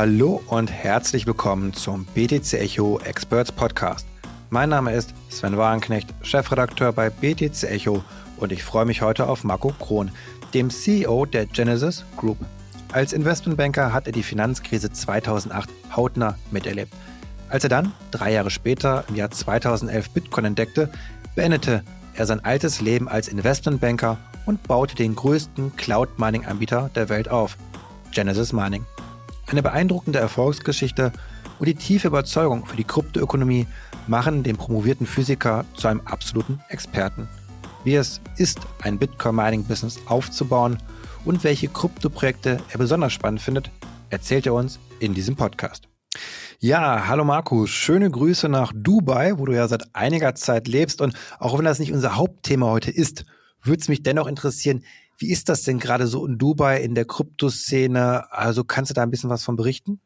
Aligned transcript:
Hallo 0.00 0.40
und 0.46 0.72
herzlich 0.72 1.26
willkommen 1.26 1.74
zum 1.74 2.06
BTC 2.06 2.54
Echo 2.54 2.98
Experts 3.00 3.52
Podcast. 3.52 4.06
Mein 4.48 4.70
Name 4.70 4.94
ist 4.94 5.12
Sven 5.28 5.58
Wagenknecht, 5.58 6.08
Chefredakteur 6.22 6.94
bei 6.94 7.10
BTC 7.10 7.64
Echo 7.64 8.02
und 8.38 8.50
ich 8.50 8.64
freue 8.64 8.86
mich 8.86 9.02
heute 9.02 9.28
auf 9.28 9.44
Marco 9.44 9.74
Krohn, 9.78 10.10
dem 10.54 10.70
CEO 10.70 11.26
der 11.26 11.44
Genesis 11.44 12.06
Group. 12.16 12.38
Als 12.92 13.12
Investmentbanker 13.12 13.92
hat 13.92 14.06
er 14.06 14.14
die 14.14 14.22
Finanzkrise 14.22 14.90
2008 14.90 15.68
hautnah 15.94 16.38
miterlebt. 16.50 16.94
Als 17.50 17.64
er 17.64 17.68
dann, 17.68 17.92
drei 18.10 18.32
Jahre 18.32 18.48
später, 18.48 19.04
im 19.10 19.16
Jahr 19.16 19.30
2011 19.30 20.12
Bitcoin 20.12 20.46
entdeckte, 20.46 20.88
beendete 21.34 21.84
er 22.14 22.24
sein 22.24 22.42
altes 22.42 22.80
Leben 22.80 23.06
als 23.06 23.28
Investmentbanker 23.28 24.16
und 24.46 24.62
baute 24.62 24.94
den 24.94 25.14
größten 25.14 25.76
Cloud-Mining-Anbieter 25.76 26.88
der 26.94 27.10
Welt 27.10 27.28
auf, 27.28 27.58
Genesis 28.12 28.54
Mining. 28.54 28.86
Eine 29.50 29.64
beeindruckende 29.64 30.20
Erfolgsgeschichte 30.20 31.10
und 31.58 31.66
die 31.66 31.74
tiefe 31.74 32.06
Überzeugung 32.06 32.66
für 32.66 32.76
die 32.76 32.84
Kryptoökonomie 32.84 33.66
machen 34.06 34.44
den 34.44 34.56
promovierten 34.56 35.08
Physiker 35.08 35.64
zu 35.74 35.88
einem 35.88 36.02
absoluten 36.02 36.60
Experten. 36.68 37.28
Wie 37.82 37.96
es 37.96 38.20
ist, 38.36 38.60
ein 38.80 38.96
Bitcoin-Mining-Business 38.96 40.02
aufzubauen 40.06 40.78
und 41.24 41.42
welche 41.42 41.66
Kryptoprojekte 41.66 42.60
er 42.70 42.78
besonders 42.78 43.12
spannend 43.12 43.42
findet, 43.42 43.72
erzählt 44.08 44.46
er 44.46 44.54
uns 44.54 44.78
in 45.00 45.14
diesem 45.14 45.34
Podcast. 45.34 45.88
Ja, 46.60 47.08
hallo 47.08 47.24
Markus, 47.24 47.70
schöne 47.70 48.08
Grüße 48.08 48.48
nach 48.48 48.72
Dubai, 48.72 49.36
wo 49.36 49.46
du 49.46 49.52
ja 49.52 49.66
seit 49.66 49.96
einiger 49.96 50.36
Zeit 50.36 50.68
lebst. 50.68 51.00
Und 51.00 51.14
auch 51.40 51.58
wenn 51.58 51.64
das 51.64 51.80
nicht 51.80 51.92
unser 51.92 52.14
Hauptthema 52.14 52.66
heute 52.66 52.92
ist, 52.92 53.24
würde 53.64 53.80
es 53.80 53.88
mich 53.88 54.04
dennoch 54.04 54.28
interessieren, 54.28 54.84
wie 55.20 55.30
ist 55.30 55.48
das 55.48 55.62
denn 55.62 55.78
gerade 55.78 56.06
so 56.06 56.26
in 56.26 56.38
Dubai 56.38 56.80
in 56.80 56.94
der 56.94 57.04
Kryptoszene? 57.04 58.32
Also 58.32 58.64
kannst 58.64 58.90
du 58.90 58.94
da 58.94 59.02
ein 59.02 59.10
bisschen 59.10 59.30
was 59.30 59.44
von 59.44 59.54
berichten? 59.54 60.00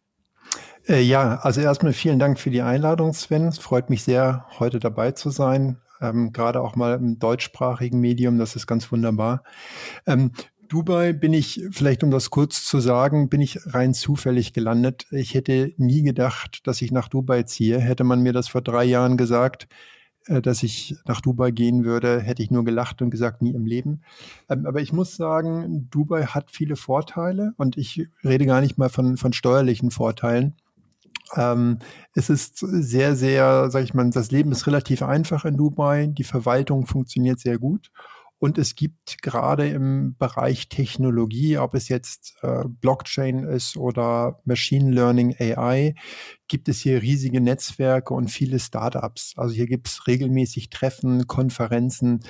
Äh, 0.88 1.02
ja, 1.02 1.36
also 1.36 1.60
erstmal 1.60 1.92
vielen 1.92 2.18
Dank 2.18 2.38
für 2.38 2.50
die 2.50 2.62
Einladung, 2.62 3.14
Sven. 3.14 3.46
Es 3.46 3.58
freut 3.58 3.90
mich 3.90 4.02
sehr, 4.02 4.46
heute 4.58 4.80
dabei 4.80 5.12
zu 5.12 5.30
sein. 5.30 5.78
Ähm, 6.00 6.32
gerade 6.32 6.60
auch 6.60 6.74
mal 6.74 6.94
im 6.94 7.18
deutschsprachigen 7.18 8.00
Medium, 8.00 8.38
das 8.38 8.56
ist 8.56 8.66
ganz 8.66 8.90
wunderbar. 8.90 9.44
Ähm, 10.06 10.32
Dubai 10.68 11.12
bin 11.12 11.32
ich, 11.32 11.62
vielleicht 11.70 12.02
um 12.02 12.10
das 12.10 12.30
kurz 12.30 12.64
zu 12.66 12.80
sagen, 12.80 13.28
bin 13.28 13.40
ich 13.40 13.60
rein 13.66 13.94
zufällig 13.94 14.52
gelandet. 14.52 15.06
Ich 15.12 15.34
hätte 15.34 15.72
nie 15.76 16.02
gedacht, 16.02 16.66
dass 16.66 16.82
ich 16.82 16.90
nach 16.90 17.08
Dubai 17.08 17.44
ziehe. 17.44 17.78
Hätte 17.78 18.02
man 18.02 18.22
mir 18.22 18.32
das 18.32 18.48
vor 18.48 18.62
drei 18.62 18.84
Jahren 18.84 19.16
gesagt, 19.16 19.68
dass 20.26 20.62
ich 20.62 20.96
nach 21.06 21.20
Dubai 21.20 21.50
gehen 21.50 21.84
würde, 21.84 22.20
hätte 22.20 22.42
ich 22.42 22.50
nur 22.50 22.64
gelacht 22.64 23.02
und 23.02 23.10
gesagt, 23.10 23.42
nie 23.42 23.54
im 23.54 23.66
Leben. 23.66 24.02
Ähm, 24.48 24.66
aber 24.66 24.80
ich 24.80 24.92
muss 24.92 25.16
sagen, 25.16 25.88
Dubai 25.90 26.24
hat 26.26 26.50
viele 26.50 26.76
Vorteile 26.76 27.52
und 27.56 27.76
ich 27.76 28.08
rede 28.24 28.46
gar 28.46 28.60
nicht 28.60 28.78
mal 28.78 28.88
von, 28.88 29.16
von 29.16 29.32
steuerlichen 29.32 29.90
Vorteilen. 29.90 30.54
Ähm, 31.36 31.78
es 32.14 32.30
ist 32.30 32.58
sehr, 32.58 33.16
sehr, 33.16 33.70
sag 33.70 33.84
ich 33.84 33.94
mal, 33.94 34.08
das 34.10 34.30
Leben 34.30 34.52
ist 34.52 34.66
relativ 34.66 35.02
einfach 35.02 35.44
in 35.44 35.56
Dubai. 35.56 36.06
Die 36.06 36.24
Verwaltung 36.24 36.86
funktioniert 36.86 37.40
sehr 37.40 37.58
gut. 37.58 37.90
Und 38.44 38.58
es 38.58 38.74
gibt 38.74 39.22
gerade 39.22 39.66
im 39.70 40.16
Bereich 40.18 40.68
Technologie, 40.68 41.56
ob 41.56 41.72
es 41.72 41.88
jetzt 41.88 42.36
äh, 42.42 42.64
Blockchain 42.68 43.38
ist 43.44 43.78
oder 43.78 44.38
Machine 44.44 44.92
Learning 44.92 45.34
AI, 45.38 45.94
gibt 46.46 46.68
es 46.68 46.80
hier 46.80 47.00
riesige 47.00 47.40
Netzwerke 47.40 48.12
und 48.12 48.28
viele 48.28 48.58
Startups. 48.58 49.32
Also 49.38 49.54
hier 49.54 49.66
gibt 49.66 49.88
es 49.88 50.06
regelmäßig 50.06 50.68
Treffen, 50.68 51.26
Konferenzen. 51.26 52.20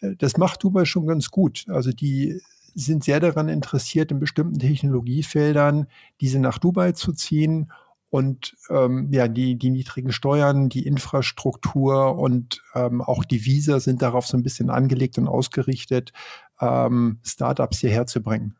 Äh, 0.00 0.16
das 0.18 0.36
macht 0.38 0.64
Dubai 0.64 0.86
schon 0.86 1.06
ganz 1.06 1.30
gut. 1.30 1.66
Also 1.68 1.92
die 1.92 2.40
sind 2.74 3.04
sehr 3.04 3.20
daran 3.20 3.48
interessiert, 3.48 4.10
in 4.10 4.18
bestimmten 4.18 4.58
Technologiefeldern 4.58 5.86
diese 6.20 6.40
nach 6.40 6.58
Dubai 6.58 6.90
zu 6.92 7.12
ziehen 7.12 7.70
und 8.10 8.56
ähm, 8.68 9.08
ja, 9.12 9.28
die, 9.28 9.56
die 9.56 9.70
niedrigen 9.70 10.12
Steuern, 10.12 10.68
die 10.68 10.86
Infrastruktur 10.86 12.18
und 12.18 12.62
ähm, 12.74 13.00
auch 13.00 13.24
die 13.24 13.44
Visa 13.44 13.80
sind 13.80 14.02
darauf 14.02 14.26
so 14.26 14.36
ein 14.36 14.42
bisschen 14.42 14.68
angelegt 14.68 15.16
und 15.16 15.28
ausgerichtet, 15.28 16.12
ähm, 16.60 17.20
Startups 17.24 17.78
hierher 17.78 18.06
zu 18.06 18.20
bringen. 18.20 18.56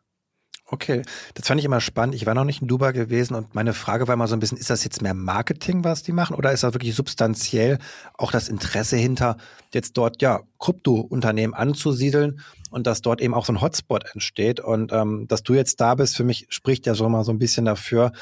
Okay, 0.73 1.01
das 1.33 1.47
fand 1.47 1.59
ich 1.59 1.65
immer 1.65 1.81
spannend. 1.81 2.15
Ich 2.15 2.25
war 2.25 2.33
noch 2.33 2.45
nicht 2.45 2.61
in 2.61 2.69
Dubai 2.69 2.93
gewesen 2.93 3.35
und 3.35 3.53
meine 3.53 3.73
Frage 3.73 4.07
war 4.07 4.13
immer 4.13 4.29
so 4.29 4.37
ein 4.37 4.39
bisschen, 4.39 4.57
ist 4.57 4.69
das 4.69 4.85
jetzt 4.85 5.01
mehr 5.01 5.13
Marketing, 5.13 5.83
was 5.83 6.01
die 6.01 6.13
machen 6.13 6.33
oder 6.33 6.53
ist 6.53 6.63
das 6.63 6.73
wirklich 6.73 6.95
substanziell 6.95 7.77
auch 8.17 8.31
das 8.31 8.47
Interesse 8.47 8.95
hinter, 8.95 9.35
jetzt 9.73 9.97
dort 9.97 10.21
ja 10.21 10.39
Krypto-Unternehmen 10.59 11.53
anzusiedeln 11.53 12.39
und 12.69 12.87
dass 12.87 13.01
dort 13.01 13.19
eben 13.19 13.33
auch 13.33 13.43
so 13.43 13.51
ein 13.51 13.59
Hotspot 13.59 14.05
entsteht 14.13 14.61
und 14.61 14.93
ähm, 14.93 15.27
dass 15.27 15.43
du 15.43 15.55
jetzt 15.55 15.81
da 15.81 15.95
bist, 15.95 16.15
für 16.15 16.23
mich 16.23 16.47
spricht 16.47 16.85
ja 16.85 16.95
so 16.95 17.09
mal 17.09 17.25
so 17.25 17.33
ein 17.33 17.39
bisschen 17.39 17.65
dafür, 17.65 18.13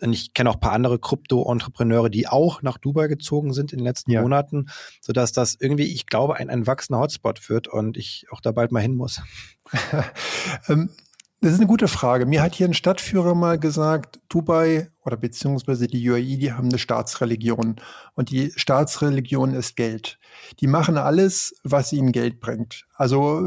und 0.00 0.12
ich 0.12 0.32
kenne 0.32 0.50
auch 0.50 0.54
ein 0.54 0.60
paar 0.60 0.72
andere 0.72 0.98
Krypto-Entrepreneure, 0.98 2.10
die 2.10 2.28
auch 2.28 2.62
nach 2.62 2.78
Dubai 2.78 3.08
gezogen 3.08 3.52
sind 3.52 3.72
in 3.72 3.78
den 3.78 3.84
letzten 3.84 4.12
ja. 4.12 4.22
Monaten, 4.22 4.66
sodass 5.00 5.32
das 5.32 5.56
irgendwie, 5.58 5.92
ich 5.92 6.06
glaube, 6.06 6.36
ein, 6.36 6.50
ein 6.50 6.66
wachsender 6.66 7.00
Hotspot 7.00 7.48
wird 7.48 7.68
und 7.68 7.96
ich 7.96 8.26
auch 8.30 8.40
da 8.40 8.52
bald 8.52 8.72
mal 8.72 8.80
hin 8.80 8.94
muss. 8.94 9.20
ähm, 10.68 10.90
das 11.40 11.52
ist 11.52 11.58
eine 11.58 11.68
gute 11.68 11.86
Frage. 11.86 12.26
Mir 12.26 12.42
hat 12.42 12.56
hier 12.56 12.66
ein 12.66 12.74
Stadtführer 12.74 13.36
mal 13.36 13.60
gesagt, 13.60 14.18
Dubai 14.28 14.90
oder 15.04 15.16
beziehungsweise 15.16 15.86
die 15.86 16.10
UAE, 16.10 16.36
die 16.36 16.52
haben 16.52 16.68
eine 16.68 16.78
Staatsreligion. 16.78 17.76
Und 18.14 18.30
die 18.30 18.52
Staatsreligion 18.56 19.54
ist 19.54 19.76
Geld. 19.76 20.18
Die 20.58 20.66
machen 20.66 20.98
alles, 20.98 21.54
was 21.62 21.92
ihnen 21.92 22.10
Geld 22.10 22.40
bringt. 22.40 22.86
Also 22.96 23.46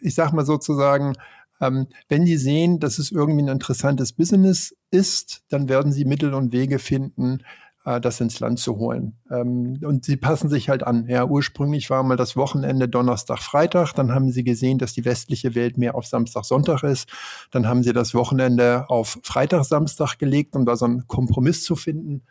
ich 0.00 0.16
sag 0.16 0.32
mal 0.32 0.44
sozusagen, 0.44 1.12
ähm, 1.60 1.86
wenn 2.08 2.24
die 2.24 2.36
sehen, 2.36 2.80
dass 2.80 2.98
es 2.98 3.12
irgendwie 3.12 3.42
ein 3.42 3.48
interessantes 3.48 4.12
Business 4.12 4.74
ist, 4.90 5.42
dann 5.48 5.68
werden 5.68 5.92
sie 5.92 6.04
Mittel 6.04 6.34
und 6.34 6.52
Wege 6.52 6.78
finden, 6.78 7.42
äh, 7.86 8.00
das 8.00 8.20
ins 8.20 8.40
Land 8.40 8.58
zu 8.58 8.76
holen. 8.76 9.16
Ähm, 9.30 9.78
und 9.82 10.04
sie 10.04 10.16
passen 10.16 10.48
sich 10.50 10.68
halt 10.68 10.82
an. 10.82 11.06
Ja, 11.08 11.24
ursprünglich 11.24 11.88
war 11.88 12.02
mal 12.02 12.16
das 12.16 12.36
Wochenende 12.36 12.88
Donnerstag, 12.88 13.38
Freitag. 13.38 13.92
Dann 13.94 14.12
haben 14.12 14.30
sie 14.30 14.44
gesehen, 14.44 14.78
dass 14.78 14.92
die 14.92 15.04
westliche 15.04 15.54
Welt 15.54 15.78
mehr 15.78 15.94
auf 15.94 16.06
Samstag, 16.06 16.44
Sonntag 16.44 16.82
ist. 16.82 17.08
Dann 17.50 17.66
haben 17.66 17.82
sie 17.82 17.92
das 17.92 18.14
Wochenende 18.14 18.90
auf 18.90 19.18
Freitag, 19.22 19.64
Samstag 19.64 20.18
gelegt, 20.18 20.54
um 20.56 20.66
da 20.66 20.76
so 20.76 20.84
einen 20.84 21.06
Kompromiss 21.06 21.64
zu 21.64 21.76
finden. 21.76 22.22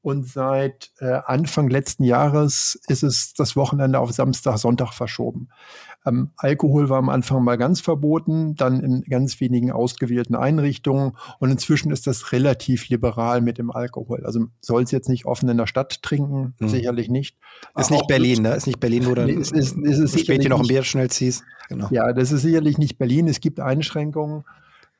Und 0.00 0.26
seit 0.26 0.92
äh, 1.00 1.20
Anfang 1.26 1.68
letzten 1.68 2.04
Jahres 2.04 2.80
ist 2.86 3.02
es 3.02 3.34
das 3.34 3.56
Wochenende 3.56 3.98
auf 3.98 4.12
Samstag, 4.12 4.58
Sonntag 4.58 4.92
verschoben. 4.92 5.48
Ähm, 6.06 6.30
Alkohol 6.36 6.88
war 6.88 6.98
am 6.98 7.08
Anfang 7.08 7.42
mal 7.42 7.58
ganz 7.58 7.80
verboten, 7.80 8.54
dann 8.54 8.80
in 8.80 9.02
ganz 9.02 9.40
wenigen 9.40 9.72
ausgewählten 9.72 10.36
Einrichtungen 10.36 11.16
und 11.40 11.50
inzwischen 11.50 11.90
ist 11.90 12.06
das 12.06 12.32
relativ 12.32 12.88
liberal 12.88 13.40
mit 13.40 13.58
dem 13.58 13.70
Alkohol. 13.70 14.24
Also 14.24 14.46
soll 14.60 14.84
es 14.84 14.92
jetzt 14.92 15.08
nicht 15.08 15.26
offen 15.26 15.48
in 15.48 15.56
der 15.56 15.66
Stadt 15.66 16.02
trinken, 16.02 16.54
mhm. 16.60 16.68
sicherlich 16.68 17.08
nicht. 17.08 17.36
Ist 17.76 17.90
nicht 17.90 18.06
Berlin, 18.06 18.42
ne? 18.42 18.54
Ist 18.54 18.66
nicht 18.66 18.80
Berlin, 18.80 19.06
wo 19.06 19.14
du 19.14 19.24
nee, 19.24 19.32
ist, 19.32 19.52
ist, 19.52 19.76
ist, 19.76 19.98
ist 19.98 20.20
später 20.20 20.48
noch 20.48 20.60
ein 20.60 20.68
Bier 20.68 20.84
schnell 20.84 21.10
ziehst. 21.10 21.42
Genau. 21.68 21.88
Ja, 21.90 22.12
das 22.12 22.32
ist 22.32 22.42
sicherlich 22.42 22.78
nicht 22.78 22.98
Berlin. 22.98 23.26
Es 23.26 23.40
gibt 23.40 23.60
Einschränkungen. 23.60 24.44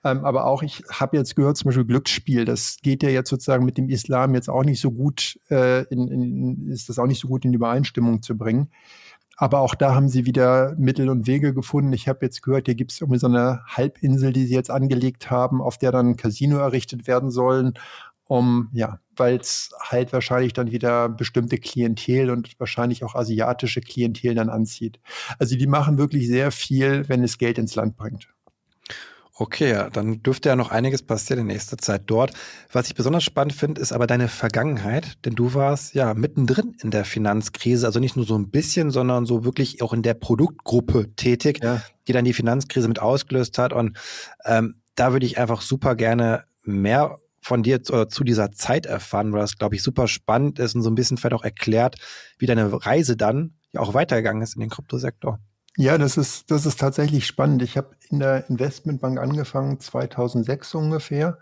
Ähm, 0.04 0.24
aber 0.24 0.46
auch, 0.46 0.62
ich 0.62 0.82
habe 0.90 1.16
jetzt 1.16 1.34
gehört, 1.34 1.56
zum 1.56 1.68
Beispiel 1.68 1.84
Glücksspiel, 1.84 2.44
das 2.44 2.78
geht 2.82 3.02
ja 3.02 3.08
jetzt 3.08 3.30
sozusagen 3.30 3.64
mit 3.64 3.78
dem 3.78 3.88
Islam 3.88 4.34
jetzt 4.34 4.48
auch 4.48 4.64
nicht 4.64 4.80
so 4.80 4.92
gut, 4.92 5.38
äh, 5.50 5.82
in, 5.92 6.08
in, 6.08 6.68
ist 6.68 6.88
das 6.88 6.98
auch 6.98 7.06
nicht 7.06 7.20
so 7.20 7.28
gut 7.28 7.44
in 7.44 7.52
Übereinstimmung 7.52 8.22
zu 8.22 8.36
bringen. 8.36 8.70
Aber 9.36 9.60
auch 9.60 9.76
da 9.76 9.94
haben 9.94 10.08
sie 10.08 10.26
wieder 10.26 10.74
Mittel 10.78 11.08
und 11.08 11.28
Wege 11.28 11.54
gefunden. 11.54 11.92
Ich 11.92 12.08
habe 12.08 12.26
jetzt 12.26 12.42
gehört, 12.42 12.66
hier 12.66 12.74
gibt 12.74 12.90
es 12.90 13.00
irgendwie 13.00 13.20
so 13.20 13.28
eine 13.28 13.62
Halbinsel, 13.66 14.32
die 14.32 14.46
sie 14.46 14.54
jetzt 14.54 14.70
angelegt 14.70 15.30
haben, 15.30 15.62
auf 15.62 15.78
der 15.78 15.92
dann 15.92 16.10
ein 16.10 16.16
Casino 16.16 16.58
errichtet 16.58 17.06
werden 17.06 17.30
sollen, 17.30 17.74
um, 18.24 18.68
ja, 18.72 18.98
weil 19.16 19.36
es 19.36 19.70
halt 19.80 20.12
wahrscheinlich 20.12 20.52
dann 20.54 20.72
wieder 20.72 21.08
bestimmte 21.08 21.58
Klientel 21.58 22.30
und 22.30 22.58
wahrscheinlich 22.58 23.04
auch 23.04 23.14
asiatische 23.14 23.80
Klientel 23.80 24.34
dann 24.34 24.50
anzieht. 24.50 25.00
Also 25.38 25.56
die 25.56 25.66
machen 25.68 25.98
wirklich 25.98 26.26
sehr 26.26 26.50
viel, 26.50 27.08
wenn 27.08 27.22
es 27.22 27.38
Geld 27.38 27.58
ins 27.58 27.76
Land 27.76 27.96
bringt. 27.96 28.28
Okay, 29.40 29.70
ja, 29.70 29.88
dann 29.88 30.20
dürfte 30.20 30.48
ja 30.48 30.56
noch 30.56 30.72
einiges 30.72 31.04
passieren 31.04 31.42
in 31.42 31.46
nächster 31.46 31.78
Zeit 31.78 32.02
dort. 32.06 32.32
Was 32.72 32.88
ich 32.88 32.96
besonders 32.96 33.22
spannend 33.22 33.52
finde, 33.52 33.80
ist 33.80 33.92
aber 33.92 34.08
deine 34.08 34.26
Vergangenheit, 34.26 35.24
denn 35.24 35.36
du 35.36 35.54
warst 35.54 35.94
ja 35.94 36.12
mittendrin 36.14 36.76
in 36.82 36.90
der 36.90 37.04
Finanzkrise, 37.04 37.86
also 37.86 38.00
nicht 38.00 38.16
nur 38.16 38.26
so 38.26 38.36
ein 38.36 38.50
bisschen, 38.50 38.90
sondern 38.90 39.26
so 39.26 39.44
wirklich 39.44 39.80
auch 39.80 39.92
in 39.92 40.02
der 40.02 40.14
Produktgruppe 40.14 41.14
tätig, 41.14 41.60
ja. 41.62 41.80
die 42.08 42.12
dann 42.12 42.24
die 42.24 42.32
Finanzkrise 42.32 42.88
mit 42.88 42.98
ausgelöst 42.98 43.58
hat. 43.58 43.72
Und 43.72 43.96
ähm, 44.44 44.82
da 44.96 45.12
würde 45.12 45.26
ich 45.26 45.38
einfach 45.38 45.60
super 45.60 45.94
gerne 45.94 46.42
mehr 46.64 47.18
von 47.40 47.62
dir 47.62 47.84
zu, 47.84 48.06
zu 48.06 48.24
dieser 48.24 48.50
Zeit 48.50 48.86
erfahren, 48.86 49.32
weil 49.32 49.42
das, 49.42 49.56
glaube 49.56 49.76
ich, 49.76 49.84
super 49.84 50.08
spannend 50.08 50.58
ist 50.58 50.74
und 50.74 50.82
so 50.82 50.90
ein 50.90 50.96
bisschen 50.96 51.16
vielleicht 51.16 51.34
auch 51.34 51.44
erklärt, 51.44 51.94
wie 52.38 52.46
deine 52.46 52.84
Reise 52.84 53.16
dann 53.16 53.54
ja 53.70 53.82
auch 53.82 53.94
weitergegangen 53.94 54.42
ist 54.42 54.56
in 54.56 54.60
den 54.62 54.70
Kryptosektor. 54.70 55.38
Ja, 55.80 55.96
das 55.96 56.16
ist, 56.16 56.50
das 56.50 56.66
ist 56.66 56.80
tatsächlich 56.80 57.24
spannend. 57.24 57.62
Ich 57.62 57.76
habe 57.76 57.90
in 58.10 58.18
der 58.18 58.50
Investmentbank 58.50 59.16
angefangen, 59.20 59.78
2006 59.78 60.74
ungefähr. 60.74 61.38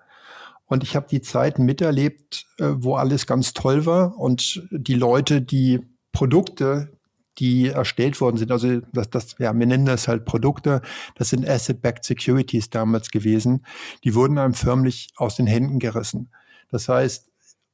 Und 0.66 0.82
ich 0.82 0.94
habe 0.94 1.06
die 1.10 1.22
Zeiten 1.22 1.64
miterlebt, 1.64 2.44
äh, 2.58 2.66
wo 2.74 2.96
alles 2.96 3.26
ganz 3.26 3.54
toll 3.54 3.86
war 3.86 4.18
und 4.18 4.62
die 4.70 4.94
Leute, 4.94 5.40
die 5.40 5.80
Produkte 6.12 6.90
die 7.38 7.68
erstellt 7.68 8.20
worden 8.20 8.38
sind. 8.38 8.50
Also 8.50 8.80
das, 8.94 9.10
das, 9.10 9.36
ja, 9.38 9.52
wir 9.52 9.66
nennen 9.66 9.84
das 9.84 10.08
halt 10.08 10.24
Produkte. 10.24 10.80
Das 11.16 11.28
sind 11.28 11.46
Asset-Backed 11.46 12.02
Securities 12.02 12.70
damals 12.70 13.10
gewesen. 13.10 13.66
Die 14.04 14.14
wurden 14.14 14.38
einem 14.38 14.54
förmlich 14.54 15.08
aus 15.16 15.36
den 15.36 15.46
Händen 15.46 15.78
gerissen. 15.78 16.30
Das 16.70 16.88
heißt, 16.88 17.28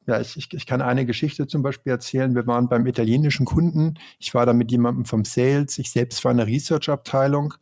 ja, 0.07 0.21
ich, 0.21 0.37
ich, 0.37 0.53
ich 0.53 0.67
kann 0.67 0.83
eine 0.83 1.07
Geschichte 1.07 1.47
zum 1.47 1.63
Beispiel 1.63 1.93
erzählen. 1.93 2.35
Wir 2.35 2.47
waren 2.47 2.69
beim 2.69 2.87
italienischen 2.87 3.47
Kunden. 3.47 3.95
Ich 4.19 4.35
war 4.35 4.47
da 4.47 4.53
mit 4.53 4.71
jemandem 4.71 5.05
vom 5.05 5.25
Sales. 5.25 5.79
Ich 5.79 5.93
selbst 5.93 6.25
war 6.25 6.33
in 6.33 6.39
der 6.39 6.47
Research-Abteilung 6.47 7.55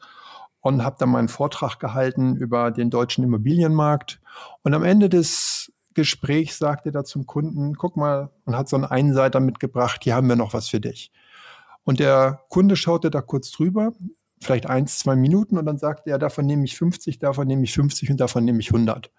und 0.61 0.85
habe 0.85 0.97
dann 0.99 1.11
meinen 1.11 1.29
Vortrag 1.29 1.79
gehalten 1.79 2.37
über 2.37 2.71
den 2.71 2.91
deutschen 2.91 3.25
Immobilienmarkt. 3.25 4.21
Und 4.63 4.75
am 4.75 4.85
Ende 4.85 5.09
des 5.09 5.73
Gesprächs 5.95 6.59
sagte 6.59 6.93
er 6.95 7.05
zum 7.05 7.27
Kunden, 7.27 7.75
guck 7.75 7.97
mal, 7.97 8.31
und 8.45 8.57
hat 8.57 8.69
so 8.69 8.77
einen 8.77 8.85
Einseiter 8.85 9.41
mitgebracht, 9.41 10.05
hier 10.05 10.15
haben 10.15 10.29
wir 10.29 10.37
noch 10.37 10.55
was 10.55 10.69
für 10.69 10.81
dich. 10.81 11.11
Und 11.85 12.01
der 12.01 12.41
Kunde 12.49 12.77
schaute 12.77 13.11
da 13.11 13.21
kurz 13.21 13.51
drüber, 13.51 13.93
vielleicht 14.41 14.67
eins, 14.67 14.99
zwei 14.99 15.17
Minuten, 15.17 15.59
und 15.59 15.67
dann 15.67 15.79
sagte 15.79 16.11
er, 16.11 16.19
davon 16.19 16.47
nehme 16.47 16.65
ich 16.65 16.77
50, 16.77 17.19
davon 17.19 17.47
nehme 17.49 17.65
ich 17.65 17.73
50 17.73 18.11
und 18.11 18.21
davon 18.21 18.45
nehme 18.45 18.61
ich 18.61 18.69
100. 18.69 19.11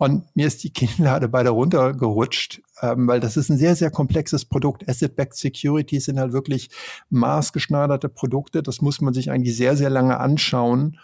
Und 0.00 0.34
mir 0.34 0.46
ist 0.46 0.64
die 0.64 0.72
Kinnlade 0.72 1.28
beide 1.28 1.50
runtergerutscht, 1.50 2.62
ähm, 2.80 3.06
weil 3.06 3.20
das 3.20 3.36
ist 3.36 3.50
ein 3.50 3.58
sehr, 3.58 3.76
sehr 3.76 3.90
komplexes 3.90 4.46
Produkt. 4.46 4.88
Asset-Backed 4.88 5.36
Securities 5.36 6.06
sind 6.06 6.18
halt 6.18 6.32
wirklich 6.32 6.70
maßgeschneiderte 7.10 8.08
Produkte. 8.08 8.62
Das 8.62 8.80
muss 8.80 9.02
man 9.02 9.12
sich 9.12 9.30
eigentlich 9.30 9.54
sehr, 9.54 9.76
sehr 9.76 9.90
lange 9.90 10.18
anschauen, 10.18 10.98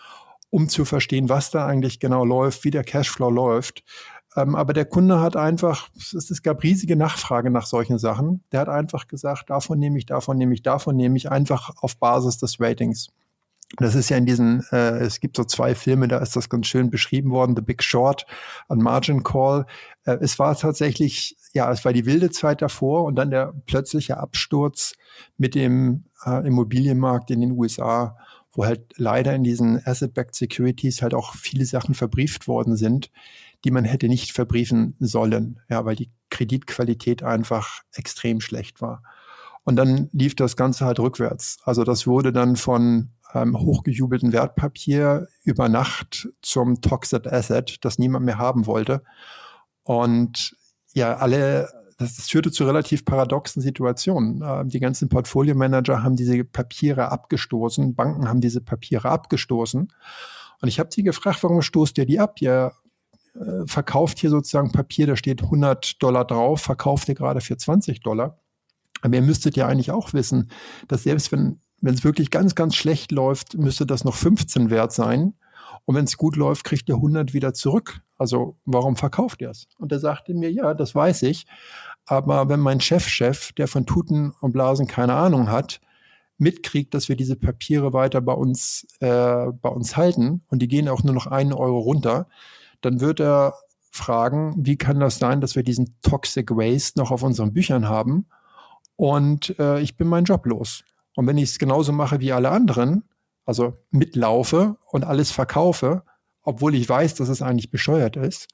um 0.49 0.71
zu 0.71 0.87
verstehen, 0.87 1.29
was 1.29 1.51
da 1.51 1.67
eigentlich 1.67 2.01
genau 2.01 2.25
läuft, 2.25 2.65
wie 2.65 2.71
der 2.71 2.85
Cashflow 2.85 3.29
läuft. 3.29 3.85
Ähm, 4.35 4.55
aber 4.55 4.73
der 4.73 4.87
Kunde 4.87 5.21
hat 5.21 5.37
einfach, 5.37 5.91
es, 5.95 6.15
es 6.15 6.43
gab 6.43 6.63
riesige 6.63 6.97
Nachfrage 6.97 7.51
nach 7.51 7.67
solchen 7.67 7.99
Sachen. 7.99 8.45
Der 8.51 8.61
hat 8.61 8.71
einfach 8.71 9.09
gesagt, 9.09 9.51
davon 9.51 9.79
nehme 9.79 9.99
ich, 9.99 10.07
davon 10.07 10.39
nehme 10.39 10.55
ich, 10.55 10.63
davon 10.63 10.97
nehme 10.97 11.19
ich, 11.19 11.31
einfach 11.31 11.69
auf 11.83 11.99
Basis 11.99 12.39
des 12.39 12.61
Ratings. 12.61 13.09
Das 13.79 13.95
ist 13.95 14.09
ja 14.09 14.17
in 14.17 14.27
diesen, 14.27 14.65
äh, 14.73 14.99
es 14.99 15.21
gibt 15.21 15.37
so 15.37 15.45
zwei 15.45 15.75
Filme, 15.75 16.09
da 16.09 16.19
ist 16.19 16.37
das 16.37 16.49
ganz 16.49 16.67
schön 16.67 16.91
beschrieben 16.91 17.31
worden, 17.31 17.55
The 17.57 17.63
Big 17.63 17.83
Short 17.83 18.27
an 18.69 18.79
Margin 18.79 19.23
Call. 19.23 19.67
Äh, 20.05 20.19
es 20.21 20.39
war 20.39 20.57
tatsächlich, 20.57 21.37
ja, 21.53 21.71
es 21.71 21.85
war 21.85 21.93
die 21.93 22.07
wilde 22.07 22.31
Zeit 22.31 22.63
davor 22.63 23.05
und 23.05 23.17
dann 23.17 23.31
der 23.31 23.53
plötzliche 23.67 24.19
Absturz 24.19 24.95
mit 25.37 25.55
dem 25.55 26.05
äh, 26.25 26.47
Immobilienmarkt 26.47 27.31
in 27.31 27.41
den 27.41 27.53
USA, 27.53 28.17
wo 28.53 28.65
halt 28.65 28.95
leider 28.97 29.35
in 29.35 29.45
diesen 29.45 29.85
Asset-Backed 29.85 30.35
Securities 30.35 31.03
halt 31.03 31.15
auch 31.15 31.35
viele 31.35 31.67
Sachen 31.67 31.95
verbrieft 31.95 32.49
worden 32.49 32.77
sind, 32.77 33.11
die 33.65 33.71
man 33.71 33.85
hätte 33.85 34.09
nicht 34.09 34.33
verbriefen 34.33 34.97
sollen, 35.01 35.61
ja, 35.69 35.85
weil 35.85 35.97
die 35.97 36.11
Kreditqualität 36.31 37.23
einfach 37.23 37.83
extrem 37.93 38.41
schlecht 38.41 38.81
war. 38.81 39.03
Und 39.65 39.77
dann 39.77 40.09
lief 40.13 40.37
das 40.37 40.57
Ganze 40.57 40.87
halt 40.87 41.01
rückwärts. 41.01 41.59
Also 41.65 41.83
das 41.83 42.07
wurde 42.07 42.33
dann 42.33 42.55
von 42.55 43.11
ähm, 43.37 43.59
hochgejubelten 43.59 44.33
Wertpapier 44.33 45.29
über 45.45 45.69
Nacht 45.69 46.29
zum 46.43 46.81
Toxic 46.81 47.27
Asset, 47.27 47.85
das 47.85 47.99
niemand 47.99 48.25
mehr 48.25 48.39
haben 48.39 48.67
wollte. 48.67 49.03
Und 49.83 50.57
ja, 50.95 51.17
alle, 51.17 51.69
das, 51.99 52.17
das 52.17 52.29
führte 52.29 52.51
zu 52.51 52.65
relativ 52.65 53.05
paradoxen 53.05 53.63
Situationen. 53.63 54.43
Äh, 54.43 54.67
die 54.67 54.81
ganzen 54.81 55.09
Portfolio-Manager 55.09 56.03
haben 56.03 56.17
diese 56.17 56.43
Papiere 56.45 57.11
abgestoßen, 57.13 57.95
Banken 57.95 58.29
haben 58.29 58.41
diese 58.41 58.61
Papiere 58.61 59.11
abgestoßen. 59.11 59.93
Und 60.63 60.69
ich 60.69 60.81
habe 60.81 60.91
sie 60.93 61.03
gefragt, 61.03 61.43
warum 61.43 61.63
stoßt 61.63 61.99
ihr 61.99 62.07
die 62.07 62.19
ab? 62.19 62.41
Ihr 62.41 62.73
äh, 63.35 63.67
verkauft 63.67 64.19
hier 64.19 64.31
sozusagen 64.31 64.73
Papier, 64.73 65.07
da 65.07 65.17
steht 65.17 65.43
100 65.43 66.03
Dollar 66.03 66.25
drauf, 66.25 66.63
verkauft 66.63 67.09
ihr 67.09 67.15
gerade 67.15 67.41
für 67.41 67.57
20 67.57 68.01
Dollar. 68.01 68.39
Aber 69.03 69.15
ihr 69.15 69.23
müsstet 69.23 69.57
ja 69.57 69.67
eigentlich 69.67 69.91
auch 69.91 70.15
wissen, 70.15 70.51
dass 70.89 71.03
selbst 71.03 71.31
wenn 71.33 71.61
wenn 71.81 71.95
es 71.95 72.05
wirklich 72.05 72.31
ganz, 72.31 72.55
ganz 72.55 72.75
schlecht 72.75 73.13
läuft, 73.13 73.57
müsste 73.57 73.87
das 73.87 74.05
noch 74.05 74.15
15 74.15 74.71
wert 74.71 74.93
sein. 74.93 75.35
Und 75.85 75.95
wenn 75.95 76.05
es 76.05 76.17
gut 76.17 76.37
läuft, 76.37 76.65
kriegt 76.65 76.89
ihr 76.89 76.97
100 76.97 77.33
wieder 77.33 77.55
zurück. 77.55 78.01
Also 78.19 78.57
warum 78.65 78.97
verkauft 78.97 79.41
ihr 79.43 79.51
es? 79.51 79.69
Und 79.79 79.93
er 79.93 79.99
sagte 79.99 80.35
mir, 80.35 80.51
ja, 80.51 80.75
das 80.75 80.95
weiß 80.95 81.23
ich. 81.23 81.47
Aber 82.07 82.49
wenn 82.49 82.61
mein 82.61 82.81
Chefchef, 82.81 83.53
der 83.53 83.69
von 83.69 83.87
Tuten 83.87 84.33
und 84.41 84.53
Blasen 84.53 84.87
keine 84.87 85.15
Ahnung 85.15 85.51
hat, 85.51 85.81
mitkriegt, 86.39 86.95
dass 86.95 87.09
wir 87.09 87.17
diese 87.17 87.37
Papiere 87.37 87.93
weiter 87.93 88.21
bei 88.21 88.33
uns, 88.33 88.87
äh, 89.01 89.47
bei 89.53 89.69
uns 89.69 89.97
halten 89.97 90.43
und 90.49 90.61
die 90.61 90.69
gehen 90.69 90.89
auch 90.89 91.03
nur 91.03 91.15
noch 91.15 91.27
einen 91.27 91.53
Euro 91.53 91.79
runter, 91.79 92.29
dann 92.81 93.01
wird 93.01 93.21
er 93.21 93.55
fragen, 93.91 94.55
wie 94.59 94.77
kann 94.77 95.01
das 95.01 95.19
sein, 95.19 95.41
dass 95.41 95.57
wir 95.57 95.63
diesen 95.63 95.97
Toxic 96.03 96.51
Waste 96.51 96.99
noch 96.99 97.11
auf 97.11 97.23
unseren 97.23 97.53
Büchern 97.53 97.89
haben 97.89 98.27
und 98.97 99.59
äh, 99.59 99.81
ich 99.81 99.97
bin 99.97 100.09
meinen 100.09 100.25
Job 100.25 100.47
los. 100.47 100.85
Und 101.17 101.27
wenn 101.27 101.39
ich 101.39 101.51
es 101.51 101.59
genauso 101.59 101.93
mache 101.93 102.21
wie 102.21 102.31
alle 102.31 102.51
anderen, 102.51 103.03
also 103.45 103.77
mitlaufe 103.91 104.77
und 104.91 105.05
alles 105.05 105.31
verkaufe, 105.33 106.05
obwohl 106.43 106.75
ich 106.75 106.89
weiß, 106.89 107.15
dass 107.15 107.29
es 107.29 107.43
eigentlich 107.43 107.71
bescheuert 107.71 108.17
ist, 108.17 108.49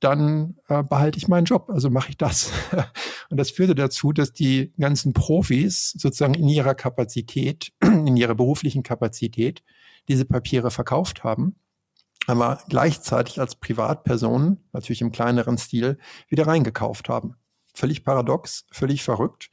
dann 0.00 0.58
äh, 0.68 0.82
behalte 0.82 1.16
ich 1.16 1.28
meinen 1.28 1.44
Job, 1.44 1.70
also 1.70 1.88
mache 1.88 2.10
ich 2.10 2.18
das. 2.18 2.50
und 3.30 3.38
das 3.38 3.50
führte 3.50 3.74
dazu, 3.74 4.12
dass 4.12 4.32
die 4.32 4.74
ganzen 4.78 5.12
Profis 5.12 5.92
sozusagen 5.96 6.34
in 6.34 6.48
ihrer 6.48 6.74
Kapazität, 6.74 7.72
in 7.80 8.16
ihrer 8.16 8.34
beruflichen 8.34 8.82
Kapazität 8.82 9.62
diese 10.08 10.24
Papiere 10.24 10.70
verkauft 10.70 11.22
haben, 11.22 11.54
aber 12.26 12.58
gleichzeitig 12.68 13.40
als 13.40 13.54
Privatpersonen, 13.54 14.68
natürlich 14.72 15.00
im 15.00 15.12
kleineren 15.12 15.58
Stil, 15.58 15.98
wieder 16.28 16.46
reingekauft 16.46 17.08
haben. 17.08 17.36
Völlig 17.72 18.04
paradox, 18.04 18.66
völlig 18.72 19.02
verrückt, 19.02 19.50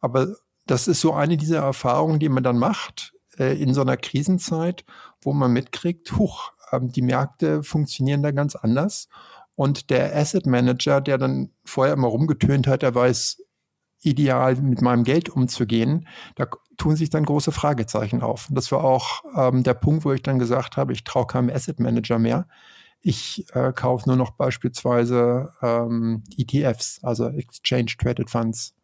aber 0.00 0.34
das 0.66 0.88
ist 0.88 1.00
so 1.00 1.12
eine 1.12 1.36
dieser 1.36 1.58
Erfahrungen, 1.58 2.18
die 2.18 2.28
man 2.28 2.42
dann 2.42 2.58
macht 2.58 3.14
äh, 3.38 3.60
in 3.60 3.74
so 3.74 3.82
einer 3.82 3.96
Krisenzeit, 3.96 4.84
wo 5.20 5.32
man 5.32 5.52
mitkriegt, 5.52 6.16
huch, 6.16 6.52
ähm, 6.72 6.90
die 6.90 7.02
Märkte 7.02 7.62
funktionieren 7.62 8.22
da 8.22 8.30
ganz 8.30 8.56
anders. 8.56 9.08
Und 9.56 9.90
der 9.90 10.16
Asset 10.16 10.46
Manager, 10.46 11.00
der 11.00 11.18
dann 11.18 11.50
vorher 11.64 11.94
immer 11.94 12.08
rumgetönt 12.08 12.66
hat, 12.66 12.82
der 12.82 12.94
weiß 12.94 13.42
ideal 14.02 14.56
mit 14.56 14.82
meinem 14.82 15.04
Geld 15.04 15.28
umzugehen, 15.28 16.06
da 16.34 16.46
tun 16.76 16.96
sich 16.96 17.08
dann 17.10 17.24
große 17.24 17.52
Fragezeichen 17.52 18.22
auf. 18.22 18.48
Und 18.48 18.56
das 18.56 18.70
war 18.72 18.84
auch 18.84 19.22
ähm, 19.36 19.62
der 19.62 19.74
Punkt, 19.74 20.04
wo 20.04 20.12
ich 20.12 20.22
dann 20.22 20.38
gesagt 20.38 20.76
habe, 20.76 20.92
ich 20.92 21.04
traue 21.04 21.26
keinem 21.26 21.54
Asset 21.54 21.80
Manager 21.80 22.18
mehr. 22.18 22.46
Ich 23.00 23.46
äh, 23.54 23.72
kaufe 23.72 24.08
nur 24.08 24.16
noch 24.16 24.32
beispielsweise 24.32 25.52
ähm, 25.62 26.24
ETFs, 26.36 27.00
also 27.02 27.28
Exchange 27.28 27.92
Traded 27.98 28.30
Funds. 28.30 28.74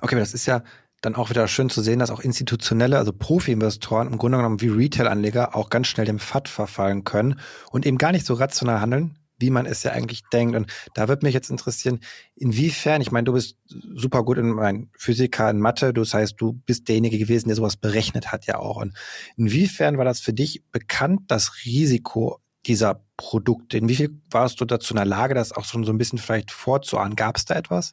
Okay, 0.00 0.16
das 0.16 0.34
ist 0.34 0.46
ja 0.46 0.62
dann 1.00 1.14
auch 1.14 1.30
wieder 1.30 1.46
schön 1.48 1.70
zu 1.70 1.82
sehen, 1.82 1.98
dass 1.98 2.10
auch 2.10 2.20
institutionelle, 2.20 2.98
also 2.98 3.12
Profi-Investoren 3.12 4.08
im 4.08 4.18
Grunde 4.18 4.38
genommen 4.38 4.60
wie 4.60 4.68
Retail-Anleger 4.68 5.54
auch 5.54 5.68
ganz 5.68 5.86
schnell 5.88 6.06
dem 6.06 6.18
FAT 6.18 6.48
verfallen 6.48 7.04
können 7.04 7.40
und 7.70 7.84
eben 7.84 7.98
gar 7.98 8.12
nicht 8.12 8.24
so 8.24 8.34
rational 8.34 8.80
handeln, 8.80 9.18
wie 9.38 9.50
man 9.50 9.66
es 9.66 9.82
ja 9.82 9.92
eigentlich 9.92 10.22
denkt. 10.32 10.56
Und 10.56 10.72
da 10.94 11.08
wird 11.08 11.22
mich 11.22 11.34
jetzt 11.34 11.50
interessieren, 11.50 12.00
inwiefern, 12.36 13.02
ich 13.02 13.12
meine, 13.12 13.24
du 13.24 13.32
bist 13.34 13.58
super 13.66 14.24
gut 14.24 14.38
in 14.38 14.50
mein 14.50 14.90
Physiker 14.96 15.50
in 15.50 15.60
Mathe, 15.60 15.92
das 15.92 16.14
heißt, 16.14 16.36
du 16.38 16.54
bist 16.54 16.88
derjenige 16.88 17.18
gewesen, 17.18 17.48
der 17.48 17.56
sowas 17.56 17.76
berechnet 17.76 18.32
hat 18.32 18.46
ja 18.46 18.58
auch. 18.58 18.76
Und 18.76 18.94
inwiefern 19.36 19.98
war 19.98 20.04
das 20.04 20.20
für 20.20 20.32
dich 20.32 20.64
bekannt, 20.72 21.22
das 21.28 21.64
Risiko 21.64 22.38
dieser 22.66 23.04
Produkte? 23.18 23.76
Inwiefern 23.76 24.22
warst 24.30 24.60
du 24.60 24.64
dazu 24.64 24.94
in 24.94 24.96
der 24.96 25.04
Lage, 25.04 25.34
das 25.34 25.52
auch 25.52 25.64
schon 25.64 25.84
so 25.84 25.92
ein 25.92 25.98
bisschen 25.98 26.18
vielleicht 26.18 26.50
vorzuahnen? 26.50 27.16
Gab 27.16 27.36
es 27.36 27.44
da 27.44 27.54
etwas? 27.56 27.92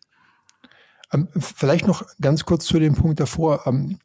Ähm, 1.11 1.27
vielleicht 1.37 1.87
noch 1.87 2.05
ganz 2.19 2.45
kurz 2.45 2.65
zu 2.65 2.79
dem 2.79 2.95
Punkt 2.95 3.19
davor. 3.19 3.65
Ähm, 3.65 3.99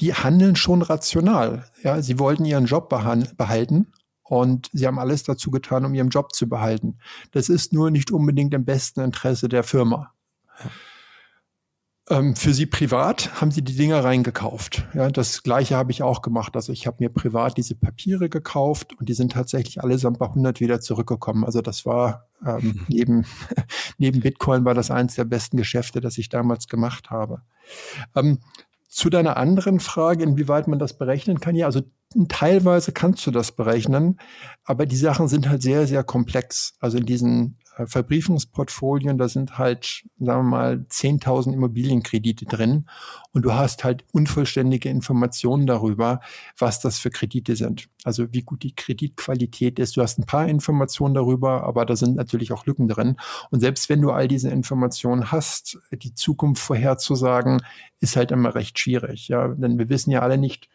die 0.00 0.14
handeln 0.14 0.56
schon 0.56 0.82
rational. 0.82 1.66
Ja, 1.82 2.02
sie 2.02 2.18
wollten 2.18 2.44
ihren 2.44 2.66
Job 2.66 2.88
behalten 2.88 3.92
und 4.22 4.70
sie 4.72 4.86
haben 4.86 4.98
alles 4.98 5.22
dazu 5.22 5.50
getan, 5.50 5.84
um 5.84 5.94
ihren 5.94 6.08
Job 6.08 6.34
zu 6.34 6.48
behalten. 6.48 6.98
Das 7.32 7.48
ist 7.48 7.72
nur 7.72 7.90
nicht 7.90 8.10
unbedingt 8.10 8.54
im 8.54 8.64
besten 8.64 9.00
Interesse 9.00 9.48
der 9.48 9.62
Firma. 9.62 10.12
Ähm, 12.12 12.36
für 12.36 12.52
Sie 12.52 12.66
privat 12.66 13.40
haben 13.40 13.50
Sie 13.50 13.62
die 13.62 13.74
Dinger 13.74 14.04
reingekauft. 14.04 14.86
Ja, 14.92 15.10
das 15.10 15.42
Gleiche 15.42 15.76
habe 15.76 15.92
ich 15.92 16.02
auch 16.02 16.20
gemacht. 16.20 16.54
Also 16.56 16.70
ich 16.70 16.86
habe 16.86 16.98
mir 17.00 17.08
privat 17.08 17.56
diese 17.56 17.74
Papiere 17.74 18.28
gekauft 18.28 18.92
und 19.00 19.08
die 19.08 19.14
sind 19.14 19.32
tatsächlich 19.32 19.82
allesamt 19.82 20.18
bei 20.18 20.26
100 20.26 20.60
wieder 20.60 20.82
zurückgekommen. 20.82 21.42
Also 21.42 21.62
das 21.62 21.86
war 21.86 22.26
ähm, 22.44 22.58
mhm. 22.60 22.84
neben, 22.88 23.26
neben 23.98 24.20
Bitcoin 24.20 24.66
war 24.66 24.74
das 24.74 24.90
eins 24.90 25.14
der 25.14 25.24
besten 25.24 25.56
Geschäfte, 25.56 26.02
das 26.02 26.18
ich 26.18 26.28
damals 26.28 26.68
gemacht 26.68 27.08
habe. 27.08 27.40
Ähm, 28.14 28.40
zu 28.88 29.08
deiner 29.08 29.38
anderen 29.38 29.80
Frage, 29.80 30.22
inwieweit 30.22 30.68
man 30.68 30.78
das 30.78 30.98
berechnen 30.98 31.40
kann, 31.40 31.54
ja, 31.54 31.64
also 31.64 31.80
teilweise 32.28 32.92
kannst 32.92 33.26
du 33.26 33.30
das 33.30 33.52
berechnen, 33.52 34.20
aber 34.64 34.84
die 34.84 34.96
Sachen 34.96 35.28
sind 35.28 35.48
halt 35.48 35.62
sehr, 35.62 35.86
sehr 35.86 36.04
komplex. 36.04 36.74
Also 36.78 36.98
in 36.98 37.06
diesen 37.06 37.56
Verbriefungsportfolien, 37.74 39.18
da 39.18 39.28
sind 39.28 39.58
halt, 39.58 40.04
sagen 40.18 40.40
wir 40.40 40.50
mal, 40.50 40.86
10.000 40.90 41.54
Immobilienkredite 41.54 42.44
drin 42.44 42.86
und 43.32 43.42
du 43.42 43.54
hast 43.54 43.84
halt 43.84 44.04
unvollständige 44.12 44.88
Informationen 44.88 45.66
darüber, 45.66 46.20
was 46.58 46.80
das 46.80 46.98
für 46.98 47.10
Kredite 47.10 47.56
sind. 47.56 47.88
Also 48.04 48.32
wie 48.32 48.42
gut 48.42 48.62
die 48.62 48.74
Kreditqualität 48.74 49.78
ist. 49.78 49.96
Du 49.96 50.02
hast 50.02 50.18
ein 50.18 50.26
paar 50.26 50.48
Informationen 50.48 51.14
darüber, 51.14 51.64
aber 51.64 51.86
da 51.86 51.96
sind 51.96 52.16
natürlich 52.16 52.52
auch 52.52 52.66
Lücken 52.66 52.88
drin. 52.88 53.16
Und 53.50 53.60
selbst 53.60 53.88
wenn 53.88 54.02
du 54.02 54.10
all 54.10 54.28
diese 54.28 54.50
Informationen 54.50 55.32
hast, 55.32 55.78
die 55.92 56.14
Zukunft 56.14 56.62
vorherzusagen, 56.62 57.62
ist 58.00 58.16
halt 58.16 58.32
immer 58.32 58.54
recht 58.54 58.78
schwierig. 58.78 59.28
Ja, 59.28 59.48
denn 59.48 59.78
wir 59.78 59.88
wissen 59.88 60.10
ja 60.10 60.20
alle 60.20 60.36
nicht, 60.36 60.68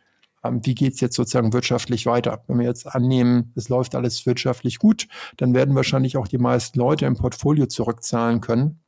wie 0.54 0.75
geht's 0.75 1.00
jetzt 1.01 1.16
sozusagen 1.16 1.54
wirtschaftlich 1.54 2.06
weiter. 2.06 2.44
Wenn 2.48 2.60
wir 2.60 2.66
jetzt 2.66 2.88
annehmen, 2.88 3.51
es 3.56 3.70
läuft 3.70 3.96
alles 3.96 4.25
wirtschaftlich 4.25 4.80
gut, 4.80 5.08
dann 5.38 5.54
werden 5.54 5.75
wahrscheinlich 5.75 6.18
auch 6.18 6.27
die 6.27 6.38
meisten 6.38 6.80
Leute 6.80 7.06
im 7.06 7.16
Portfolio 7.16 7.68
zurückzahlen 7.68 8.42
können. 8.42 8.80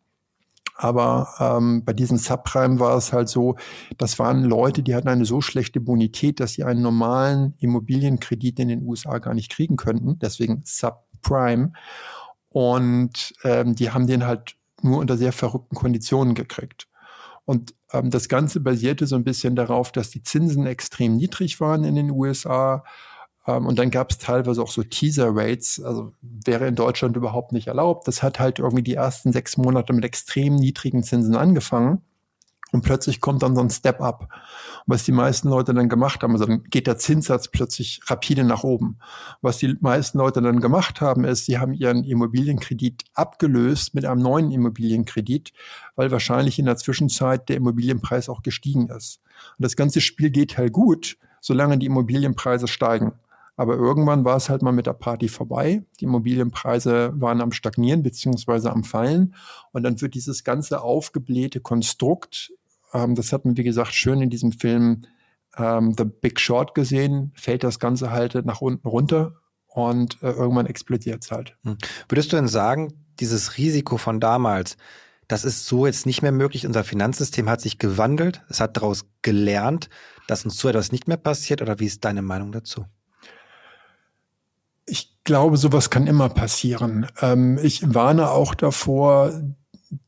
Aber 0.76 1.28
ähm, 1.40 1.84
bei 1.84 1.92
diesen 1.92 2.18
Subprime 2.18 2.80
war 2.80 2.96
es 2.96 3.12
halt 3.12 3.28
so, 3.28 3.58
das 3.98 4.18
waren 4.18 4.46
Leute, 4.46 4.82
die 4.82 4.96
hatten 4.96 5.10
eine 5.10 5.26
so 5.26 5.42
schlechte 5.42 5.82
Bonität, 5.82 6.40
dass 6.40 6.54
sie 6.54 6.64
einen 6.64 6.82
normalen 6.82 7.54
Immobilienkredit 7.60 8.60
in 8.60 8.70
den 8.70 8.84
USA 8.84 9.18
gar 9.18 9.34
nicht 9.34 9.52
kriegen 9.52 9.76
könnten. 9.76 10.20
Deswegen 10.20 10.62
Subprime. 10.64 11.74
Und 12.48 13.34
ähm, 13.44 13.76
die 13.76 13.92
haben 13.92 14.08
den 14.08 14.26
halt 14.26 14.56
nur 14.82 15.00
unter 15.00 15.18
sehr 15.18 15.34
verrückten 15.34 15.76
Konditionen 15.76 16.34
gekriegt. 16.34 16.88
Und 17.44 17.74
ähm, 17.74 17.79
das 17.92 18.30
Ganze 18.30 18.60
basierte 18.60 19.08
so 19.08 19.16
ein 19.16 19.24
bisschen 19.24 19.56
darauf, 19.56 19.92
dass 19.92 20.10
die 20.10 20.24
Zinsen 20.24 20.66
extrem 20.68 21.16
niedrig 21.16 21.60
waren 21.60 21.84
in 21.84 21.96
den 21.96 22.12
USA. 22.12 22.84
Ähm, 23.48 23.66
und 23.66 23.80
dann 23.80 23.92
gab 23.92 24.12
es 24.12 24.18
teilweise 24.20 24.62
auch 24.62 24.72
so 24.72 24.84
Teaser-Rates, 24.84 25.82
also 25.84 26.14
wäre 26.22 26.68
in 26.68 26.76
Deutschland 26.76 27.16
überhaupt 27.18 27.52
nicht 27.52 27.68
erlaubt. 27.68 28.08
Das 28.08 28.22
hat 28.24 28.40
halt 28.40 28.60
irgendwie 28.60 28.84
die 28.84 28.96
ersten 28.96 29.32
sechs 29.34 29.58
Monate 29.58 29.94
mit 29.94 30.06
extrem 30.06 30.56
niedrigen 30.56 31.04
Zinsen 31.04 31.36
angefangen. 31.36 32.02
Und 32.72 32.82
plötzlich 32.82 33.20
kommt 33.20 33.42
dann 33.42 33.56
so 33.56 33.62
ein 33.62 33.70
Step-up. 33.70 34.30
Was 34.86 35.04
die 35.04 35.12
meisten 35.12 35.50
Leute 35.50 35.74
dann 35.74 35.90
gemacht 35.90 36.22
haben, 36.22 36.34
also 36.34 36.46
dann 36.46 36.64
geht 36.64 36.88
der 36.88 36.98
Zinssatz 36.98 37.48
plötzlich 37.48 38.02
rapide 38.08 38.44
nach 38.44 38.64
oben. 38.64 39.00
Was 39.42 39.58
die 39.58 39.76
meisten 39.80 40.20
Leute 40.20 40.42
dann 40.42 40.60
gemacht 40.60 41.02
haben, 41.02 41.24
ist, 41.24 41.46
sie 41.46 41.58
haben 41.58 41.74
ihren 41.74 42.04
Immobilienkredit 42.04 43.06
abgelöst 43.14 43.96
mit 43.96 44.06
einem 44.06 44.22
neuen 44.22 44.52
Immobilienkredit, 44.52 45.52
weil 45.96 46.12
wahrscheinlich 46.12 46.60
in 46.60 46.66
der 46.66 46.78
Zwischenzeit 46.78 47.50
der 47.50 47.58
Immobilienpreis 47.58 48.30
auch 48.30 48.44
gestiegen 48.44 48.90
ist. 48.90 49.22
Und 49.58 49.64
das 49.64 49.76
ganze 49.76 50.02
Spiel 50.02 50.30
geht 50.30 50.58
halt 50.58 50.74
gut, 50.74 51.18
solange 51.42 51.78
die 51.78 51.88
Immobilienpreise 51.88 52.68
steigen. 52.68 53.14
Aber 53.60 53.76
irgendwann 53.76 54.24
war 54.24 54.38
es 54.38 54.48
halt 54.48 54.62
mal 54.62 54.72
mit 54.72 54.86
der 54.86 54.94
Party 54.94 55.28
vorbei. 55.28 55.84
Die 56.00 56.06
Immobilienpreise 56.06 57.12
waren 57.16 57.42
am 57.42 57.52
Stagnieren 57.52 58.04
beziehungsweise 58.04 58.72
am 58.72 58.86
Fallen. 58.86 59.36
Und 59.74 59.84
dann 59.84 60.00
wird 60.00 60.14
dieses 60.14 60.46
ganze 60.46 60.82
aufgeblähte 60.82 61.60
Konstrukt 61.60 62.54
ähm, 62.94 63.16
das 63.16 63.34
hat 63.34 63.46
man, 63.46 63.58
wie 63.58 63.64
gesagt, 63.64 63.94
schön 63.94 64.22
in 64.22 64.30
diesem 64.30 64.52
Film 64.52 65.06
ähm, 65.58 65.94
The 65.98 66.06
Big 66.06 66.40
Short 66.40 66.76
gesehen, 66.76 67.32
fällt 67.36 67.64
das 67.64 67.80
Ganze 67.80 68.12
halt 68.12 68.46
nach 68.46 68.62
unten 68.62 68.88
runter 68.88 69.34
und 69.68 70.22
äh, 70.22 70.32
irgendwann 70.32 70.66
explodiert 70.66 71.24
es 71.24 71.32
halt. 71.32 71.58
Hm. 71.64 71.78
Würdest 72.08 72.32
du 72.32 72.36
denn 72.36 72.48
sagen, 72.48 72.94
dieses 73.20 73.58
Risiko 73.58 73.98
von 73.98 74.20
damals, 74.20 74.78
das 75.28 75.46
ist 75.46 75.66
so 75.66 75.86
jetzt 75.86 76.06
nicht 76.06 76.22
mehr 76.22 76.32
möglich. 76.32 76.66
Unser 76.66 76.84
Finanzsystem 76.84 77.50
hat 77.50 77.62
sich 77.62 77.78
gewandelt. 77.78 78.42
Es 78.50 78.60
hat 78.60 78.78
daraus 78.78 79.06
gelernt, 79.22 79.90
dass 80.28 80.44
uns 80.44 80.58
so 80.58 80.68
etwas 80.70 80.92
nicht 80.92 81.08
mehr 81.08 81.18
passiert. 81.18 81.62
Oder 81.62 81.80
wie 81.80 81.86
ist 81.86 82.04
deine 82.04 82.24
Meinung 82.24 82.52
dazu? 82.52 82.86
Ich 84.88 85.16
glaube, 85.24 85.58
sowas 85.58 85.92
kann 85.92 86.08
immer 86.08 86.30
passieren. 86.30 87.06
Ähm, 87.22 87.60
ich 87.62 87.94
warne 87.94 88.32
auch 88.32 88.56
davor, 88.56 89.32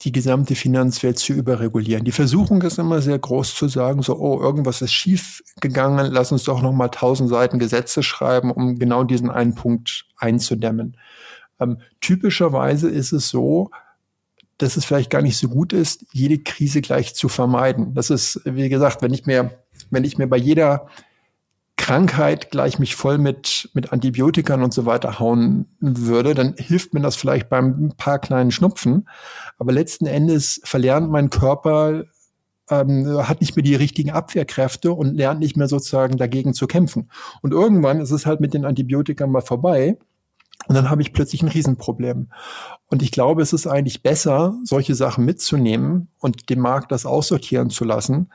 die 0.02 0.12
gesamte 0.12 0.56
Finanzwelt 0.56 1.18
zu 1.18 1.34
überregulieren. 1.34 2.04
Die 2.04 2.12
Versuchung 2.12 2.62
ist 2.62 2.78
immer 2.78 3.02
sehr 3.02 3.18
groß 3.18 3.56
zu 3.56 3.68
sagen, 3.68 4.04
so, 4.04 4.18
oh, 4.18 4.40
irgendwas 4.40 4.82
ist 4.82 4.94
schief 4.94 5.44
gegangen, 5.60 6.12
lass 6.12 6.32
uns 6.32 6.44
doch 6.44 6.62
nochmal 6.62 6.90
tausend 6.92 7.30
Seiten 7.30 7.58
Gesetze 7.58 8.04
schreiben, 8.04 8.52
um 8.52 8.78
genau 8.78 9.04
diesen 9.04 9.30
einen 9.30 9.56
Punkt 9.56 10.06
einzudämmen. 10.18 10.98
Ähm, 11.60 11.80
typischerweise 12.00 12.90
ist 12.90 13.12
es 13.12 13.30
so, 13.30 13.72
dass 14.58 14.78
es 14.78 14.86
vielleicht 14.86 15.10
gar 15.10 15.24
nicht 15.24 15.38
so 15.38 15.50
gut 15.50 15.74
ist, 15.74 16.06
jede 16.12 16.38
Krise 16.38 16.82
gleich 16.82 17.16
zu 17.16 17.28
vermeiden. 17.28 17.96
Das 17.96 18.12
ist, 18.12 18.42
wie 18.46 18.70
gesagt, 18.70 19.02
wenn 19.02 19.14
ich 19.14 19.26
mir, 19.26 19.52
wenn 19.90 20.04
ich 20.04 20.20
mir 20.20 20.28
bei 20.28 20.38
jeder 20.38 20.88
Krankheit 21.82 22.52
gleich 22.52 22.78
mich 22.78 22.96
voll 22.96 23.18
mit, 23.18 23.72
mit 23.74 23.92
Antibiotikern 23.92 24.62
und 24.62 24.72
so 24.72 24.86
weiter 24.86 25.20
hauen 25.20 25.66
würde, 25.80 26.36
dann 26.36 26.54
hilft 26.56 26.94
mir 26.94 27.02
das 27.02 27.16
vielleicht 27.16 27.50
beim 27.50 27.92
paar 27.98 28.20
kleinen 28.20 28.52
Schnupfen. 28.52 29.10
Aber 29.58 29.72
letzten 29.72 30.06
Endes 30.06 30.62
verlernt 30.64 31.10
mein 31.10 31.32
Körper, 31.32 32.04
ähm, 32.70 33.28
hat 33.28 33.42
nicht 33.42 33.56
mehr 33.56 33.64
die 33.64 33.74
richtigen 33.74 34.12
Abwehrkräfte 34.12 34.94
und 34.94 35.16
lernt 35.16 35.40
nicht 35.40 35.58
mehr 35.58 35.68
sozusagen 35.68 36.18
dagegen 36.18 36.54
zu 36.54 36.68
kämpfen. 36.68 37.10
Und 37.42 37.52
irgendwann 37.52 38.00
ist 38.00 38.12
es 38.12 38.28
halt 38.28 38.42
mit 38.42 38.54
den 38.54 38.64
Antibiotika 38.64 39.26
mal 39.26 39.42
vorbei. 39.42 39.98
Und 40.68 40.76
dann 40.76 40.92
habe 40.92 41.02
ich 41.02 41.14
plötzlich 41.14 41.42
ein 41.42 41.48
Riesenproblem. 41.48 42.30
Und 42.86 43.02
ich 43.02 43.10
glaube, 43.10 43.42
es 43.42 43.54
ist 43.54 43.66
eigentlich 43.66 44.04
besser, 44.04 44.54
solche 44.66 44.94
Sachen 44.94 45.26
mitzunehmen 45.26 46.10
und 46.20 46.52
dem 46.52 46.60
Markt 46.60 46.92
das 46.92 47.08
aussortieren 47.08 47.72
zu 47.72 47.86
lassen, 47.86 48.30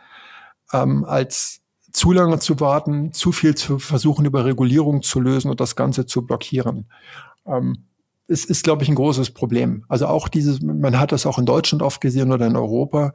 ähm, 0.72 1.04
als 1.04 1.60
zu 1.96 2.12
lange 2.12 2.38
zu 2.38 2.60
warten, 2.60 3.14
zu 3.14 3.32
viel 3.32 3.54
zu 3.54 3.78
versuchen, 3.78 4.26
über 4.26 4.44
Regulierung 4.44 5.00
zu 5.00 5.18
lösen 5.18 5.50
und 5.50 5.60
das 5.60 5.76
Ganze 5.76 6.04
zu 6.04 6.26
blockieren. 6.26 6.90
Ähm, 7.46 7.86
es 8.28 8.44
ist, 8.44 8.64
glaube 8.64 8.82
ich, 8.82 8.90
ein 8.90 8.96
großes 8.96 9.30
Problem. 9.30 9.84
Also 9.88 10.06
auch 10.06 10.28
dieses, 10.28 10.60
man 10.60 11.00
hat 11.00 11.10
das 11.12 11.24
auch 11.24 11.38
in 11.38 11.46
Deutschland 11.46 11.82
oft 11.82 12.02
gesehen 12.02 12.32
oder 12.32 12.46
in 12.46 12.54
Europa, 12.54 13.14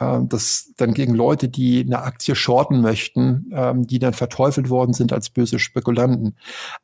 äh, 0.00 0.18
dass 0.24 0.72
dann 0.76 0.94
gegen 0.94 1.14
Leute, 1.14 1.48
die 1.48 1.84
eine 1.84 2.02
Aktie 2.02 2.34
shorten 2.34 2.80
möchten, 2.80 3.52
ähm, 3.52 3.86
die 3.86 4.00
dann 4.00 4.14
verteufelt 4.14 4.68
worden 4.68 4.94
sind 4.94 5.12
als 5.12 5.30
böse 5.30 5.60
Spekulanten. 5.60 6.36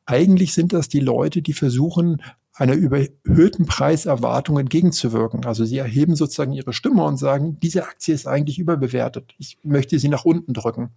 Eigentlich 0.07 0.55
sind 0.55 0.73
das 0.73 0.89
die 0.89 1.01
Leute, 1.01 1.43
die 1.43 1.53
versuchen, 1.53 2.23
einer 2.53 2.75
überhöhten 2.75 3.67
Preiserwartung 3.67 4.61
entgegenzuwirken. 4.61 5.45
Also 5.47 5.65
sie 5.65 5.79
erheben 5.79 6.15
sozusagen 6.15 6.53
ihre 6.53 6.73
Stimme 6.73 7.03
und 7.03 7.17
sagen, 7.17 7.59
diese 7.59 7.83
Aktie 7.83 8.15
ist 8.15 8.29
eigentlich 8.29 8.61
überbewertet. 8.61 9.35
Ich 9.39 9.59
möchte 9.65 9.99
sie 9.99 10.09
nach 10.09 10.25
unten 10.25 10.55
drücken. 10.55 10.91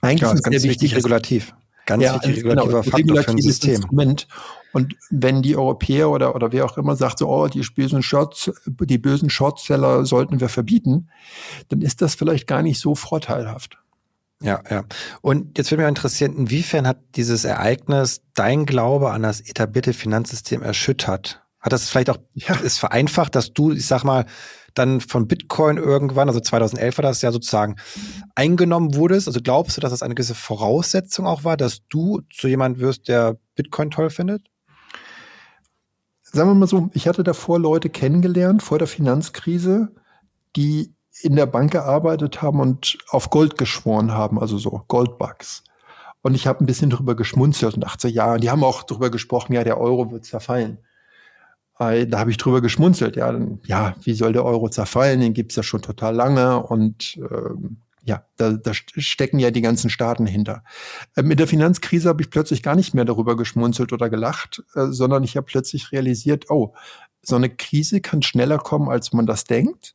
Eigentlich 0.00 0.22
ja, 0.22 0.32
ist 0.32 0.42
ganz 0.42 0.62
wichtig 0.62 0.94
regulativ. 0.94 1.54
Ganz 1.86 2.02
ja, 2.02 2.14
wichtig 2.14 2.42
genau, 2.42 2.64
regulativer 2.64 2.82
genau, 2.82 2.96
Faktor 2.96 3.22
für 3.22 3.30
ein 3.30 3.42
System. 3.42 3.74
Instrument. 3.76 4.28
Und 4.72 4.96
wenn 5.10 5.42
die 5.42 5.56
Europäer 5.56 6.10
oder, 6.10 6.34
oder 6.34 6.52
wer 6.52 6.64
auch 6.66 6.76
immer 6.76 6.96
sagt, 6.96 7.20
so, 7.20 7.28
oh, 7.28 7.48
die 7.48 7.62
bösen 7.74 8.02
Shorts, 8.02 8.50
die 8.66 8.98
bösen 8.98 9.30
Shortseller 9.30 10.04
sollten 10.04 10.40
wir 10.40 10.50
verbieten, 10.50 11.08
dann 11.68 11.80
ist 11.80 12.02
das 12.02 12.14
vielleicht 12.14 12.46
gar 12.46 12.62
nicht 12.62 12.78
so 12.78 12.94
vorteilhaft. 12.94 13.78
Ja, 14.42 14.62
ja. 14.70 14.84
Und 15.20 15.58
jetzt 15.58 15.70
würde 15.70 15.82
mich 15.82 15.88
interessieren, 15.88 16.36
inwiefern 16.36 16.86
hat 16.86 16.98
dieses 17.16 17.44
Ereignis 17.44 18.22
dein 18.34 18.66
Glaube 18.66 19.10
an 19.10 19.22
das 19.22 19.40
etablierte 19.40 19.92
Finanzsystem 19.92 20.62
erschüttert? 20.62 21.42
Hat 21.58 21.72
das 21.72 21.88
vielleicht 21.88 22.10
auch 22.10 22.18
ja. 22.34 22.56
es 22.62 22.78
vereinfacht, 22.78 23.34
dass 23.34 23.52
du, 23.52 23.72
ich 23.72 23.86
sag 23.86 24.04
mal, 24.04 24.26
dann 24.78 25.00
von 25.00 25.28
Bitcoin 25.28 25.76
irgendwann, 25.76 26.28
also 26.28 26.40
2011 26.40 26.98
war 26.98 27.02
das 27.02 27.22
ja 27.22 27.32
sozusagen 27.32 27.76
eingenommen 28.34 28.94
wurdest? 28.94 29.26
Also 29.26 29.40
glaubst 29.42 29.76
du, 29.76 29.80
dass 29.80 29.90
das 29.90 30.02
eine 30.02 30.14
gewisse 30.14 30.34
Voraussetzung 30.34 31.26
auch 31.26 31.44
war, 31.44 31.56
dass 31.56 31.86
du 31.88 32.22
zu 32.30 32.48
jemand 32.48 32.78
wirst, 32.78 33.08
der 33.08 33.36
Bitcoin 33.54 33.90
toll 33.90 34.10
findet? 34.10 34.42
Sagen 36.22 36.50
wir 36.50 36.54
mal 36.54 36.66
so, 36.66 36.90
ich 36.92 37.08
hatte 37.08 37.24
davor 37.24 37.58
Leute 37.58 37.88
kennengelernt 37.88 38.62
vor 38.62 38.78
der 38.78 38.86
Finanzkrise, 38.88 39.88
die 40.56 40.94
in 41.22 41.36
der 41.36 41.46
Bank 41.46 41.72
gearbeitet 41.72 42.42
haben 42.42 42.60
und 42.60 42.98
auf 43.08 43.30
Gold 43.30 43.58
geschworen 43.58 44.12
haben, 44.12 44.38
also 44.38 44.58
so 44.58 44.82
Goldbugs. 44.88 45.64
Und 46.22 46.34
ich 46.34 46.46
habe 46.46 46.62
ein 46.62 46.66
bisschen 46.66 46.90
drüber 46.90 47.16
geschmunzelt 47.16 47.74
und 47.74 47.84
dachte, 47.84 48.08
ja, 48.08 48.36
die 48.38 48.50
haben 48.50 48.64
auch 48.64 48.82
drüber 48.82 49.10
gesprochen, 49.10 49.54
ja, 49.54 49.64
der 49.64 49.80
Euro 49.80 50.10
wird 50.10 50.24
zerfallen. 50.24 50.78
Da 51.78 52.18
habe 52.18 52.30
ich 52.30 52.38
drüber 52.38 52.60
geschmunzelt, 52.60 53.14
ja, 53.14 53.30
dann, 53.30 53.60
ja, 53.64 53.94
wie 54.02 54.14
soll 54.14 54.32
der 54.32 54.44
Euro 54.44 54.68
zerfallen? 54.68 55.20
Den 55.20 55.32
gibt's 55.32 55.54
ja 55.54 55.62
schon 55.62 55.80
total 55.80 56.14
lange 56.14 56.60
und 56.60 57.20
ähm, 57.30 57.76
ja, 58.08 58.24
da, 58.36 58.52
da 58.52 58.72
stecken 58.74 59.38
ja 59.38 59.50
die 59.50 59.60
ganzen 59.60 59.90
Staaten 59.90 60.26
hinter. 60.26 60.64
Äh, 61.14 61.22
mit 61.22 61.38
der 61.38 61.46
Finanzkrise 61.46 62.08
habe 62.08 62.22
ich 62.22 62.30
plötzlich 62.30 62.62
gar 62.62 62.74
nicht 62.74 62.94
mehr 62.94 63.04
darüber 63.04 63.36
geschmunzelt 63.36 63.92
oder 63.92 64.10
gelacht, 64.10 64.64
äh, 64.74 64.86
sondern 64.86 65.22
ich 65.22 65.36
habe 65.36 65.46
plötzlich 65.46 65.92
realisiert, 65.92 66.50
oh, 66.50 66.74
so 67.22 67.36
eine 67.36 67.50
Krise 67.50 68.00
kann 68.00 68.22
schneller 68.22 68.58
kommen, 68.58 68.88
als 68.88 69.12
man 69.12 69.26
das 69.26 69.44
denkt. 69.44 69.94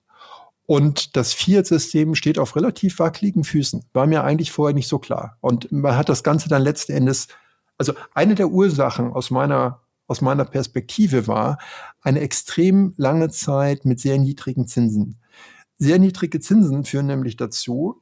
Und 0.66 1.18
das 1.18 1.34
Fiat-System 1.34 2.16
steht 2.16 2.40
auf 2.40 2.56
relativ 2.56 3.00
wackeligen 3.00 3.44
Füßen. 3.44 3.84
War 3.92 4.08
mir 4.08 4.24
eigentlich 4.24 4.52
vorher 4.52 4.74
nicht 4.74 4.88
so 4.88 5.00
klar. 5.00 5.38
Und 5.42 5.72
man 5.72 5.98
hat 5.98 6.08
das 6.08 6.24
Ganze 6.24 6.48
dann 6.48 6.62
letzten 6.62 6.94
Endes, 6.94 7.28
also 7.78 7.94
eine 8.14 8.36
der 8.36 8.50
Ursachen 8.50 9.12
aus 9.12 9.30
meiner, 9.30 9.82
aus 10.14 10.22
meiner 10.22 10.46
Perspektive 10.46 11.26
war 11.26 11.58
eine 12.02 12.20
extrem 12.20 12.94
lange 12.98 13.30
Zeit 13.30 13.84
mit 13.84 14.00
sehr 14.00 14.20
niedrigen 14.20 14.68
Zinsen. 14.68 15.18
Sehr 15.80 15.98
niedrige 15.98 16.40
Zinsen 16.40 16.84
führen 16.86 17.08
nämlich 17.08 17.36
dazu, 17.36 18.00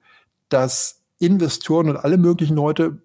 dass 0.50 1.04
Investoren 1.20 1.90
und 1.90 1.96
alle 1.96 2.18
möglichen 2.18 2.58
Leute 2.58 3.02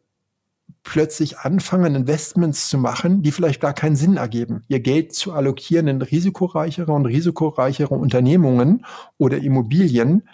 plötzlich 0.83 1.39
anfangen, 1.39 1.95
Investments 1.95 2.69
zu 2.69 2.79
machen, 2.79 3.23
die 3.23 3.31
vielleicht 3.31 3.61
gar 3.61 3.75
keinen 3.75 3.95
Sinn 3.95 4.17
ergeben. 4.17 4.65
Ihr 4.67 4.81
Geld 4.81 5.15
zu 5.15 5.33
allokieren 5.33 5.87
in 5.87 6.03
risikoreichere 6.03 6.91
und 6.91 7.07
risikoreichere 7.07 7.95
Unternehmungen 7.95 8.85
oder 9.19 9.39
Immobilien. 9.39 10.29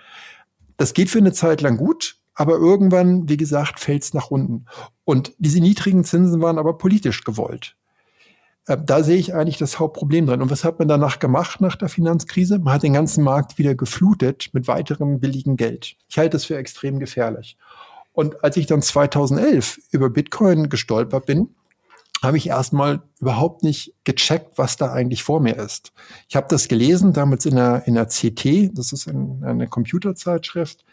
Das 0.79 0.95
geht 0.95 1.11
für 1.11 1.19
eine 1.19 1.35
Zeit 1.35 1.61
lang 1.61 1.77
gut, 1.77 2.17
aber 2.33 2.55
irgendwann, 2.55 3.29
wie 3.29 3.37
gesagt, 3.37 3.81
fällt 3.81 4.03
es 4.03 4.15
nach 4.15 4.31
unten. 4.31 4.65
Und 5.05 5.35
diese 5.37 5.61
niedrigen 5.61 6.05
Zinsen 6.05 6.41
waren 6.41 6.57
aber 6.57 6.79
politisch 6.79 7.23
gewollt. 7.23 7.77
Äh, 8.67 8.79
da 8.85 9.03
sehe 9.03 9.17
ich 9.17 9.35
eigentlich 9.35 9.59
das 9.59 9.79
Hauptproblem 9.79 10.27
drin. 10.27 10.43
Und 10.43 10.51
was 10.51 10.65
hat 10.65 10.79
man 10.79 10.89
danach 10.89 11.19
gemacht 11.19 11.61
nach 11.61 11.77
der 11.77 11.89
Finanzkrise? 11.89 12.59
Man 12.59 12.75
hat 12.75 12.83
den 12.83 12.93
ganzen 12.93 13.25
Markt 13.25 13.59
wieder 13.59 13.75
geflutet 13.75 14.51
mit 14.53 14.69
weiterem 14.69 15.21
billigem 15.21 15.57
Geld. 15.57 15.97
Ich 16.09 16.19
halte 16.19 16.31
das 16.31 16.45
für 16.45 16.57
extrem 16.57 16.99
gefährlich. 16.99 17.57
Und 18.13 18.45
als 18.45 18.57
ich 18.57 18.67
dann 18.67 18.83
2011 18.83 19.79
über 19.91 20.11
Bitcoin 20.11 20.69
gestolpert 20.69 21.27
bin, 21.27 21.55
habe 22.23 22.37
ich 22.37 22.49
erstmal 22.49 23.03
überhaupt 23.21 23.65
nicht 23.65 23.95
gecheckt, 24.05 24.57
was 24.57 24.77
da 24.77 24.93
eigentlich 24.93 25.25
vor 25.25 25.41
mir 25.41 25.57
ist. 25.57 25.93
Ich 26.29 26.37
habe 26.37 26.47
das 26.49 26.69
gelesen, 26.69 27.13
damals 27.13 27.47
in 27.47 27.57
der, 27.57 27.83
in 27.87 27.95
der 27.95 28.07
CT, 28.07 28.79
das 28.79 28.93
ist 28.93 29.09
eine 29.09 29.67
Computerzeitschrift, 29.67 30.85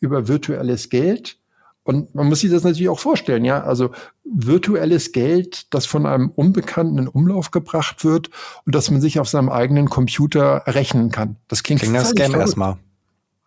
über 0.00 0.26
virtuelles 0.26 0.88
Geld. 0.88 1.38
Und 1.82 2.14
man 2.14 2.28
muss 2.28 2.40
sich 2.40 2.50
das 2.50 2.62
natürlich 2.62 2.88
auch 2.88 2.98
vorstellen, 2.98 3.44
ja. 3.44 3.62
Also 3.62 3.90
virtuelles 4.24 5.12
Geld, 5.12 5.72
das 5.74 5.86
von 5.86 6.06
einem 6.06 6.30
Unbekannten 6.30 6.98
in 6.98 7.08
Umlauf 7.08 7.50
gebracht 7.50 8.04
wird 8.04 8.30
und 8.66 8.74
dass 8.74 8.90
man 8.90 9.00
sich 9.00 9.18
auf 9.18 9.28
seinem 9.28 9.48
eigenen 9.48 9.88
Computer 9.88 10.62
rechnen 10.66 11.10
kann. 11.10 11.36
Das 11.48 11.62
klingt 11.62 11.80
Klingt 11.80 11.96
das 11.96 12.10
Scam 12.10 12.34
erstmal. 12.34 12.76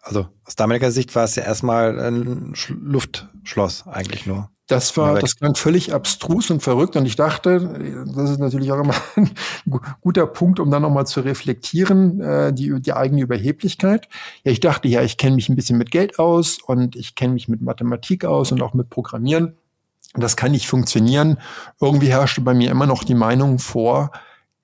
Also 0.01 0.27
aus 0.43 0.55
damaliger 0.55 0.91
Sicht 0.91 1.15
war 1.15 1.23
es 1.23 1.35
ja 1.35 1.43
erstmal 1.43 1.97
ein 1.99 2.53
Luftschloss 2.67 3.87
eigentlich 3.87 4.25
nur. 4.25 4.49
Das 4.67 4.95
war, 4.95 5.19
das 5.19 5.35
klang 5.35 5.55
völlig 5.55 5.93
abstrus 5.93 6.49
und 6.49 6.63
verrückt. 6.63 6.95
Und 6.95 7.05
ich 7.05 7.17
dachte, 7.17 8.05
das 8.15 8.29
ist 8.29 8.39
natürlich 8.39 8.71
auch 8.71 8.79
immer 8.79 8.95
ein 9.15 9.31
guter 9.99 10.25
Punkt, 10.25 10.59
um 10.59 10.71
dann 10.71 10.83
nochmal 10.83 11.05
zu 11.05 11.19
reflektieren, 11.19 12.21
äh, 12.21 12.53
die, 12.53 12.81
die 12.81 12.93
eigene 12.93 13.21
Überheblichkeit. 13.21 14.07
Ja, 14.45 14.51
ich 14.51 14.61
dachte, 14.61 14.87
ja, 14.87 15.01
ich 15.01 15.17
kenne 15.17 15.35
mich 15.35 15.49
ein 15.49 15.57
bisschen 15.57 15.77
mit 15.77 15.91
Geld 15.91 16.17
aus 16.17 16.59
und 16.65 16.95
ich 16.95 17.15
kenne 17.15 17.33
mich 17.33 17.49
mit 17.49 17.61
Mathematik 17.61 18.23
aus 18.23 18.53
und 18.53 18.61
auch 18.61 18.73
mit 18.73 18.89
Programmieren. 18.89 19.57
Das 20.13 20.37
kann 20.37 20.51
nicht 20.51 20.67
funktionieren. 20.67 21.39
Irgendwie 21.81 22.07
herrschte 22.07 22.41
bei 22.41 22.53
mir 22.53 22.71
immer 22.71 22.85
noch 22.85 23.03
die 23.03 23.15
Meinung 23.15 23.59
vor, 23.59 24.11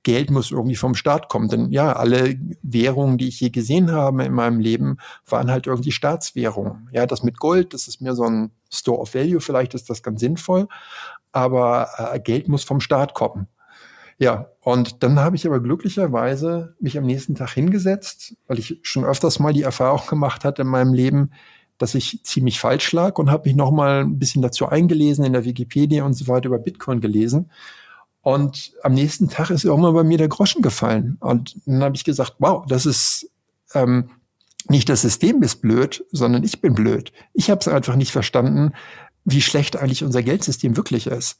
Geld 0.03 0.31
muss 0.31 0.51
irgendwie 0.51 0.75
vom 0.75 0.95
Staat 0.95 1.29
kommen. 1.29 1.49
Denn 1.49 1.71
ja, 1.71 1.93
alle 1.93 2.35
Währungen, 2.61 3.17
die 3.17 3.27
ich 3.27 3.39
je 3.39 3.49
gesehen 3.49 3.91
habe 3.91 4.23
in 4.23 4.33
meinem 4.33 4.59
Leben, 4.59 4.97
waren 5.27 5.51
halt 5.51 5.67
irgendwie 5.67 5.91
Staatswährungen. 5.91 6.89
Ja, 6.91 7.05
das 7.05 7.23
mit 7.23 7.37
Gold, 7.37 7.73
das 7.73 7.87
ist 7.87 8.01
mir 8.01 8.15
so 8.15 8.23
ein 8.23 8.51
Store 8.71 8.99
of 8.99 9.13
Value, 9.13 9.41
vielleicht 9.41 9.73
ist 9.73 9.89
das 9.89 10.03
ganz 10.03 10.19
sinnvoll, 10.19 10.67
aber 11.31 11.89
äh, 11.97 12.19
Geld 12.19 12.47
muss 12.47 12.63
vom 12.63 12.79
Staat 12.79 13.13
kommen. 13.13 13.47
Ja, 14.19 14.51
und 14.61 15.01
dann 15.03 15.19
habe 15.19 15.37
ich 15.37 15.47
aber 15.47 15.61
glücklicherweise 15.61 16.75
mich 16.79 16.97
am 16.97 17.05
nächsten 17.05 17.35
Tag 17.35 17.51
hingesetzt, 17.51 18.35
weil 18.47 18.59
ich 18.59 18.79
schon 18.83 19.05
öfters 19.05 19.39
mal 19.39 19.53
die 19.53 19.63
Erfahrung 19.63 20.05
gemacht 20.07 20.43
hatte 20.43 20.63
in 20.63 20.67
meinem 20.67 20.93
Leben, 20.93 21.31
dass 21.77 21.95
ich 21.95 22.21
ziemlich 22.23 22.59
falsch 22.59 22.91
lag 22.91 23.17
und 23.17 23.31
habe 23.31 23.47
mich 23.47 23.55
nochmal 23.55 24.01
ein 24.01 24.19
bisschen 24.19 24.41
dazu 24.41 24.67
eingelesen 24.67 25.23
in 25.23 25.31
der 25.31 25.45
Wikipedia 25.45 26.03
und 26.03 26.13
so 26.13 26.27
weiter 26.27 26.47
über 26.47 26.59
Bitcoin 26.59 26.99
gelesen 26.99 27.49
und 28.29 28.73
am 28.83 28.93
nächsten 28.93 29.27
Tag 29.27 29.49
ist 29.49 29.65
irgendwann 29.65 29.95
bei 29.95 30.03
mir 30.03 30.19
der 30.19 30.27
Groschen 30.27 30.61
gefallen. 30.61 31.17
Und 31.19 31.55
dann 31.65 31.81
habe 31.81 31.95
ich 31.95 32.03
gesagt, 32.03 32.35
wow, 32.37 32.63
das 32.67 32.85
ist 32.85 33.27
ähm, 33.73 34.11
nicht 34.67 34.87
das 34.87 35.01
System 35.01 35.41
ist 35.41 35.63
blöd, 35.63 36.05
sondern 36.11 36.43
ich 36.43 36.61
bin 36.61 36.75
blöd. 36.75 37.11
Ich 37.33 37.49
habe 37.49 37.59
es 37.59 37.67
einfach 37.67 37.95
nicht 37.95 38.11
verstanden, 38.11 38.73
wie 39.25 39.41
schlecht 39.41 39.77
eigentlich 39.77 40.03
unser 40.03 40.21
Geldsystem 40.21 40.77
wirklich 40.77 41.07
ist. 41.07 41.39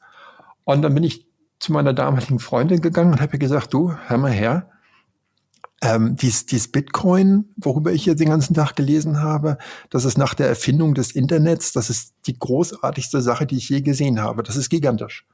Und 0.63 0.81
dann 0.81 0.96
bin 0.96 1.03
ich 1.03 1.27
zu 1.60 1.74
meiner 1.74 1.93
damaligen 1.93 2.39
Freundin 2.39 2.81
gegangen 2.81 3.12
und 3.13 3.22
habe 3.22 3.34
ihr 3.34 3.39
gesagt, 3.39 3.72
du, 3.72 3.93
hör 4.08 4.17
mal 4.17 4.31
her, 4.31 4.72
ähm, 5.84 6.15
dies, 6.15 6.48
dies 6.48 6.72
Bitcoin, 6.72 7.53
worüber 7.55 7.91
ich 7.91 8.08
jetzt 8.08 8.19
den 8.19 8.29
ganzen 8.29 8.55
Tag 8.55 8.75
gelesen 8.75 9.22
habe, 9.22 9.60
das 9.91 10.05
ist 10.05 10.17
nach 10.17 10.34
der 10.34 10.48
Erfindung 10.48 10.96
des 10.96 11.12
Internets, 11.12 11.72
das 11.72 11.91
ist 11.91 12.15
die 12.25 12.38
großartigste 12.38 13.22
Sache, 13.22 13.46
die 13.46 13.58
ich 13.58 13.69
je 13.69 13.81
gesehen 13.81 14.19
habe. 14.22 14.41
Das 14.41 14.55
ist 14.55 14.69
gigantisch. 14.69 15.27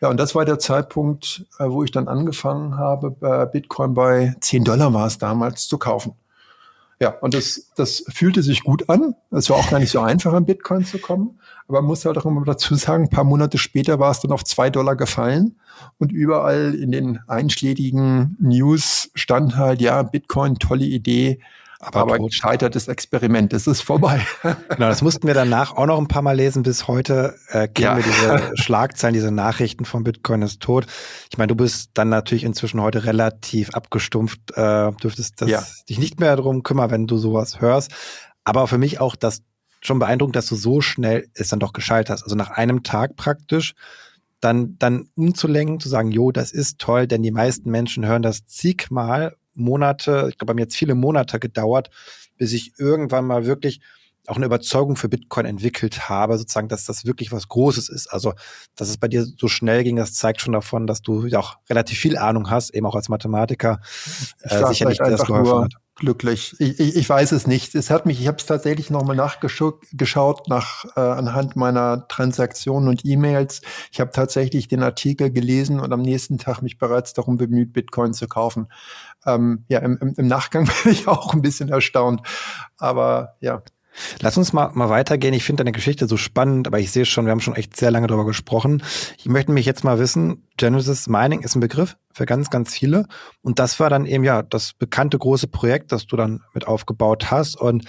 Ja, 0.00 0.08
und 0.08 0.16
das 0.18 0.34
war 0.34 0.44
der 0.44 0.58
Zeitpunkt, 0.58 1.44
äh, 1.58 1.68
wo 1.68 1.84
ich 1.84 1.90
dann 1.90 2.08
angefangen 2.08 2.78
habe, 2.78 3.10
bei 3.10 3.44
Bitcoin 3.44 3.94
bei 3.94 4.34
10 4.40 4.64
Dollar 4.64 4.94
war 4.94 5.06
es 5.06 5.18
damals 5.18 5.68
zu 5.68 5.76
kaufen. 5.76 6.14
Ja, 7.02 7.14
und 7.20 7.32
das, 7.32 7.70
das 7.76 8.04
fühlte 8.08 8.42
sich 8.42 8.62
gut 8.62 8.90
an. 8.90 9.14
Es 9.30 9.48
war 9.48 9.56
auch 9.56 9.70
gar 9.70 9.78
nicht 9.78 9.90
so 9.90 10.00
einfach, 10.00 10.34
an 10.34 10.44
Bitcoin 10.44 10.84
zu 10.84 10.98
kommen. 10.98 11.40
Aber 11.66 11.80
man 11.80 11.86
muss 11.86 12.04
halt 12.04 12.18
auch 12.18 12.26
immer 12.26 12.44
dazu 12.44 12.74
sagen, 12.74 13.04
ein 13.04 13.10
paar 13.10 13.24
Monate 13.24 13.56
später 13.56 13.98
war 13.98 14.10
es 14.10 14.20
dann 14.20 14.32
auf 14.32 14.44
zwei 14.44 14.68
Dollar 14.68 14.96
gefallen. 14.96 15.58
Und 15.98 16.12
überall 16.12 16.74
in 16.74 16.92
den 16.92 17.20
einschlägigen 17.26 18.36
News 18.38 19.10
stand 19.14 19.56
halt, 19.56 19.80
ja, 19.80 20.02
Bitcoin, 20.02 20.58
tolle 20.58 20.84
Idee. 20.84 21.40
Aber, 21.82 22.00
aber 22.00 22.18
gescheitertes 22.18 22.88
Experiment, 22.88 23.54
es 23.54 23.66
ist 23.66 23.80
vorbei. 23.80 24.20
genau, 24.42 24.88
das 24.88 25.00
mussten 25.00 25.26
wir 25.26 25.32
danach 25.32 25.74
auch 25.74 25.86
noch 25.86 25.96
ein 25.96 26.08
paar 26.08 26.20
Mal 26.20 26.36
lesen. 26.36 26.62
Bis 26.62 26.86
heute 26.88 27.36
äh, 27.48 27.68
kennen 27.68 27.96
ja. 27.96 27.96
wir 27.96 28.02
diese 28.02 28.52
Schlagzeilen, 28.62 29.14
diese 29.14 29.30
Nachrichten 29.30 29.86
von 29.86 30.04
Bitcoin 30.04 30.42
ist 30.42 30.60
tot. 30.60 30.86
Ich 31.30 31.38
meine, 31.38 31.48
du 31.48 31.54
bist 31.54 31.92
dann 31.94 32.10
natürlich 32.10 32.44
inzwischen 32.44 32.82
heute 32.82 33.04
relativ 33.04 33.70
abgestumpft, 33.70 34.40
äh, 34.56 34.92
dürftest 34.92 35.40
das, 35.40 35.48
ja. 35.48 35.64
dich 35.88 35.98
nicht 35.98 36.20
mehr 36.20 36.36
darum 36.36 36.62
kümmern, 36.62 36.90
wenn 36.90 37.06
du 37.06 37.16
sowas 37.16 37.62
hörst. 37.62 37.92
Aber 38.44 38.68
für 38.68 38.78
mich 38.78 39.00
auch 39.00 39.16
das 39.16 39.40
schon 39.80 39.98
beeindruckend, 39.98 40.36
dass 40.36 40.46
du 40.46 40.56
so 40.56 40.82
schnell 40.82 41.28
es 41.32 41.48
dann 41.48 41.60
doch 41.60 41.72
geschaltet 41.72 42.10
hast. 42.10 42.24
Also 42.24 42.36
nach 42.36 42.50
einem 42.50 42.82
Tag 42.82 43.16
praktisch 43.16 43.72
dann, 44.40 44.76
dann 44.78 45.08
umzulenken, 45.14 45.80
zu 45.80 45.88
sagen, 45.88 46.10
jo, 46.10 46.30
das 46.30 46.52
ist 46.52 46.78
toll, 46.78 47.06
denn 47.06 47.22
die 47.22 47.30
meisten 47.30 47.70
Menschen 47.70 48.06
hören 48.06 48.22
das 48.22 48.44
zigmal 48.44 49.34
Monate, 49.54 50.26
ich 50.30 50.38
glaube, 50.38 50.52
bei 50.52 50.54
mir 50.54 50.62
jetzt 50.62 50.76
viele 50.76 50.94
Monate 50.94 51.38
gedauert, 51.38 51.90
bis 52.36 52.52
ich 52.52 52.72
irgendwann 52.78 53.26
mal 53.26 53.46
wirklich 53.46 53.80
auch 54.26 54.36
eine 54.36 54.46
Überzeugung 54.46 54.96
für 54.96 55.08
Bitcoin 55.08 55.46
entwickelt 55.46 56.08
habe, 56.08 56.38
sozusagen, 56.38 56.68
dass 56.68 56.84
das 56.84 57.04
wirklich 57.04 57.32
was 57.32 57.48
Großes 57.48 57.88
ist. 57.88 58.06
Also, 58.08 58.34
dass 58.76 58.88
es 58.88 58.98
bei 58.98 59.08
dir 59.08 59.24
so 59.24 59.48
schnell 59.48 59.82
ging, 59.82 59.96
das 59.96 60.12
zeigt 60.12 60.40
schon 60.40 60.52
davon, 60.52 60.86
dass 60.86 61.02
du 61.02 61.26
ja 61.26 61.38
auch 61.38 61.56
relativ 61.68 61.98
viel 61.98 62.16
Ahnung 62.16 62.50
hast, 62.50 62.70
eben 62.70 62.86
auch 62.86 62.94
als 62.94 63.08
Mathematiker. 63.08 63.80
Äh, 64.42 64.66
sicherlich, 64.66 64.98
das 64.98 65.24
geholfen 65.24 65.64
hat 65.64 65.74
glücklich. 66.00 66.56
Ich, 66.58 66.80
ich, 66.80 66.96
ich 66.96 67.08
weiß 67.08 67.30
es 67.32 67.46
nicht. 67.46 67.76
Es 67.76 67.90
hat 67.90 68.06
mich, 68.06 68.20
ich 68.20 68.26
habe 68.26 68.38
es 68.38 68.46
tatsächlich 68.46 68.90
nochmal 68.90 69.14
nachgeschaut 69.14 70.48
nach 70.48 70.84
äh, 70.96 71.00
anhand 71.00 71.54
meiner 71.54 72.08
Transaktionen 72.08 72.88
und 72.88 73.04
E-Mails. 73.04 73.60
Ich 73.92 74.00
habe 74.00 74.10
tatsächlich 74.10 74.66
den 74.66 74.82
Artikel 74.82 75.30
gelesen 75.30 75.78
und 75.78 75.92
am 75.92 76.02
nächsten 76.02 76.38
Tag 76.38 76.62
mich 76.62 76.78
bereits 76.78 77.12
darum 77.12 77.36
bemüht, 77.36 77.72
Bitcoin 77.72 78.12
zu 78.12 78.26
kaufen. 78.26 78.66
Ähm, 79.24 79.64
ja, 79.68 79.78
im, 79.78 79.98
im, 80.00 80.14
im 80.16 80.26
Nachgang 80.26 80.68
bin 80.82 80.92
ich 80.92 81.06
auch 81.06 81.32
ein 81.32 81.42
bisschen 81.42 81.68
erstaunt. 81.68 82.26
Aber 82.78 83.36
ja. 83.40 83.62
Lass 84.20 84.36
uns 84.36 84.52
mal, 84.52 84.70
mal 84.74 84.88
weitergehen. 84.88 85.34
Ich 85.34 85.44
finde 85.44 85.64
deine 85.64 85.72
Geschichte 85.72 86.06
so 86.06 86.16
spannend, 86.16 86.66
aber 86.66 86.78
ich 86.78 86.90
sehe 86.90 87.04
schon, 87.04 87.24
wir 87.24 87.32
haben 87.32 87.40
schon 87.40 87.56
echt 87.56 87.76
sehr 87.76 87.90
lange 87.90 88.06
darüber 88.06 88.26
gesprochen. 88.26 88.82
Ich 89.18 89.26
möchte 89.26 89.52
mich 89.52 89.66
jetzt 89.66 89.84
mal 89.84 89.98
wissen, 89.98 90.46
Genesis 90.56 91.08
Mining 91.08 91.40
ist 91.40 91.56
ein 91.56 91.60
Begriff 91.60 91.96
für 92.12 92.26
ganz, 92.26 92.50
ganz 92.50 92.74
viele. 92.74 93.06
Und 93.42 93.58
das 93.58 93.80
war 93.80 93.90
dann 93.90 94.06
eben 94.06 94.24
ja 94.24 94.42
das 94.42 94.72
bekannte 94.74 95.18
große 95.18 95.48
Projekt, 95.48 95.92
das 95.92 96.06
du 96.06 96.16
dann 96.16 96.42
mit 96.54 96.66
aufgebaut 96.66 97.30
hast. 97.30 97.56
Und 97.56 97.84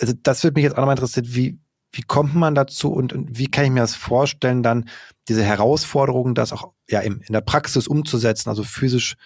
also 0.00 0.12
das 0.22 0.42
würde 0.44 0.54
mich 0.54 0.64
jetzt 0.64 0.74
auch 0.74 0.78
nochmal 0.78 0.96
interessieren, 0.96 1.26
wie, 1.28 1.58
wie 1.92 2.02
kommt 2.02 2.34
man 2.34 2.54
dazu 2.54 2.92
und, 2.92 3.12
und, 3.12 3.38
wie 3.38 3.48
kann 3.48 3.64
ich 3.64 3.70
mir 3.70 3.80
das 3.80 3.94
vorstellen, 3.94 4.62
dann 4.62 4.88
diese 5.28 5.44
Herausforderungen, 5.44 6.34
das 6.34 6.52
auch 6.52 6.72
ja 6.88 7.00
in 7.00 7.22
der 7.28 7.42
Praxis 7.42 7.86
umzusetzen, 7.86 8.48
also 8.48 8.64
physisch, 8.64 9.16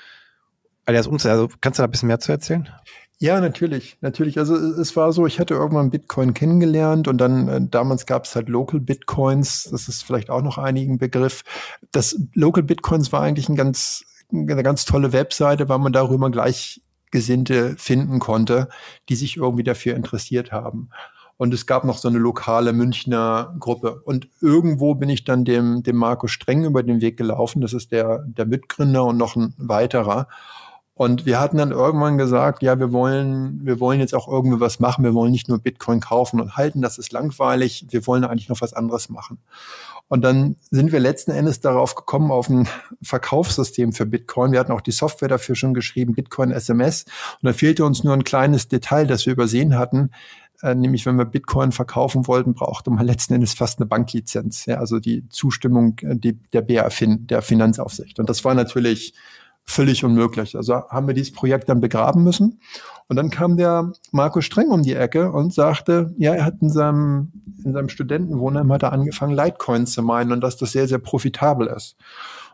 also, 0.85 1.11
umzusetzen. 1.11 1.41
also 1.41 1.49
kannst 1.61 1.79
du 1.79 1.83
da 1.83 1.89
ein 1.89 1.91
bisschen 1.91 2.09
mehr 2.09 2.21
zu 2.21 2.33
erzählen? 2.33 2.69
Ja, 3.19 3.41
natürlich, 3.41 3.97
natürlich. 4.03 4.39
Also 4.39 4.55
es 4.55 4.95
war 4.95 5.11
so, 5.13 5.27
ich 5.27 5.41
hatte 5.41 5.55
irgendwann 5.55 5.91
Bitcoin 5.91 6.35
kennengelernt 6.35 7.09
und 7.09 7.17
dann 7.19 7.49
äh, 7.49 7.61
damals 7.63 8.05
gab 8.05 8.25
es 8.25 8.37
halt 8.37 8.51
Local 8.51 8.79
Bitcoins, 8.79 9.69
das 9.71 9.89
ist 9.89 10.03
vielleicht 10.05 10.29
auch 10.29 10.43
noch 10.43 10.59
einigen 10.59 10.99
Begriff. 10.99 11.43
Das 11.93 12.19
Local 12.35 12.63
Bitcoins 12.63 13.13
war 13.13 13.23
eigentlich 13.23 13.49
ein 13.49 13.57
ganz, 13.57 14.05
eine 14.31 14.63
ganz 14.63 14.85
tolle 14.85 15.15
Webseite, 15.15 15.67
weil 15.71 15.79
man 15.79 15.95
darüber 15.95 16.31
Gleichgesinnte 16.31 17.77
finden 17.79 18.19
konnte, 18.19 18.69
die 19.09 19.17
sich 19.17 19.39
irgendwie 19.39 19.65
dafür 19.65 19.97
interessiert 19.97 20.53
haben. 20.53 20.91
Und 21.39 21.55
es 21.55 21.67
gab 21.67 21.85
noch 21.85 21.99
so 21.99 22.09
eine 22.09 22.19
lokale 22.19 22.75
Münchner 22.75 23.55
Gruppe. 23.59 24.03
Und 24.05 24.29
irgendwo 24.43 24.95
bin 24.95 25.09
ich 25.09 25.25
dann 25.25 25.45
dem, 25.45 25.83
dem 25.83 25.97
Marco 25.97 26.27
Streng 26.29 26.65
über 26.65 26.83
den 26.83 27.01
Weg 27.01 27.17
gelaufen. 27.17 27.61
Das 27.61 27.73
ist 27.73 27.93
der, 27.93 28.25
der 28.27 28.47
Mitgründer 28.47 29.05
und 29.05 29.17
noch 29.17 29.37
ein 29.37 29.55
weiterer. 29.59 30.29
Und 30.99 31.27
wir 31.27 31.39
hatten 31.39 31.59
dann 31.59 31.73
irgendwann 31.73 32.17
gesagt, 32.17 32.63
ja, 32.63 32.79
wir 32.79 32.91
wollen, 32.91 33.61
wir 33.63 33.81
wollen 33.81 34.01
jetzt 34.01 34.15
auch 34.15 34.29
irgendwie 34.29 34.61
was 34.61 34.81
machen. 34.81 35.05
Wir 35.05 35.13
wollen 35.13 35.31
nicht 35.31 35.47
nur 35.47 35.59
Bitcoin 35.59 36.01
kaufen 36.01 36.41
und 36.41 36.57
halten, 36.57 36.81
das 36.81 36.97
ist 36.97 37.13
langweilig. 37.13 37.85
Wir 37.91 38.07
wollen 38.07 38.25
eigentlich 38.25 38.49
noch 38.49 38.63
was 38.63 38.73
anderes 38.73 39.11
machen. 39.11 39.37
Und 40.09 40.23
dann 40.23 40.57
sind 40.71 40.93
wir 40.93 41.01
letzten 41.01 41.33
Endes 41.33 41.61
darauf 41.61 41.97
gekommen, 41.97 42.31
auf 42.31 42.49
ein 42.49 42.67
Verkaufssystem 43.03 43.93
für 43.93 44.07
Bitcoin. 44.07 44.53
Wir 44.53 44.59
hatten 44.59 44.73
auch 44.73 44.81
die 44.81 44.91
Software 44.91 45.29
dafür 45.29 45.55
schon 45.55 45.75
geschrieben, 45.75 46.15
Bitcoin 46.15 46.51
SMS. 46.51 47.05
Und 47.43 47.47
da 47.47 47.53
fehlte 47.53 47.85
uns 47.85 48.03
nur 48.03 48.15
ein 48.15 48.25
kleines 48.25 48.69
Detail, 48.69 49.07
das 49.07 49.27
wir 49.27 49.35
übersehen 49.35 49.77
hatten. 49.77 50.13
Äh, 50.63 50.75
nämlich, 50.75 51.05
wenn 51.05 51.19
wir 51.19 51.27
Bitcoin 51.27 51.73
verkaufen 51.73 52.27
wollten, 52.27 52.55
brauchte 52.55 52.91
man 52.91 53.05
letzten 53.05 53.35
Endes 53.35 53.53
fast 53.53 53.81
eine 53.81 53.87
Banklizenz, 53.87 54.65
ja, 54.65 54.79
also 54.79 54.99
die 54.99 55.29
Zustimmung 55.29 55.99
äh, 55.99 56.33
der 56.55 56.63
BaFin, 56.63 57.27
der 57.27 57.43
Finanzaufsicht. 57.43 58.19
Und 58.19 58.31
das 58.31 58.47
war 58.47 58.55
natürlich 58.55 59.13
völlig 59.67 60.05
unmöglich. 60.05 60.57
Also 60.57 60.75
haben 60.75 61.07
wir 61.07 61.15
dieses 61.15 61.33
Projekt 61.33 61.69
dann 61.69 61.81
begraben 61.81 62.23
müssen. 62.23 62.61
Und 63.09 63.17
dann 63.17 63.31
kam 63.31 63.57
der 63.57 63.93
Marco 64.11 64.41
Streng 64.41 64.69
um 64.69 64.83
die 64.83 64.95
Ecke 64.95 65.31
und 65.31 65.53
sagte, 65.53 66.15
ja, 66.19 66.35
er 66.35 66.45
hat 66.45 66.57
in 66.61 66.71
seinem, 66.71 67.33
in 67.65 67.73
seinem 67.73 67.89
Studentenwohnheim 67.89 68.73
hat 68.73 68.83
er 68.83 68.93
angefangen, 68.93 69.35
Litecoin 69.35 69.87
zu 69.87 70.03
meinen 70.03 70.33
und 70.33 70.41
dass 70.41 70.57
das 70.57 70.73
sehr, 70.73 70.89
sehr 70.89 70.99
profitabel 70.99 71.69
ist. 71.69 71.97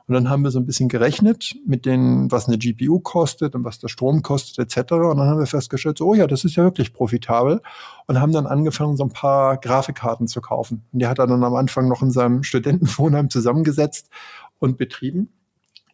Und 0.09 0.15
dann 0.15 0.29
haben 0.29 0.43
wir 0.43 0.51
so 0.51 0.59
ein 0.59 0.67
bisschen 0.67 0.89
gerechnet 0.89 1.55
mit 1.65 1.87
den, 1.87 2.31
was 2.31 2.49
eine 2.49 2.59
GPU 2.59 2.99
kostet 2.99 3.55
und 3.55 3.65
was 3.65 3.79
der 3.79 3.89
Strom 3.89 4.23
kostet 4.23 4.59
etc. 4.59 4.93
Und 4.93 5.19
dann 5.19 5.29
haben 5.29 5.39
wir 5.39 5.47
festgestellt, 5.47 5.99
so, 5.99 6.09
oh 6.09 6.15
ja, 6.15 6.27
das 6.27 6.45
ist 6.45 6.57
ja 6.57 6.65
wirklich 6.65 6.93
profitabel. 6.93 7.63
Und 8.07 8.21
haben 8.21 8.33
dann 8.33 8.47
angefangen, 8.47 8.97
so 8.97 9.05
ein 9.05 9.13
paar 9.13 9.59
Grafikkarten 9.59 10.27
zu 10.27 10.41
kaufen. 10.41 10.85
Und 10.93 10.99
die 10.99 11.07
hat 11.07 11.19
er 11.19 11.27
dann 11.27 11.45
am 11.45 11.55
Anfang 11.55 11.89
noch 11.89 12.03
in 12.03 12.11
seinem 12.11 12.43
Studentenwohnheim 12.43 13.31
zusammengesetzt 13.31 14.11
und 14.59 14.77
betrieben. 14.77 15.29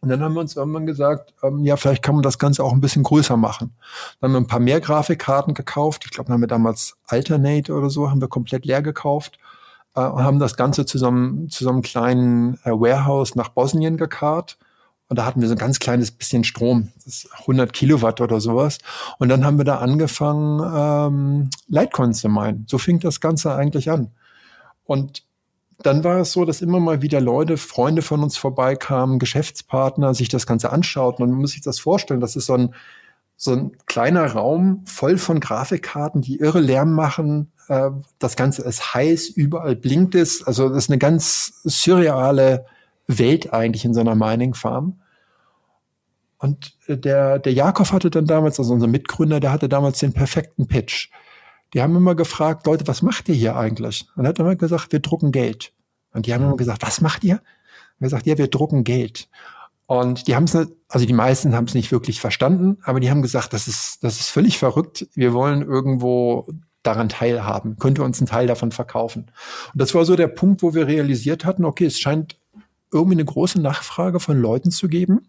Und 0.01 0.09
dann 0.09 0.21
haben 0.21 0.33
wir 0.33 0.39
uns 0.39 0.55
irgendwann 0.55 0.85
gesagt, 0.85 1.33
ähm, 1.43 1.65
ja, 1.65 1.75
vielleicht 1.75 2.03
kann 2.03 2.15
man 2.15 2.23
das 2.23 2.39
Ganze 2.39 2.63
auch 2.63 2.71
ein 2.71 2.79
bisschen 2.79 3.03
größer 3.03 3.35
machen. 3.35 3.75
Dann 4.19 4.29
haben 4.29 4.35
wir 4.35 4.41
ein 4.41 4.47
paar 4.47 4.61
mehr 4.61 4.79
Grafikkarten 4.79 5.53
gekauft. 5.53 6.03
Ich 6.05 6.11
glaube, 6.11 6.31
haben 6.31 6.39
wir 6.39 6.47
damals 6.47 6.97
Alternate 7.07 7.73
oder 7.73 7.89
so, 7.89 8.09
haben 8.09 8.21
wir 8.21 8.29
komplett 8.29 8.65
leer 8.65 8.81
gekauft 8.81 9.37
äh, 9.95 10.01
und 10.01 10.23
haben 10.23 10.39
das 10.39 10.55
Ganze 10.55 10.85
zusammen 10.85 11.49
zu 11.49 11.65
so 11.65 11.69
einem 11.69 11.81
kleinen 11.81 12.55
äh, 12.63 12.71
Warehouse 12.71 13.35
nach 13.35 13.49
Bosnien 13.49 13.97
gekarrt. 13.97 14.57
Und 15.09 15.17
da 15.17 15.25
hatten 15.25 15.41
wir 15.41 15.47
so 15.47 15.55
ein 15.55 15.59
ganz 15.59 15.79
kleines 15.79 16.11
bisschen 16.11 16.43
Strom, 16.43 16.91
das 16.95 17.07
ist 17.07 17.29
100 17.39 17.73
Kilowatt 17.73 18.21
oder 18.21 18.39
sowas. 18.39 18.77
Und 19.17 19.29
dann 19.29 19.43
haben 19.43 19.57
wir 19.57 19.65
da 19.65 19.79
angefangen, 19.79 20.61
ähm, 20.73 21.49
Litecoin 21.67 22.13
zu 22.13 22.29
meinen. 22.29 22.65
So 22.69 22.77
fing 22.77 22.99
das 22.99 23.19
Ganze 23.19 23.53
eigentlich 23.55 23.89
an. 23.89 24.11
Und 24.85 25.23
dann 25.81 26.03
war 26.03 26.19
es 26.19 26.33
so, 26.33 26.45
dass 26.45 26.61
immer 26.61 26.79
mal 26.79 27.01
wieder 27.01 27.21
Leute, 27.21 27.57
Freunde 27.57 28.01
von 28.01 28.21
uns 28.21 28.37
vorbeikamen, 28.37 29.19
Geschäftspartner, 29.19 30.13
sich 30.13 30.27
das 30.27 30.45
Ganze 30.45 30.71
anschauten. 30.71 31.23
Und 31.23 31.31
man 31.31 31.41
muss 31.41 31.51
sich 31.51 31.61
das 31.61 31.79
vorstellen, 31.79 32.19
das 32.19 32.35
ist 32.35 32.47
so 32.47 32.53
ein, 32.53 32.75
so 33.37 33.53
ein 33.53 33.71
kleiner 33.85 34.25
Raum 34.25 34.83
voll 34.85 35.17
von 35.17 35.39
Grafikkarten, 35.39 36.21
die 36.21 36.39
irre 36.39 36.59
Lärm 36.59 36.93
machen. 36.93 37.51
Äh, 37.69 37.91
das 38.19 38.35
Ganze 38.35 38.63
ist 38.63 38.93
heiß, 38.93 39.29
überall 39.29 39.77
blinkt 39.77 40.15
es. 40.15 40.43
Also 40.45 40.67
das 40.67 40.85
ist 40.85 40.89
eine 40.89 40.99
ganz 40.99 41.61
surreale 41.63 42.65
Welt 43.07 43.53
eigentlich 43.53 43.85
in 43.85 43.93
so 43.93 44.01
einer 44.01 44.15
Mining 44.15 44.55
Farm. 44.55 44.99
Und 46.39 46.77
äh, 46.87 46.97
der, 46.97 47.39
der 47.39 47.53
Jakob 47.53 47.91
hatte 47.93 48.09
dann 48.09 48.25
damals, 48.25 48.59
also 48.59 48.73
unser 48.73 48.87
Mitgründer, 48.87 49.39
der 49.39 49.53
hatte 49.53 49.69
damals 49.69 49.99
den 49.99 50.11
perfekten 50.11 50.67
Pitch. 50.67 51.09
Die 51.73 51.81
haben 51.81 51.95
immer 51.95 52.15
gefragt, 52.15 52.65
Leute, 52.65 52.87
was 52.87 53.01
macht 53.01 53.29
ihr 53.29 53.35
hier 53.35 53.55
eigentlich? 53.55 54.07
Und 54.15 54.27
hat 54.27 54.39
immer 54.39 54.55
gesagt, 54.55 54.91
wir 54.91 54.99
drucken 54.99 55.31
Geld. 55.31 55.73
Und 56.13 56.25
die 56.25 56.33
haben 56.33 56.43
immer 56.43 56.57
gesagt, 56.57 56.81
was 56.81 57.01
macht 57.01 57.23
ihr? 57.23 57.35
Und 57.35 58.01
er 58.01 58.05
gesagt, 58.05 58.25
ja, 58.25 58.37
wir 58.37 58.47
drucken 58.47 58.83
Geld. 58.83 59.29
Und 59.85 60.27
die 60.27 60.35
haben 60.35 60.43
es, 60.43 60.55
also 60.55 61.05
die 61.05 61.13
meisten 61.13 61.55
haben 61.55 61.65
es 61.65 61.73
nicht 61.73 61.91
wirklich 61.91 62.19
verstanden, 62.19 62.77
aber 62.83 62.99
die 62.99 63.09
haben 63.09 63.21
gesagt, 63.21 63.53
das 63.53 63.67
ist, 63.67 64.03
das 64.03 64.19
ist 64.19 64.29
völlig 64.29 64.57
verrückt. 64.57 65.07
Wir 65.15 65.33
wollen 65.33 65.63
irgendwo 65.63 66.47
daran 66.83 67.09
teilhaben. 67.09 67.77
Könnte 67.77 68.03
uns 68.03 68.19
einen 68.19 68.27
Teil 68.27 68.47
davon 68.47 68.71
verkaufen. 68.71 69.31
Und 69.73 69.81
das 69.81 69.93
war 69.95 70.05
so 70.05 70.15
der 70.15 70.27
Punkt, 70.27 70.61
wo 70.61 70.73
wir 70.73 70.87
realisiert 70.87 71.45
hatten, 71.45 71.65
okay, 71.65 71.85
es 71.85 71.99
scheint 71.99 72.37
irgendwie 72.91 73.15
eine 73.15 73.25
große 73.25 73.59
Nachfrage 73.59 74.19
von 74.19 74.39
Leuten 74.39 74.71
zu 74.71 74.87
geben, 74.87 75.27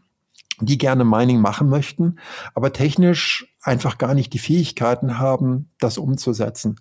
die 0.67 0.79
gerne 0.79 1.05
Mining 1.05 1.41
machen 1.41 1.69
möchten, 1.69 2.17
aber 2.55 2.73
technisch 2.73 3.47
einfach 3.63 3.99
gar 3.99 4.15
nicht 4.15 4.33
die 4.33 4.39
Fähigkeiten 4.39 5.19
haben, 5.19 5.71
das 5.79 5.99
umzusetzen. 5.99 6.77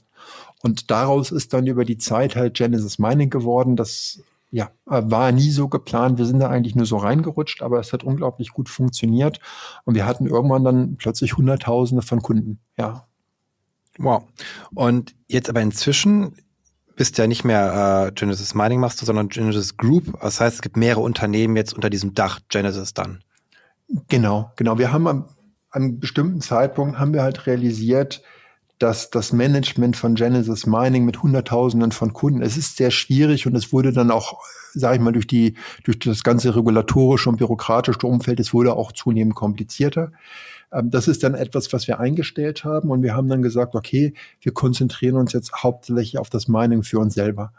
Und 0.61 0.91
daraus 0.91 1.31
ist 1.31 1.53
dann 1.53 1.67
über 1.67 1.85
die 1.85 1.97
Zeit 1.97 2.35
halt 2.35 2.55
Genesis 2.55 2.99
Mining 2.99 3.29
geworden. 3.29 3.75
Das 3.75 4.21
ja, 4.51 4.71
war 4.85 5.31
nie 5.31 5.51
so 5.51 5.67
geplant. 5.67 6.17
Wir 6.17 6.25
sind 6.25 6.39
da 6.39 6.49
eigentlich 6.49 6.75
nur 6.75 6.85
so 6.85 6.97
reingerutscht, 6.97 7.61
aber 7.61 7.79
es 7.79 7.93
hat 7.93 8.03
unglaublich 8.03 8.51
gut 8.51 8.67
funktioniert. 8.67 9.39
Und 9.85 9.95
wir 9.95 10.05
hatten 10.05 10.25
irgendwann 10.25 10.63
dann 10.63 10.97
plötzlich 10.97 11.37
Hunderttausende 11.37 12.01
von 12.01 12.21
Kunden. 12.21 12.59
Ja. 12.77 13.07
Wow. 13.97 14.23
Und 14.73 15.15
jetzt 15.27 15.49
aber 15.49 15.61
inzwischen 15.61 16.35
bist 16.95 17.17
ja 17.17 17.27
nicht 17.27 17.45
mehr 17.45 18.07
äh, 18.07 18.11
Genesis 18.11 18.55
Mining 18.55 18.79
machst 18.79 19.01
du, 19.01 19.05
sondern 19.05 19.29
Genesis 19.29 19.77
Group. 19.77 20.19
Das 20.21 20.41
heißt, 20.41 20.55
es 20.55 20.61
gibt 20.61 20.75
mehrere 20.75 21.01
Unternehmen 21.01 21.55
jetzt 21.55 21.73
unter 21.73 21.89
diesem 21.89 22.13
Dach 22.13 22.39
Genesis 22.49 22.93
dann. 22.93 23.23
Genau, 24.07 24.51
genau. 24.55 24.77
Wir 24.77 24.91
haben 24.91 25.07
am, 25.07 25.25
einem 25.71 25.99
bestimmten 25.99 26.41
Zeitpunkt 26.41 26.99
haben 26.99 27.13
wir 27.13 27.23
halt 27.23 27.47
realisiert, 27.47 28.21
dass 28.77 29.09
das 29.09 29.33
Management 29.33 29.97
von 29.97 30.15
Genesis 30.15 30.65
Mining 30.65 31.05
mit 31.05 31.21
Hunderttausenden 31.21 31.91
von 31.91 32.13
Kunden, 32.13 32.41
es 32.41 32.55
ist 32.55 32.77
sehr 32.77 32.91
schwierig 32.91 33.45
und 33.45 33.55
es 33.55 33.73
wurde 33.73 33.91
dann 33.91 34.09
auch, 34.09 34.39
sage 34.73 34.95
ich 34.95 35.01
mal, 35.01 35.11
durch 35.11 35.27
die 35.27 35.55
durch 35.83 35.99
das 35.99 36.23
ganze 36.23 36.55
regulatorische 36.55 37.29
und 37.29 37.37
bürokratische 37.37 38.07
Umfeld, 38.07 38.39
es 38.39 38.53
wurde 38.53 38.73
auch 38.73 38.93
zunehmend 38.93 39.35
komplizierter. 39.35 40.11
Ähm, 40.71 40.89
das 40.89 41.07
ist 41.07 41.23
dann 41.23 41.35
etwas, 41.35 41.71
was 41.73 41.87
wir 41.87 41.99
eingestellt 41.99 42.63
haben 42.63 42.91
und 42.91 43.03
wir 43.03 43.15
haben 43.15 43.27
dann 43.27 43.41
gesagt, 43.41 43.75
okay, 43.75 44.13
wir 44.41 44.53
konzentrieren 44.53 45.15
uns 45.15 45.33
jetzt 45.33 45.53
hauptsächlich 45.63 46.17
auf 46.17 46.29
das 46.29 46.47
Mining 46.47 46.83
für 46.83 46.99
uns 46.99 47.13
selber. 47.13 47.51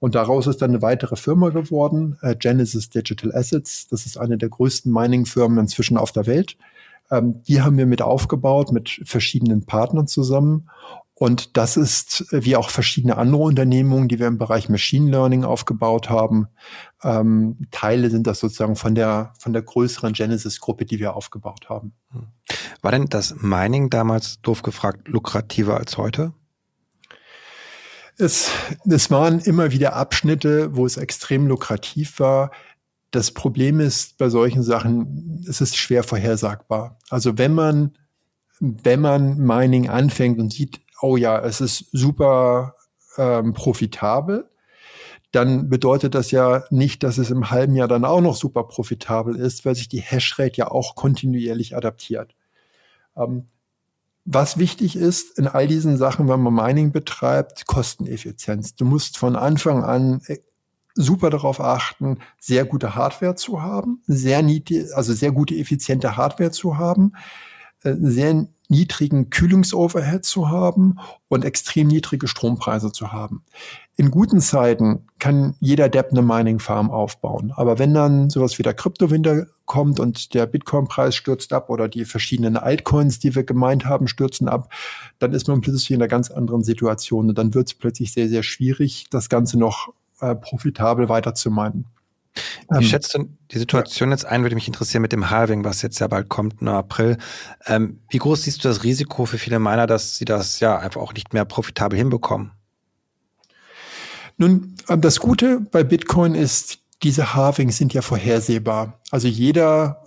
Und 0.00 0.14
daraus 0.14 0.46
ist 0.46 0.62
dann 0.62 0.70
eine 0.70 0.82
weitere 0.82 1.16
Firma 1.16 1.48
geworden, 1.48 2.18
äh, 2.22 2.36
Genesis 2.36 2.90
Digital 2.90 3.34
Assets. 3.34 3.88
Das 3.88 4.06
ist 4.06 4.16
eine 4.16 4.38
der 4.38 4.48
größten 4.48 4.92
Mining-Firmen 4.92 5.58
inzwischen 5.58 5.96
auf 5.96 6.12
der 6.12 6.26
Welt. 6.26 6.56
Ähm, 7.10 7.42
die 7.44 7.62
haben 7.62 7.78
wir 7.78 7.86
mit 7.86 8.02
aufgebaut, 8.02 8.70
mit 8.70 9.00
verschiedenen 9.04 9.66
Partnern 9.66 10.06
zusammen. 10.06 10.68
Und 11.14 11.56
das 11.56 11.76
ist 11.76 12.32
äh, 12.32 12.44
wie 12.44 12.54
auch 12.54 12.70
verschiedene 12.70 13.16
andere 13.16 13.42
Unternehmungen, 13.42 14.06
die 14.06 14.20
wir 14.20 14.28
im 14.28 14.38
Bereich 14.38 14.68
Machine 14.68 15.10
Learning 15.10 15.42
aufgebaut 15.42 16.08
haben. 16.08 16.46
Ähm, 17.02 17.56
Teile 17.72 18.10
sind 18.10 18.28
das 18.28 18.38
sozusagen 18.38 18.76
von 18.76 18.94
der, 18.94 19.32
von 19.40 19.52
der 19.52 19.62
größeren 19.62 20.12
Genesis-Gruppe, 20.12 20.84
die 20.84 21.00
wir 21.00 21.16
aufgebaut 21.16 21.68
haben. 21.68 21.92
War 22.80 22.92
denn 22.92 23.06
das 23.06 23.34
Mining 23.42 23.90
damals, 23.90 24.40
doof 24.42 24.62
gefragt, 24.62 25.08
lukrativer 25.08 25.76
als 25.76 25.96
heute? 25.96 26.32
Es, 28.16 28.50
es 28.88 29.10
waren 29.10 29.38
immer 29.40 29.70
wieder 29.70 29.94
Abschnitte, 29.94 30.74
wo 30.74 30.86
es 30.86 30.96
extrem 30.96 31.46
lukrativ 31.46 32.18
war. 32.18 32.50
Das 33.10 33.30
Problem 33.30 33.80
ist 33.80 34.18
bei 34.18 34.28
solchen 34.28 34.62
Sachen, 34.62 35.44
es 35.48 35.60
ist 35.60 35.76
schwer 35.76 36.02
vorhersagbar. 36.02 36.98
Also 37.10 37.38
wenn 37.38 37.54
man, 37.54 37.96
wenn 38.58 39.00
man 39.00 39.38
Mining 39.38 39.88
anfängt 39.88 40.40
und 40.40 40.52
sieht, 40.52 40.80
oh 41.00 41.16
ja, 41.16 41.38
es 41.40 41.60
ist 41.60 41.86
super 41.92 42.74
ähm, 43.16 43.52
profitabel, 43.52 44.50
dann 45.30 45.68
bedeutet 45.68 46.14
das 46.14 46.30
ja 46.30 46.64
nicht, 46.70 47.02
dass 47.02 47.18
es 47.18 47.30
im 47.30 47.50
halben 47.50 47.74
Jahr 47.74 47.88
dann 47.88 48.04
auch 48.04 48.20
noch 48.20 48.34
super 48.34 48.64
profitabel 48.64 49.36
ist, 49.36 49.64
weil 49.64 49.74
sich 49.74 49.88
die 49.88 50.00
Hashrate 50.00 50.56
ja 50.56 50.70
auch 50.70 50.94
kontinuierlich 50.94 51.76
adaptiert. 51.76 52.34
Ähm, 53.18 53.46
was 54.30 54.58
wichtig 54.58 54.94
ist 54.94 55.38
in 55.38 55.48
all 55.48 55.66
diesen 55.66 55.96
Sachen, 55.96 56.28
wenn 56.28 56.40
man 56.40 56.52
Mining 56.52 56.92
betreibt, 56.92 57.66
Kosteneffizienz. 57.66 58.74
Du 58.74 58.84
musst 58.84 59.16
von 59.16 59.36
Anfang 59.36 59.84
an 59.84 60.20
super 60.94 61.30
darauf 61.30 61.60
achten, 61.60 62.18
sehr 62.38 62.64
gute 62.66 62.94
Hardware 62.94 63.36
zu 63.36 63.62
haben, 63.62 64.02
sehr 64.06 64.42
niedrig, 64.42 64.94
also 64.94 65.14
sehr 65.14 65.32
gute, 65.32 65.54
effiziente 65.54 66.16
Hardware 66.16 66.50
zu 66.50 66.76
haben, 66.76 67.12
äh, 67.84 67.94
sehr 68.00 68.48
niedrigen 68.68 69.30
Kühlungsoverhead 69.30 70.24
zu 70.24 70.50
haben 70.50 70.98
und 71.28 71.44
extrem 71.44 71.88
niedrige 71.88 72.28
Strompreise 72.28 72.92
zu 72.92 73.12
haben. 73.12 73.42
In 73.96 74.10
guten 74.10 74.40
Zeiten 74.40 75.06
kann 75.18 75.56
jeder 75.58 75.88
Depp 75.88 76.10
eine 76.12 76.22
Mining 76.22 76.60
Farm 76.60 76.90
aufbauen. 76.90 77.52
Aber 77.56 77.78
wenn 77.78 77.94
dann 77.94 78.30
sowas 78.30 78.58
wie 78.58 78.62
der 78.62 78.74
Kryptowinter 78.74 79.46
kommt 79.64 79.98
und 79.98 80.34
der 80.34 80.46
Bitcoin-Preis 80.46 81.16
stürzt 81.16 81.52
ab 81.52 81.68
oder 81.70 81.88
die 81.88 82.04
verschiedenen 82.04 82.56
Altcoins, 82.56 83.18
die 83.18 83.34
wir 83.34 83.42
gemeint 83.42 83.86
haben, 83.86 84.06
stürzen 84.06 84.48
ab, 84.48 84.72
dann 85.18 85.32
ist 85.32 85.48
man 85.48 85.60
plötzlich 85.60 85.90
in 85.90 85.96
einer 85.96 86.08
ganz 86.08 86.30
anderen 86.30 86.62
Situation 86.62 87.28
und 87.28 87.38
dann 87.38 87.54
wird 87.54 87.68
es 87.68 87.74
plötzlich 87.74 88.12
sehr, 88.12 88.28
sehr 88.28 88.42
schwierig, 88.42 89.06
das 89.10 89.28
Ganze 89.28 89.58
noch 89.58 89.92
äh, 90.20 90.34
profitabel 90.34 91.08
weiterzumeinen. 91.08 91.86
Wie 92.70 92.76
ähm, 92.76 92.82
schätzt 92.82 93.14
du 93.14 93.28
die 93.50 93.58
Situation 93.58 94.10
ja. 94.10 94.14
jetzt 94.14 94.24
ein, 94.24 94.42
würde 94.42 94.54
mich 94.54 94.66
interessieren 94.66 95.02
mit 95.02 95.12
dem 95.12 95.30
Halving, 95.30 95.64
was 95.64 95.82
jetzt 95.82 95.98
ja 95.98 96.06
bald 96.06 96.28
kommt 96.28 96.60
im 96.60 96.68
April. 96.68 97.18
Ähm, 97.66 98.00
wie 98.10 98.18
groß 98.18 98.42
siehst 98.42 98.64
du 98.64 98.68
das 98.68 98.84
Risiko 98.84 99.26
für 99.26 99.38
viele 99.38 99.58
Miner, 99.58 99.86
dass 99.86 100.16
sie 100.16 100.24
das 100.24 100.60
ja 100.60 100.78
einfach 100.78 101.00
auch 101.00 101.14
nicht 101.14 101.32
mehr 101.32 101.44
profitabel 101.44 101.98
hinbekommen? 101.98 102.52
Nun, 104.36 104.76
ähm, 104.88 105.00
das 105.00 105.20
Gute 105.20 105.60
bei 105.60 105.84
Bitcoin 105.84 106.34
ist, 106.34 106.78
diese 107.02 107.34
Halvings 107.34 107.76
sind 107.76 107.94
ja 107.94 108.02
vorhersehbar. 108.02 109.00
Also 109.10 109.28
jeder, 109.28 110.04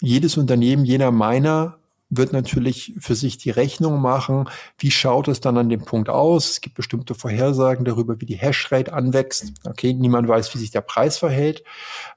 jedes 0.00 0.36
Unternehmen, 0.36 0.84
jeder 0.84 1.10
Miner 1.10 1.77
wird 2.10 2.32
natürlich 2.32 2.94
für 2.98 3.14
sich 3.14 3.36
die 3.38 3.50
Rechnung 3.50 4.00
machen, 4.00 4.48
wie 4.78 4.90
schaut 4.90 5.28
es 5.28 5.40
dann 5.40 5.58
an 5.58 5.68
dem 5.68 5.84
Punkt 5.84 6.08
aus. 6.08 6.50
Es 6.50 6.60
gibt 6.60 6.76
bestimmte 6.76 7.14
Vorhersagen 7.14 7.84
darüber, 7.84 8.20
wie 8.20 8.26
die 8.26 8.36
Hashrate 8.36 8.92
anwächst. 8.92 9.52
Okay, 9.64 9.92
niemand 9.92 10.26
weiß, 10.26 10.54
wie 10.54 10.58
sich 10.58 10.70
der 10.70 10.80
Preis 10.80 11.18
verhält. 11.18 11.62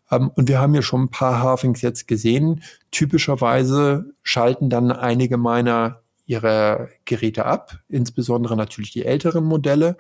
Ähm, 0.10 0.32
und 0.36 0.48
wir 0.48 0.60
haben 0.60 0.76
ja 0.76 0.82
schon 0.82 1.04
ein 1.04 1.10
paar 1.10 1.42
Halvings 1.42 1.82
jetzt 1.82 2.08
gesehen. 2.08 2.64
Typischerweise 2.92 4.14
schalten 4.24 4.70
dann 4.70 4.92
einige 4.92 5.38
meiner 5.38 6.02
ihre 6.26 6.90
Geräte 7.04 7.46
ab, 7.46 7.80
insbesondere 7.90 8.56
natürlich 8.56 8.92
die 8.92 9.04
älteren 9.04 9.44
Modelle. 9.44 9.98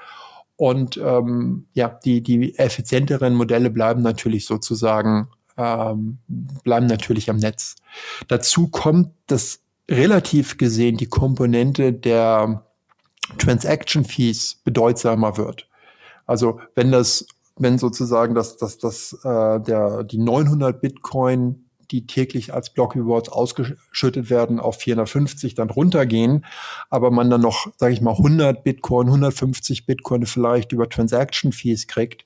Und 0.56 0.96
ähm, 0.98 1.66
ja, 1.74 1.90
die, 1.90 2.22
die 2.22 2.58
effizienteren 2.58 3.34
Modelle 3.34 3.70
bleiben 3.70 4.02
natürlich 4.02 4.46
sozusagen, 4.46 5.28
ähm, 5.58 6.20
bleiben 6.64 6.86
natürlich 6.86 7.30
am 7.30 7.38
Netz. 7.38 7.76
Dazu 8.28 8.70
kommt, 8.70 9.12
dass 9.28 9.62
relativ 9.92 10.58
gesehen 10.58 10.98
die 10.98 11.08
Komponente 11.08 11.94
der 11.94 12.66
Transaction 13.38 14.04
Fees 14.04 14.62
bedeutsamer 14.64 15.38
wird. 15.38 15.68
Also 16.26 16.60
wenn 16.76 16.92
das, 16.92 17.26
wenn 17.58 17.78
sozusagen 17.78 18.36
das, 18.36 18.58
das, 18.58 18.78
das, 18.78 19.14
äh, 19.24 19.60
der, 19.60 20.04
die 20.04 20.18
900 20.18 20.82
Bitcoin 20.82 21.66
die 21.92 22.08
täglich 22.08 22.54
als 22.54 22.70
Block 22.70 22.96
Rewards 22.96 23.30
ausgeschüttet 23.30 24.30
werden, 24.30 24.60
auf 24.60 24.78
450 24.78 25.56
dann 25.56 25.70
runtergehen, 25.70 26.46
aber 26.90 27.12
man 27.12 27.30
dann 27.30 27.42
noch, 27.42 27.68
sage 27.78 27.94
ich 27.94 28.02
mal, 28.02 28.12
100 28.12 28.64
Bitcoin, 28.64 29.08
150 29.08 29.86
Bitcoin 29.86 30.26
vielleicht 30.26 30.72
über 30.72 30.90
Transaction 30.90 31.52
Fees 31.52 31.88
kriegt, 31.88 32.26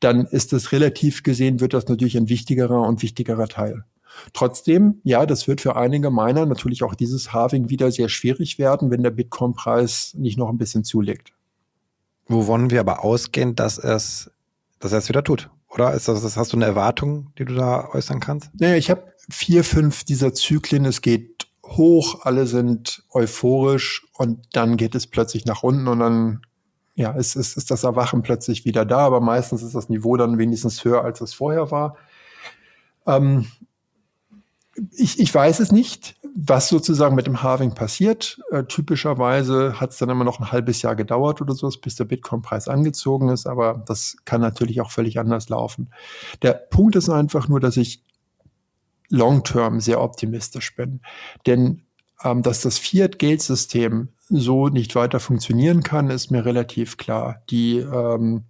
dann 0.00 0.26
ist 0.26 0.52
das 0.52 0.72
relativ 0.72 1.22
gesehen, 1.22 1.60
wird 1.60 1.74
das 1.74 1.88
natürlich 1.88 2.16
ein 2.16 2.28
wichtigerer 2.28 2.82
und 2.82 3.02
wichtigerer 3.02 3.48
Teil. 3.48 3.84
Trotzdem, 4.32 5.00
ja, 5.04 5.26
das 5.26 5.48
wird 5.48 5.60
für 5.60 5.76
einige 5.76 6.10
Miner 6.10 6.46
natürlich 6.46 6.82
auch 6.82 6.94
dieses 6.94 7.32
Halving 7.32 7.68
wieder 7.68 7.90
sehr 7.90 8.08
schwierig 8.08 8.58
werden, 8.58 8.90
wenn 8.90 9.02
der 9.02 9.10
Bitcoin-Preis 9.10 10.14
nicht 10.16 10.38
noch 10.38 10.48
ein 10.48 10.58
bisschen 10.58 10.84
zulegt. 10.84 11.32
Wo 12.26 12.46
wollen 12.46 12.70
wir 12.70 12.80
aber 12.80 13.04
ausgehen, 13.04 13.56
dass 13.56 13.78
es, 13.78 14.30
dass 14.78 14.92
er 14.92 14.98
es 14.98 15.08
wieder 15.08 15.24
tut? 15.24 15.50
Oder 15.68 15.94
ist 15.94 16.08
das, 16.08 16.36
hast 16.36 16.52
du 16.52 16.56
eine 16.56 16.66
Erwartung, 16.66 17.30
die 17.38 17.44
du 17.44 17.54
da 17.54 17.88
äußern 17.92 18.20
kannst? 18.20 18.50
Naja, 18.58 18.76
ich 18.76 18.90
habe 18.90 19.12
vier, 19.30 19.64
fünf 19.64 20.04
dieser 20.04 20.34
Zyklen. 20.34 20.84
Es 20.84 21.00
geht 21.00 21.46
hoch, 21.66 22.20
alle 22.24 22.46
sind 22.46 23.04
euphorisch 23.10 24.06
und 24.12 24.46
dann 24.52 24.76
geht 24.76 24.94
es 24.94 25.06
plötzlich 25.06 25.46
nach 25.46 25.62
unten 25.62 25.88
und 25.88 26.00
dann 26.00 26.42
ja, 26.94 27.12
ist, 27.12 27.36
ist, 27.36 27.56
ist 27.56 27.70
das 27.70 27.84
Erwachen 27.84 28.22
plötzlich 28.22 28.64
wieder 28.64 28.84
da, 28.84 28.98
aber 28.98 29.20
meistens 29.20 29.62
ist 29.62 29.74
das 29.74 29.88
Niveau 29.88 30.16
dann 30.16 30.38
wenigstens 30.38 30.84
höher, 30.84 31.02
als 31.02 31.20
es 31.22 31.32
vorher 31.32 31.70
war. 31.70 31.96
Ähm, 33.06 33.46
ich, 34.92 35.18
ich 35.18 35.34
weiß 35.34 35.60
es 35.60 35.72
nicht, 35.72 36.16
was 36.34 36.68
sozusagen 36.68 37.14
mit 37.14 37.26
dem 37.26 37.42
Halving 37.42 37.74
passiert. 37.74 38.40
Äh, 38.50 38.64
typischerweise 38.64 39.80
hat 39.80 39.90
es 39.90 39.98
dann 39.98 40.08
immer 40.08 40.24
noch 40.24 40.40
ein 40.40 40.50
halbes 40.50 40.82
Jahr 40.82 40.96
gedauert 40.96 41.40
oder 41.40 41.54
so, 41.54 41.70
bis 41.82 41.96
der 41.96 42.04
Bitcoin-Preis 42.04 42.68
angezogen 42.68 43.28
ist, 43.28 43.46
aber 43.46 43.82
das 43.86 44.16
kann 44.24 44.40
natürlich 44.40 44.80
auch 44.80 44.90
völlig 44.90 45.18
anders 45.18 45.48
laufen. 45.48 45.90
Der 46.40 46.52
Punkt 46.52 46.96
ist 46.96 47.10
einfach 47.10 47.48
nur, 47.48 47.60
dass 47.60 47.76
ich 47.76 48.02
long-term 49.10 49.80
sehr 49.80 50.00
optimistisch 50.00 50.74
bin. 50.74 51.00
Denn 51.46 51.82
ähm, 52.24 52.42
dass 52.42 52.62
das 52.62 52.78
Fiat-Geldsystem 52.78 54.08
so 54.28 54.68
nicht 54.68 54.94
weiter 54.94 55.20
funktionieren 55.20 55.82
kann, 55.82 56.08
ist 56.08 56.30
mir 56.30 56.44
relativ 56.44 56.96
klar. 56.96 57.42
Die 57.50 57.78
ähm, 57.78 58.44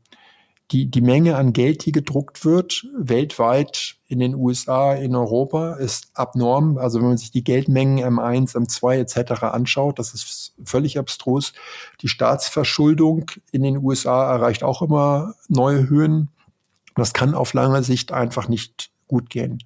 die, 0.72 0.90
die 0.90 1.02
Menge 1.02 1.36
an 1.36 1.52
Geld, 1.52 1.84
die 1.84 1.92
gedruckt 1.92 2.44
wird, 2.44 2.86
weltweit 2.96 3.96
in 4.08 4.18
den 4.18 4.34
USA, 4.34 4.94
in 4.94 5.14
Europa, 5.14 5.74
ist 5.74 6.08
abnorm. 6.14 6.78
Also 6.78 6.98
wenn 6.98 7.08
man 7.08 7.18
sich 7.18 7.30
die 7.30 7.44
Geldmengen 7.44 8.02
M1, 8.02 8.56
M2 8.56 8.94
etc. 8.96 9.42
anschaut, 9.44 9.98
das 9.98 10.14
ist 10.14 10.54
völlig 10.64 10.98
abstrus. 10.98 11.52
Die 12.00 12.08
Staatsverschuldung 12.08 13.30
in 13.52 13.62
den 13.62 13.76
USA 13.76 14.32
erreicht 14.32 14.64
auch 14.64 14.80
immer 14.82 15.34
neue 15.48 15.88
Höhen. 15.88 16.30
Das 16.94 17.12
kann 17.12 17.34
auf 17.34 17.52
lange 17.52 17.82
Sicht 17.82 18.12
einfach 18.12 18.48
nicht 18.48 18.90
gut 19.06 19.28
gehen. 19.28 19.62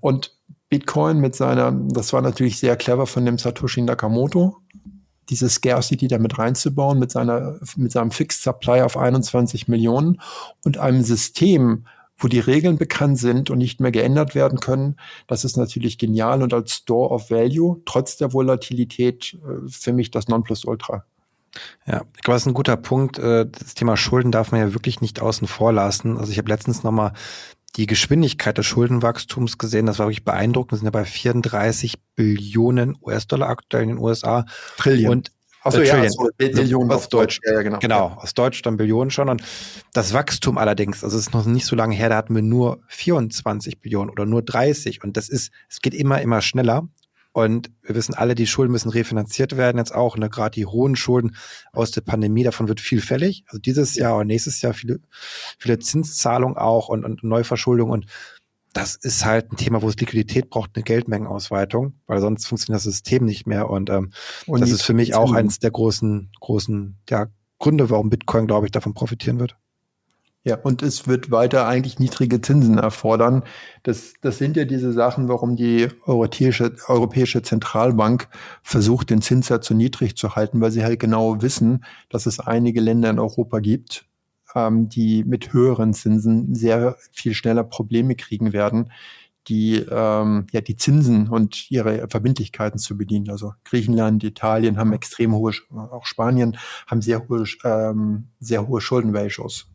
Und 0.00 0.36
Bitcoin 0.68 1.18
mit 1.18 1.34
seiner, 1.34 1.72
das 1.72 2.12
war 2.12 2.22
natürlich 2.22 2.58
sehr 2.58 2.76
clever 2.76 3.06
von 3.06 3.24
dem 3.24 3.38
Satoshi 3.38 3.82
Nakamoto, 3.82 4.56
diese 5.30 5.48
Scarcity 5.48 6.08
damit 6.08 6.38
reinzubauen 6.38 6.98
mit 6.98 7.10
seiner, 7.10 7.58
mit 7.76 7.92
seinem 7.92 8.10
Fixed 8.10 8.42
Supply 8.42 8.82
auf 8.82 8.96
21 8.96 9.68
Millionen 9.68 10.20
und 10.64 10.78
einem 10.78 11.02
System, 11.02 11.86
wo 12.18 12.28
die 12.28 12.40
Regeln 12.40 12.76
bekannt 12.76 13.18
sind 13.18 13.48
und 13.48 13.58
nicht 13.58 13.80
mehr 13.80 13.92
geändert 13.92 14.34
werden 14.34 14.60
können. 14.60 14.96
Das 15.26 15.44
ist 15.44 15.56
natürlich 15.56 15.96
genial 15.96 16.42
und 16.42 16.52
als 16.52 16.74
Store 16.74 17.10
of 17.10 17.30
Value, 17.30 17.80
trotz 17.86 18.16
der 18.18 18.32
Volatilität, 18.32 19.38
äh, 19.42 19.68
für 19.68 19.92
mich 19.92 20.10
das 20.10 20.28
Nonplusultra. 20.28 21.04
Ja, 21.86 22.02
ich 22.16 22.22
glaube, 22.22 22.36
das 22.36 22.42
ist 22.42 22.46
ein 22.46 22.54
guter 22.54 22.76
Punkt. 22.76 23.18
Äh, 23.18 23.46
das 23.50 23.74
Thema 23.74 23.96
Schulden 23.96 24.30
darf 24.30 24.52
man 24.52 24.60
ja 24.60 24.74
wirklich 24.74 25.00
nicht 25.00 25.20
außen 25.20 25.48
vor 25.48 25.72
lassen. 25.72 26.18
Also 26.18 26.30
ich 26.30 26.38
habe 26.38 26.48
letztens 26.48 26.82
nochmal 26.84 27.12
die 27.76 27.86
Geschwindigkeit 27.86 28.58
des 28.58 28.66
Schuldenwachstums 28.66 29.58
gesehen. 29.58 29.86
Das 29.86 29.98
war 29.98 30.06
wirklich 30.06 30.24
beeindruckend. 30.24 30.72
Wir 30.72 30.78
sind 30.78 30.86
ja 30.86 30.90
bei 30.90 31.04
34 31.04 31.94
Billionen 32.16 32.96
US-Dollar 33.00 33.48
aktuell 33.48 33.84
in 33.84 33.88
den 33.90 33.98
USA. 33.98 34.44
Trillion. 34.76 35.10
Und 35.10 35.32
Achso, 35.62 35.80
äh, 35.80 35.88
ja, 35.88 36.00
also 36.00 36.28
Billionen 36.38 36.90
auf 36.90 37.08
Deutsch. 37.08 37.38
Ja, 37.44 37.54
ja, 37.54 37.62
genau. 37.62 37.78
Genau, 37.80 38.06
aus 38.16 38.32
Deutsch 38.32 38.62
dann 38.62 38.78
Billionen 38.78 39.10
schon. 39.10 39.28
Und 39.28 39.42
das 39.92 40.14
Wachstum 40.14 40.56
allerdings, 40.56 41.04
also 41.04 41.18
es 41.18 41.26
ist 41.26 41.34
noch 41.34 41.44
nicht 41.44 41.66
so 41.66 41.76
lange 41.76 41.94
her, 41.94 42.08
da 42.08 42.16
hatten 42.16 42.34
wir 42.34 42.42
nur 42.42 42.82
24 42.88 43.78
Billionen 43.80 44.10
oder 44.10 44.24
nur 44.24 44.42
30. 44.42 45.04
Und 45.04 45.16
das 45.16 45.28
ist, 45.28 45.52
es 45.68 45.80
geht 45.80 45.94
immer, 45.94 46.22
immer 46.22 46.40
schneller. 46.40 46.88
Und 47.32 47.70
wir 47.82 47.94
wissen 47.94 48.14
alle, 48.14 48.34
die 48.34 48.46
Schulden 48.46 48.72
müssen 48.72 48.90
refinanziert 48.90 49.56
werden 49.56 49.78
jetzt 49.78 49.94
auch. 49.94 50.16
Ne? 50.16 50.28
Gerade 50.28 50.54
die 50.54 50.66
hohen 50.66 50.96
Schulden 50.96 51.36
aus 51.72 51.92
der 51.92 52.00
Pandemie, 52.00 52.42
davon 52.42 52.68
wird 52.68 52.80
viel 52.80 53.00
fällig. 53.00 53.44
Also 53.46 53.58
dieses 53.58 53.94
Jahr 53.94 54.16
und 54.16 54.26
nächstes 54.26 54.60
Jahr 54.62 54.74
viele, 54.74 55.00
viele 55.58 55.78
Zinszahlungen 55.78 56.56
auch 56.56 56.88
und, 56.88 57.04
und 57.04 57.22
Neuverschuldung. 57.22 57.90
Und 57.90 58.06
das 58.72 58.96
ist 58.96 59.24
halt 59.24 59.52
ein 59.52 59.56
Thema, 59.56 59.82
wo 59.82 59.88
es 59.88 59.96
Liquidität 59.96 60.50
braucht, 60.50 60.70
eine 60.74 60.82
Geldmengenausweitung, 60.82 61.94
weil 62.06 62.20
sonst 62.20 62.46
funktioniert 62.46 62.78
das 62.78 62.84
System 62.84 63.24
nicht 63.24 63.46
mehr. 63.46 63.70
Und, 63.70 63.90
ähm, 63.90 64.12
und 64.46 64.60
das 64.60 64.70
ist 64.70 64.82
für 64.82 64.94
mich 64.94 65.14
auch 65.14 65.32
eines 65.32 65.60
der 65.60 65.70
großen, 65.70 66.30
großen 66.40 66.98
ja, 67.08 67.26
Gründe, 67.58 67.90
warum 67.90 68.10
Bitcoin, 68.10 68.46
glaube 68.46 68.66
ich, 68.66 68.72
davon 68.72 68.94
profitieren 68.94 69.38
wird. 69.38 69.56
Ja, 70.42 70.56
und 70.56 70.82
es 70.82 71.06
wird 71.06 71.30
weiter 71.30 71.66
eigentlich 71.66 71.98
niedrige 71.98 72.40
Zinsen 72.40 72.78
erfordern. 72.78 73.42
Das, 73.82 74.14
das 74.22 74.38
sind 74.38 74.56
ja 74.56 74.64
diese 74.64 74.90
Sachen, 74.94 75.28
warum 75.28 75.54
die 75.54 75.88
Europäische, 76.06 76.74
Europäische 76.86 77.42
Zentralbank 77.42 78.26
versucht, 78.62 79.10
den 79.10 79.20
Zinssatz 79.20 79.66
so 79.66 79.74
niedrig 79.74 80.16
zu 80.16 80.36
halten, 80.36 80.62
weil 80.62 80.70
sie 80.70 80.82
halt 80.82 80.98
genau 80.98 81.42
wissen, 81.42 81.84
dass 82.08 82.24
es 82.24 82.40
einige 82.40 82.80
Länder 82.80 83.10
in 83.10 83.18
Europa 83.18 83.58
gibt, 83.58 84.06
ähm, 84.54 84.88
die 84.88 85.24
mit 85.24 85.52
höheren 85.52 85.92
Zinsen 85.92 86.54
sehr 86.54 86.96
viel 87.12 87.34
schneller 87.34 87.64
Probleme 87.64 88.14
kriegen 88.14 88.54
werden, 88.54 88.90
die, 89.48 89.76
ähm, 89.90 90.46
ja, 90.52 90.62
die 90.62 90.76
Zinsen 90.76 91.28
und 91.28 91.70
ihre 91.70 92.08
Verbindlichkeiten 92.08 92.78
zu 92.78 92.96
bedienen. 92.96 93.28
Also 93.28 93.52
Griechenland, 93.64 94.24
Italien 94.24 94.78
haben 94.78 94.94
extrem 94.94 95.34
hohe, 95.34 95.52
auch 95.70 96.06
Spanien 96.06 96.56
haben 96.86 97.02
sehr 97.02 97.28
hohe, 97.28 97.44
ähm, 97.64 98.28
sehr 98.38 98.66
hohe 98.66 98.80
Schuldenratios. 98.80 99.66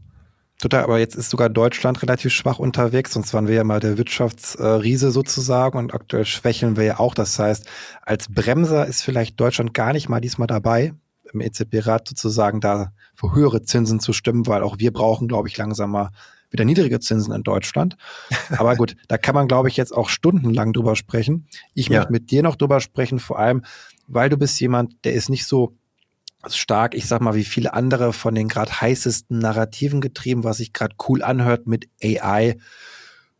Total, 0.59 0.83
aber 0.83 0.99
jetzt 0.99 1.15
ist 1.15 1.29
sogar 1.29 1.49
Deutschland 1.49 2.01
relativ 2.01 2.31
schwach 2.31 2.59
unterwegs, 2.59 3.11
sonst 3.13 3.33
waren 3.33 3.47
wir 3.47 3.55
ja 3.55 3.65
mal 3.65 3.81
der 3.81 3.97
Wirtschaftsriese 3.97 5.11
sozusagen 5.11 5.77
und 5.77 5.93
aktuell 5.93 6.23
schwächeln 6.23 6.77
wir 6.77 6.85
ja 6.85 6.99
auch. 6.99 7.13
Das 7.13 7.37
heißt, 7.37 7.67
als 8.01 8.27
Bremser 8.29 8.85
ist 8.85 9.01
vielleicht 9.01 9.39
Deutschland 9.39 9.73
gar 9.73 9.91
nicht 9.91 10.07
mal 10.07 10.21
diesmal 10.21 10.47
dabei, 10.47 10.93
im 11.33 11.41
EZB-Rat 11.41 12.07
sozusagen 12.07 12.61
da 12.61 12.93
für 13.15 13.35
höhere 13.35 13.63
Zinsen 13.63 13.99
zu 13.99 14.13
stimmen, 14.13 14.47
weil 14.47 14.63
auch 14.63 14.77
wir 14.79 14.93
brauchen, 14.93 15.27
glaube 15.27 15.49
ich, 15.49 15.57
langsam 15.57 15.91
mal 15.91 16.11
wieder 16.49 16.63
niedrige 16.63 17.01
Zinsen 17.01 17.33
in 17.33 17.43
Deutschland. 17.43 17.97
Aber 18.57 18.75
gut, 18.77 18.95
da 19.09 19.17
kann 19.17 19.35
man, 19.35 19.49
glaube 19.49 19.67
ich, 19.67 19.75
jetzt 19.75 19.91
auch 19.91 20.07
stundenlang 20.07 20.71
drüber 20.71 20.95
sprechen. 20.95 21.47
Ich 21.73 21.89
ja. 21.89 21.97
möchte 21.97 22.13
mit 22.13 22.31
dir 22.31 22.43
noch 22.43 22.55
drüber 22.55 22.79
sprechen, 22.79 23.19
vor 23.19 23.39
allem, 23.39 23.63
weil 24.07 24.29
du 24.29 24.37
bist 24.37 24.59
jemand, 24.61 25.03
der 25.03 25.13
ist 25.13 25.29
nicht 25.29 25.45
so 25.45 25.75
stark, 26.49 26.93
ich 26.95 27.07
sag 27.07 27.21
mal, 27.21 27.35
wie 27.35 27.45
viele 27.45 27.73
andere 27.73 28.13
von 28.13 28.35
den 28.35 28.47
gerade 28.47 28.81
heißesten 28.81 29.39
Narrativen 29.39 30.01
getrieben, 30.01 30.43
was 30.43 30.57
sich 30.57 30.73
gerade 30.73 30.95
cool 31.07 31.23
anhört 31.23 31.67
mit 31.67 31.89
AI, 32.03 32.57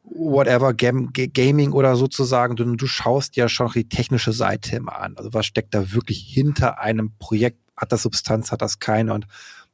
whatever, 0.03 0.73
Gam 0.73 1.11
Gaming 1.13 1.71
oder 1.71 1.95
sozusagen. 1.95 2.55
Du, 2.55 2.75
du 2.75 2.87
schaust 2.87 3.35
ja 3.35 3.49
schon 3.49 3.71
die 3.73 3.89
technische 3.89 4.33
Seite 4.33 4.75
immer 4.75 4.99
an. 4.99 5.17
Also 5.17 5.33
was 5.33 5.45
steckt 5.45 5.73
da 5.73 5.91
wirklich 5.91 6.19
hinter 6.19 6.79
einem 6.79 7.11
Projekt? 7.17 7.59
Hat 7.77 7.91
das 7.91 8.03
Substanz, 8.03 8.51
hat 8.51 8.61
das 8.61 8.79
keine? 8.79 9.13
Und 9.13 9.27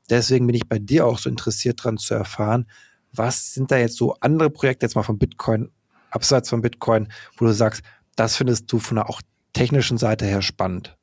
deswegen 0.10 0.48
bin 0.48 0.56
ich 0.56 0.68
bei 0.68 0.80
dir 0.80 1.06
auch 1.06 1.20
so 1.20 1.30
interessiert 1.30 1.84
dran 1.84 1.98
zu 1.98 2.14
erfahren, 2.14 2.66
was 3.14 3.54
sind 3.54 3.72
da 3.72 3.78
jetzt 3.78 3.98
so 3.98 4.16
andere 4.22 4.50
Projekte, 4.50 4.86
jetzt 4.86 4.96
mal 4.96 5.04
von 5.04 5.20
Bitcoin, 5.20 5.70
abseits 6.10 6.50
von 6.50 6.62
Bitcoin, 6.62 7.10
wo 7.38 7.46
du 7.46 7.54
sagst, 7.54 7.84
das 8.16 8.38
findest 8.38 8.72
du 8.72 8.80
von 8.80 8.96
der 8.96 9.10
auch 9.10 9.22
technischen 9.54 9.98
Seite 9.98 10.26
her 10.26 10.42
spannend? 10.42 10.98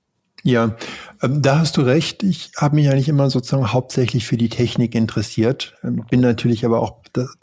Ja, 0.48 0.76
ähm, 1.20 1.42
da 1.42 1.58
hast 1.58 1.76
du 1.76 1.82
recht. 1.82 2.22
Ich 2.22 2.52
habe 2.56 2.76
mich 2.76 2.88
eigentlich 2.88 3.10
immer 3.10 3.28
sozusagen 3.28 3.70
hauptsächlich 3.70 4.26
für 4.26 4.38
die 4.38 4.48
Technik 4.48 4.94
interessiert. 4.94 5.74
Ähm, 5.84 6.06
bin 6.08 6.20
natürlich 6.20 6.64
aber 6.64 6.80
auch, 6.80 7.02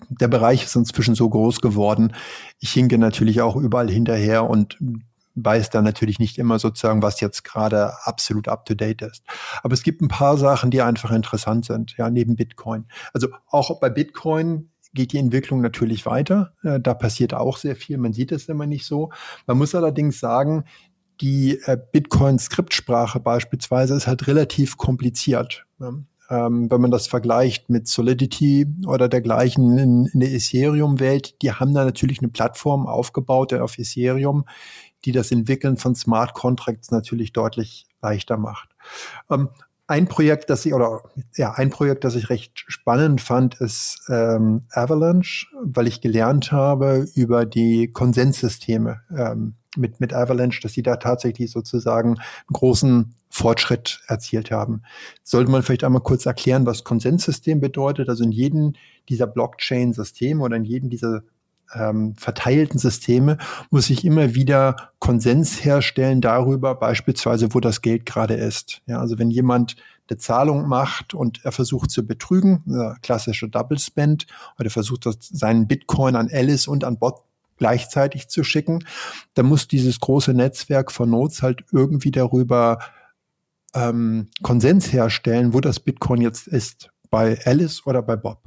der 0.10 0.28
Bereich 0.28 0.64
ist 0.64 0.76
inzwischen 0.76 1.14
so 1.14 1.30
groß 1.30 1.62
geworden. 1.62 2.14
Ich 2.60 2.72
hinke 2.72 2.98
natürlich 2.98 3.42
auch 3.42 3.58
überall 3.58 3.92
hinterher 3.92 4.50
und 4.50 4.80
weiß 5.36 5.70
da 5.70 5.84
natürlich 5.84 6.18
nicht 6.18 6.40
immer 6.40 6.58
sozusagen, 6.58 7.04
was 7.04 7.22
jetzt 7.22 7.44
gerade 7.44 7.94
absolut 8.08 8.48
up 8.48 8.66
to 8.66 8.74
date 8.74 9.04
ist. 9.04 9.24
Aber 9.62 9.76
es 9.76 9.84
gibt 9.84 10.02
ein 10.02 10.08
paar 10.08 10.38
Sachen, 10.38 10.72
die 10.72 10.82
einfach 10.82 11.12
interessant 11.12 11.66
sind, 11.66 11.96
ja, 11.98 12.10
neben 12.10 12.36
Bitcoin. 12.36 12.86
Also 13.14 13.28
auch 13.52 13.80
bei 13.80 13.92
Bitcoin 13.92 14.72
geht 14.96 15.14
die 15.14 15.20
Entwicklung 15.20 15.62
natürlich 15.62 16.08
weiter. 16.08 16.54
Äh, 16.64 16.80
da 16.80 16.96
passiert 16.96 17.36
auch 17.36 17.58
sehr 17.58 17.76
viel. 17.76 18.00
Man 18.00 18.14
sieht 18.14 18.32
es 18.32 18.50
immer 18.50 18.66
nicht 18.66 18.86
so. 18.86 19.12
Man 19.46 19.60
muss 19.60 19.76
allerdings 19.76 20.20
sagen, 20.20 20.64
die 21.22 21.60
äh, 21.66 21.78
Bitcoin-Skriptsprache 21.92 23.20
beispielsweise 23.20 23.96
ist 23.96 24.08
halt 24.08 24.28
relativ 24.28 24.78
kompliziert. 24.78 25.66
Ne? 25.80 26.06
Ähm, 26.30 26.72
wenn 26.72 26.82
man 26.82 26.92
das 26.92 27.08
vergleicht 27.08 27.70
mit 27.70 27.88
Solidity 27.88 28.68
oder 28.88 29.08
dergleichen 29.08 29.78
in, 29.78 30.06
in 30.08 30.20
der 30.20 30.32
Ethereum-Welt, 30.32 31.42
die 31.42 31.52
haben 31.52 31.74
da 31.74 31.86
natürlich 31.86 32.20
eine 32.20 32.30
Plattform 32.30 32.88
aufgebaut 32.88 33.54
auf 33.54 33.78
Ethereum, 33.78 34.46
die 35.06 35.12
das 35.12 35.32
Entwickeln 35.32 35.78
von 35.78 35.94
Smart 35.94 36.34
Contracts 36.34 36.90
natürlich 36.90 37.32
deutlich 37.32 37.86
leichter 38.02 38.38
macht. 38.38 38.70
Ähm, 39.30 39.50
ein 39.88 40.08
Projekt, 40.08 40.50
das 40.50 40.66
ich 40.66 40.74
oder 40.74 41.04
ja 41.36 41.52
ein 41.54 41.70
Projekt, 41.70 42.04
das 42.06 42.16
ich 42.16 42.30
recht 42.32 42.64
spannend 42.68 43.22
fand, 43.22 43.62
ist 43.62 44.02
ähm, 44.10 44.64
Avalanche, 44.72 45.46
weil 45.64 45.86
ich 45.86 46.02
gelernt 46.02 46.52
habe 46.52 47.08
über 47.14 47.46
die 47.46 47.92
Konsenssysteme 47.92 49.02
ähm, 49.16 49.54
mit 49.78 50.00
mit 50.00 50.14
Avalanche, 50.14 50.62
dass 50.62 50.74
sie 50.74 50.84
da 50.84 50.98
tatsächlich 50.98 51.52
sozusagen 51.52 52.10
einen 52.10 52.54
großen 52.54 53.16
Fortschritt 53.30 54.02
erzielt 54.08 54.52
haben. 54.52 54.84
Sollte 55.24 55.52
man 55.52 55.62
vielleicht 55.62 55.84
einmal 55.84 56.02
kurz 56.02 56.26
erklären, 56.26 56.66
was 56.66 56.84
Konsenssystem 56.84 57.60
bedeutet? 57.60 58.10
Also 58.10 58.24
in 58.24 58.32
jedem 58.32 58.74
dieser 59.10 59.28
Blockchain-Systeme 59.28 60.42
oder 60.42 60.56
in 60.56 60.64
jedem 60.64 60.90
dieser 60.90 61.24
ähm, 61.74 62.16
verteilten 62.16 62.80
Systeme 62.80 63.38
muss 63.70 63.90
ich 63.90 64.06
immer 64.06 64.36
wieder 64.36 64.76
Konsens 65.00 65.64
herstellen 65.64 66.22
darüber, 66.22 66.76
beispielsweise, 66.76 67.54
wo 67.54 67.60
das 67.60 67.82
Geld 67.82 68.06
gerade 68.06 68.36
ist. 68.36 68.82
Ja, 68.86 69.00
also 69.00 69.18
wenn 69.20 69.32
jemand 69.32 69.76
eine 70.10 70.18
Zahlung 70.18 70.68
macht 70.68 71.14
und 71.14 71.44
er 71.44 71.52
versucht 71.52 71.90
zu 71.90 72.06
betrügen, 72.06 72.64
klassische 73.02 73.50
Double 73.50 73.80
Spend, 73.80 74.28
oder 74.60 74.70
versucht 74.70 75.08
seinen 75.20 75.68
Bitcoin 75.68 76.16
an 76.16 76.30
Alice 76.32 76.68
und 76.68 76.84
an 76.84 77.00
Bot 77.00 77.24
gleichzeitig 77.58 78.28
zu 78.28 78.44
schicken, 78.44 78.86
dann 79.34 79.46
muss 79.46 79.68
dieses 79.68 80.00
große 80.00 80.34
Netzwerk 80.34 80.92
von 80.92 81.10
Nodes 81.10 81.42
halt 81.42 81.64
irgendwie 81.72 82.12
darüber 82.12 82.80
ähm, 83.74 84.30
Konsens 84.42 84.92
herstellen, 84.92 85.54
wo 85.54 85.62
das 85.62 85.80
Bitcoin 85.80 86.22
jetzt 86.22 86.48
ist, 86.48 86.90
bei 87.10 87.40
Alice 87.46 87.86
oder 87.86 88.02
bei 88.02 88.16
Bob. 88.16 88.42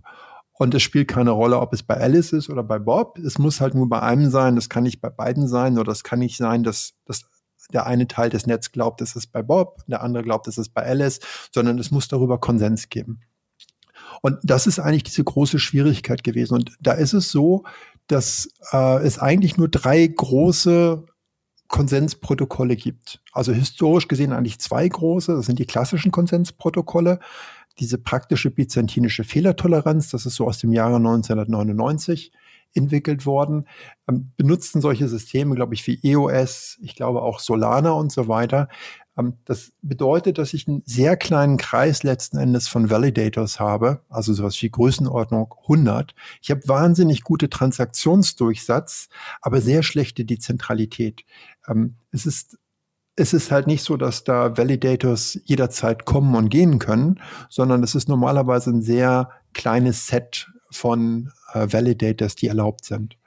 Und 0.53 0.75
es 0.75 0.83
spielt 0.83 1.09
keine 1.09 1.31
Rolle, 1.31 1.61
ob 1.61 1.73
es 1.73 1.85
bei 1.85 1.97
Alice 1.97 2.33
ist 2.33 2.51
oder 2.51 2.65
bei 2.65 2.81
Bob. 2.81 3.19
Es 3.19 3.39
muss 3.39 3.61
halt 3.61 3.75
nur 3.75 3.89
bei 3.89 4.03
einem 4.03 4.29
sein. 4.29 4.57
Das 4.57 4.69
kann 4.69 4.83
nicht 4.83 5.01
bei 5.01 5.09
beiden 5.09 5.47
sein 5.47 5.79
oder 5.79 5.93
es 5.93 6.03
kann 6.03 6.19
nicht 6.19 6.37
sein, 6.37 6.65
dass, 6.65 6.95
dass 7.05 7.27
der 7.73 7.87
eine 7.87 8.09
Teil 8.09 8.31
des 8.31 8.47
Netzes 8.47 8.73
glaubt, 8.73 9.01
es 9.01 9.15
ist 9.15 9.29
bei 9.29 9.43
Bob, 9.43 9.83
der 9.87 10.03
andere 10.03 10.23
glaubt, 10.23 10.49
es 10.49 10.59
ist 10.59 10.71
bei 10.71 10.85
Alice, 10.85 11.21
sondern 11.53 11.79
es 11.79 11.91
muss 11.91 12.09
darüber 12.09 12.39
Konsens 12.39 12.89
geben. 12.89 13.21
Und 14.23 14.39
das 14.43 14.67
ist 14.67 14.79
eigentlich 14.79 15.05
diese 15.05 15.23
große 15.23 15.59
Schwierigkeit 15.59 16.25
gewesen. 16.25 16.55
Und 16.55 16.77
da 16.81 16.93
ist 16.93 17.13
es 17.13 17.31
so, 17.31 17.65
dass 18.09 18.49
äh, 18.73 19.03
es 19.05 19.19
eigentlich 19.19 19.57
nur 19.57 19.69
drei 19.69 20.07
große 20.07 21.05
Konsensprotokolle 21.69 22.77
gibt. 22.77 23.21
Also 23.33 23.53
historisch 23.53 24.09
gesehen 24.09 24.33
eigentlich 24.33 24.59
zwei 24.59 24.89
große. 24.89 25.35
Das 25.35 25.47
sind 25.47 25.59
die 25.59 25.67
klassischen 25.67 26.11
Konsensprotokolle 26.11 27.21
diese 27.79 27.99
praktische 27.99 28.51
byzantinische 28.51 29.25
Fehlertoleranz, 29.25 30.11
das 30.11 30.27
ist 30.27 30.35
so 30.35 30.47
aus 30.47 30.59
dem 30.59 30.73
Jahre 30.73 30.97
1999 30.97 32.33
entwickelt 32.75 33.25
worden, 33.25 33.67
ähm, 34.09 34.33
benutzten 34.37 34.81
solche 34.81 35.09
Systeme, 35.09 35.55
glaube 35.55 35.75
ich, 35.75 35.87
wie 35.87 35.99
EOS, 36.03 36.79
ich 36.83 36.95
glaube 36.97 37.23
auch 37.23 37.41
Solana 37.41 37.93
und 37.93 38.13
so 38.13 38.29
weiter. 38.29 38.69
Ähm, 39.19 39.35
das 39.45 39.73
bedeutet, 39.83 40.39
dass 40.39 40.55
ich 40.55 40.69
einen 40.69 40.83
sehr 40.87 41.17
kleinen 41.17 41.57
Kreis 41.57 42.03
letzten 42.03 42.39
Endes 42.39 42.69
von 42.69 42.91
Validators 42.91 43.61
habe, 43.61 44.01
also 44.09 44.33
sowas 44.33 44.61
wie 44.63 44.71
Größenordnung 44.71 45.55
100. 45.63 46.15
Ich 46.41 46.51
habe 46.51 46.67
wahnsinnig 46.67 47.23
gute 47.23 47.51
Transaktionsdurchsatz, 47.51 49.09
aber 49.43 49.61
sehr 49.61 49.83
schlechte 49.83 50.25
Dezentralität. 50.25 51.25
Ähm, 51.69 51.97
es 52.13 52.27
ist 52.27 52.59
es 53.21 53.33
ist 53.33 53.51
halt 53.51 53.67
nicht 53.67 53.83
so, 53.83 53.97
dass 53.97 54.23
da 54.23 54.57
Validators 54.57 55.41
jederzeit 55.45 56.05
kommen 56.05 56.37
und 56.37 56.51
gehen 56.51 56.79
können, 56.79 57.21
sondern 57.49 57.83
es 57.83 57.97
ist 57.97 58.09
normalerweise 58.09 58.71
ein 58.71 58.81
sehr 58.81 59.31
kleines 59.55 60.07
Set 60.07 60.49
von 60.71 61.33
äh, 61.53 61.67
Validators, 61.69 62.37
die 62.37 62.47
erlaubt 62.47 62.85
sind. 62.85 63.19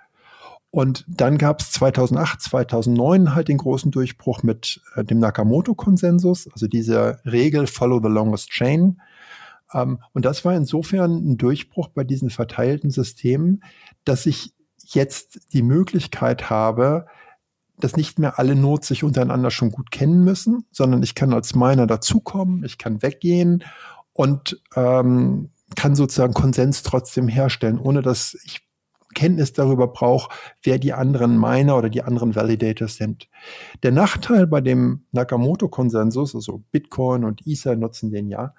Und 0.72 1.04
dann 1.08 1.38
gab 1.38 1.60
es 1.60 1.72
2008, 1.74 2.42
2009 2.42 3.36
halt 3.36 3.50
den 3.50 3.58
großen 3.58 3.92
Durchbruch 3.92 4.42
mit 4.42 4.82
äh, 4.96 5.04
dem 5.04 5.20
Nakamoto-Konsensus, 5.20 6.48
also 6.52 6.68
diese 6.68 7.20
Regel 7.26 7.68
Follow 7.68 8.00
the 8.02 8.10
Longest 8.10 8.50
Chain. 8.50 9.02
Ähm, 9.74 10.00
und 10.14 10.24
das 10.24 10.46
war 10.46 10.56
insofern 10.56 11.12
ein 11.12 11.38
Durchbruch 11.38 11.90
bei 11.90 12.06
diesen 12.06 12.30
verteilten 12.30 12.90
Systemen, 12.90 13.64
dass 14.06 14.26
ich 14.26 14.54
jetzt 14.78 15.54
die 15.54 15.62
Möglichkeit 15.62 16.50
habe, 16.50 17.06
dass 17.78 17.98
nicht 17.98 18.18
mehr 18.18 18.40
alle 18.40 18.56
Nodes 18.56 18.88
sich 18.88 19.04
untereinander 19.04 19.52
schon 19.52 19.72
gut 19.72 19.92
kennen 19.92 20.24
müssen, 20.24 20.66
sondern 20.72 21.04
ich 21.04 21.16
kann 21.16 21.34
als 21.34 21.54
Miner 21.54 21.88
dazukommen, 21.88 22.64
ich 22.64 22.78
kann 22.78 23.02
weggehen 23.02 23.64
und 24.14 24.62
ähm, 24.76 25.50
kann 25.76 25.96
sozusagen 25.96 26.34
Konsens 26.34 26.84
trotzdem 26.84 27.28
herstellen, 27.28 27.80
ohne 27.80 28.02
dass 28.02 28.38
ich 28.46 28.62
Kenntnis 29.14 29.54
darüber 29.54 29.88
brauche, 29.88 30.34
wer 30.64 30.80
die 30.80 30.94
anderen 30.94 31.40
Miner 31.40 31.78
oder 31.78 31.90
die 31.90 32.04
anderen 32.04 32.36
Validators 32.36 32.96
sind. 32.96 33.30
Der 33.84 33.92
Nachteil 33.92 34.48
bei 34.48 34.62
dem 34.62 35.06
Nakamoto-Konsensus, 35.12 36.36
also 36.36 36.64
Bitcoin 36.72 37.24
und 37.24 37.46
Ether 37.46 37.76
nutzen 37.76 38.12
den 38.12 38.28
ja, 38.28 38.54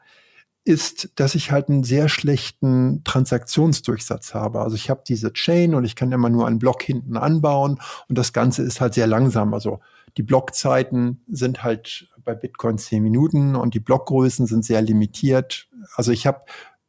ist, 0.64 1.10
dass 1.16 1.34
ich 1.34 1.50
halt 1.50 1.68
einen 1.68 1.82
sehr 1.82 2.08
schlechten 2.08 3.02
Transaktionsdurchsatz 3.04 4.34
habe. 4.34 4.60
Also 4.60 4.76
ich 4.76 4.90
habe 4.90 5.02
diese 5.06 5.32
Chain 5.32 5.74
und 5.74 5.84
ich 5.84 5.96
kann 5.96 6.12
immer 6.12 6.28
nur 6.28 6.46
einen 6.46 6.60
Block 6.60 6.82
hinten 6.82 7.16
anbauen 7.16 7.80
und 8.08 8.16
das 8.16 8.32
Ganze 8.32 8.62
ist 8.62 8.80
halt 8.80 8.94
sehr 8.94 9.08
langsam. 9.08 9.54
Also 9.54 9.80
die 10.16 10.22
Blockzeiten 10.22 11.24
sind 11.26 11.64
halt 11.64 12.08
bei 12.24 12.34
Bitcoin 12.34 12.78
zehn 12.78 13.02
Minuten 13.02 13.56
und 13.56 13.74
die 13.74 13.80
Blockgrößen 13.80 14.46
sind 14.46 14.64
sehr 14.64 14.82
limitiert. 14.82 15.68
Also 15.96 16.12
ich 16.12 16.26
habe 16.26 16.42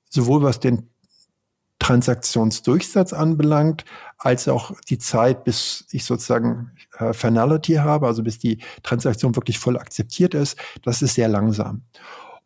sowohl 0.10 0.44
was 0.44 0.60
den 0.60 0.90
Transaktionsdurchsatz 1.84 3.12
anbelangt, 3.12 3.84
als 4.18 4.48
auch 4.48 4.72
die 4.90 4.98
Zeit, 4.98 5.44
bis 5.44 5.86
ich 5.92 6.06
sozusagen 6.06 6.72
äh, 6.98 7.12
Finality 7.12 7.74
habe, 7.74 8.08
also 8.08 8.24
bis 8.24 8.40
die 8.40 8.60
Transaktion 8.84 9.36
wirklich 9.36 9.60
voll 9.60 9.78
akzeptiert 9.78 10.34
ist, 10.34 10.58
das 10.82 11.02
ist 11.02 11.16
sehr 11.16 11.28
langsam. 11.28 11.82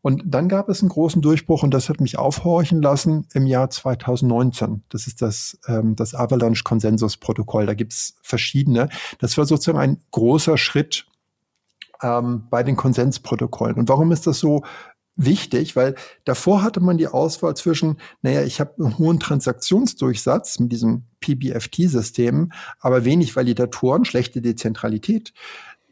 Und 0.01 0.23
dann 0.25 0.47
gab 0.47 0.69
es 0.69 0.81
einen 0.81 0.89
großen 0.89 1.21
Durchbruch 1.21 1.63
und 1.63 1.73
das 1.73 1.89
hat 1.89 2.01
mich 2.01 2.17
aufhorchen 2.17 2.81
lassen 2.81 3.27
im 3.33 3.45
Jahr 3.45 3.69
2019. 3.69 4.83
Das 4.89 5.05
ist 5.05 5.21
das, 5.21 5.59
ähm, 5.67 5.95
das 5.95 6.15
Avalanche-Konsensus-Protokoll. 6.15 7.65
Da 7.65 7.73
gibt's 7.73 8.15
verschiedene. 8.23 8.89
Das 9.19 9.37
war 9.37 9.45
sozusagen 9.45 9.79
ein 9.79 9.97
großer 10.11 10.57
Schritt 10.57 11.05
ähm, 12.01 12.47
bei 12.49 12.63
den 12.63 12.75
Konsensprotokollen. 12.75 13.75
Und 13.75 13.89
warum 13.89 14.11
ist 14.11 14.25
das 14.25 14.39
so 14.39 14.63
wichtig? 15.17 15.75
Weil 15.75 15.95
davor 16.23 16.63
hatte 16.63 16.79
man 16.79 16.97
die 16.97 17.07
Auswahl 17.07 17.55
zwischen, 17.55 17.97
naja, 18.21 18.43
ich 18.43 18.59
habe 18.59 18.75
einen 18.79 18.97
hohen 18.97 19.19
Transaktionsdurchsatz 19.19 20.59
mit 20.59 20.71
diesem 20.71 21.03
PBFT-System, 21.19 22.51
aber 22.79 23.03
wenig 23.03 23.35
Validatoren, 23.35 24.05
schlechte 24.05 24.41
Dezentralität. 24.41 25.33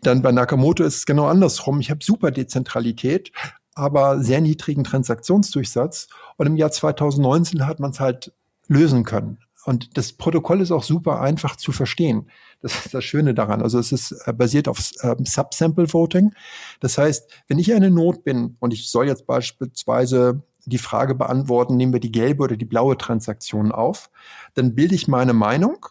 Dann 0.01 0.21
bei 0.21 0.31
Nakamoto 0.31 0.83
ist 0.83 0.97
es 0.97 1.05
genau 1.05 1.25
andersrum. 1.25 1.79
Ich 1.79 1.89
habe 1.89 2.03
super 2.03 2.31
Dezentralität, 2.31 3.31
aber 3.73 4.21
sehr 4.21 4.39
niedrigen 4.39 4.83
Transaktionsdurchsatz. 4.83 6.07
Und 6.38 6.45
im 6.47 6.57
Jahr 6.57 6.71
2019 6.71 7.65
hat 7.65 7.79
man 7.79 7.91
es 7.91 7.99
halt 7.99 8.31
lösen 8.67 9.03
können. 9.03 9.39
Und 9.65 9.97
das 9.97 10.13
Protokoll 10.13 10.61
ist 10.61 10.71
auch 10.71 10.83
super 10.83 11.21
einfach 11.21 11.55
zu 11.55 11.71
verstehen. 11.71 12.29
Das 12.65 12.84
ist 12.84 12.95
das 12.95 13.04
Schöne 13.04 13.36
daran. 13.36 13.62
Also 13.62 13.78
es 13.78 13.91
ist 13.91 14.12
äh, 14.25 14.34
basiert 14.34 14.67
auf 14.67 14.80
äh, 15.01 15.15
Subsample 15.23 15.93
Voting. 15.93 16.34
Das 16.80 16.97
heißt, 16.97 17.30
wenn 17.47 17.60
ich 17.60 17.71
eine 17.71 17.91
Not 17.91 18.23
bin 18.23 18.58
und 18.60 18.73
ich 18.73 18.89
soll 18.89 19.06
jetzt 19.06 19.28
beispielsweise 19.28 20.41
die 20.65 20.80
Frage 20.80 21.13
beantworten, 21.13 21.78
nehmen 21.78 21.93
wir 21.93 21.99
die 21.99 22.12
gelbe 22.12 22.43
oder 22.43 22.58
die 22.58 22.65
blaue 22.65 22.97
Transaktion 22.97 23.71
auf, 23.71 24.10
dann 24.56 24.73
bilde 24.73 24.95
ich 24.95 25.08
meine 25.08 25.34
Meinung 25.34 25.86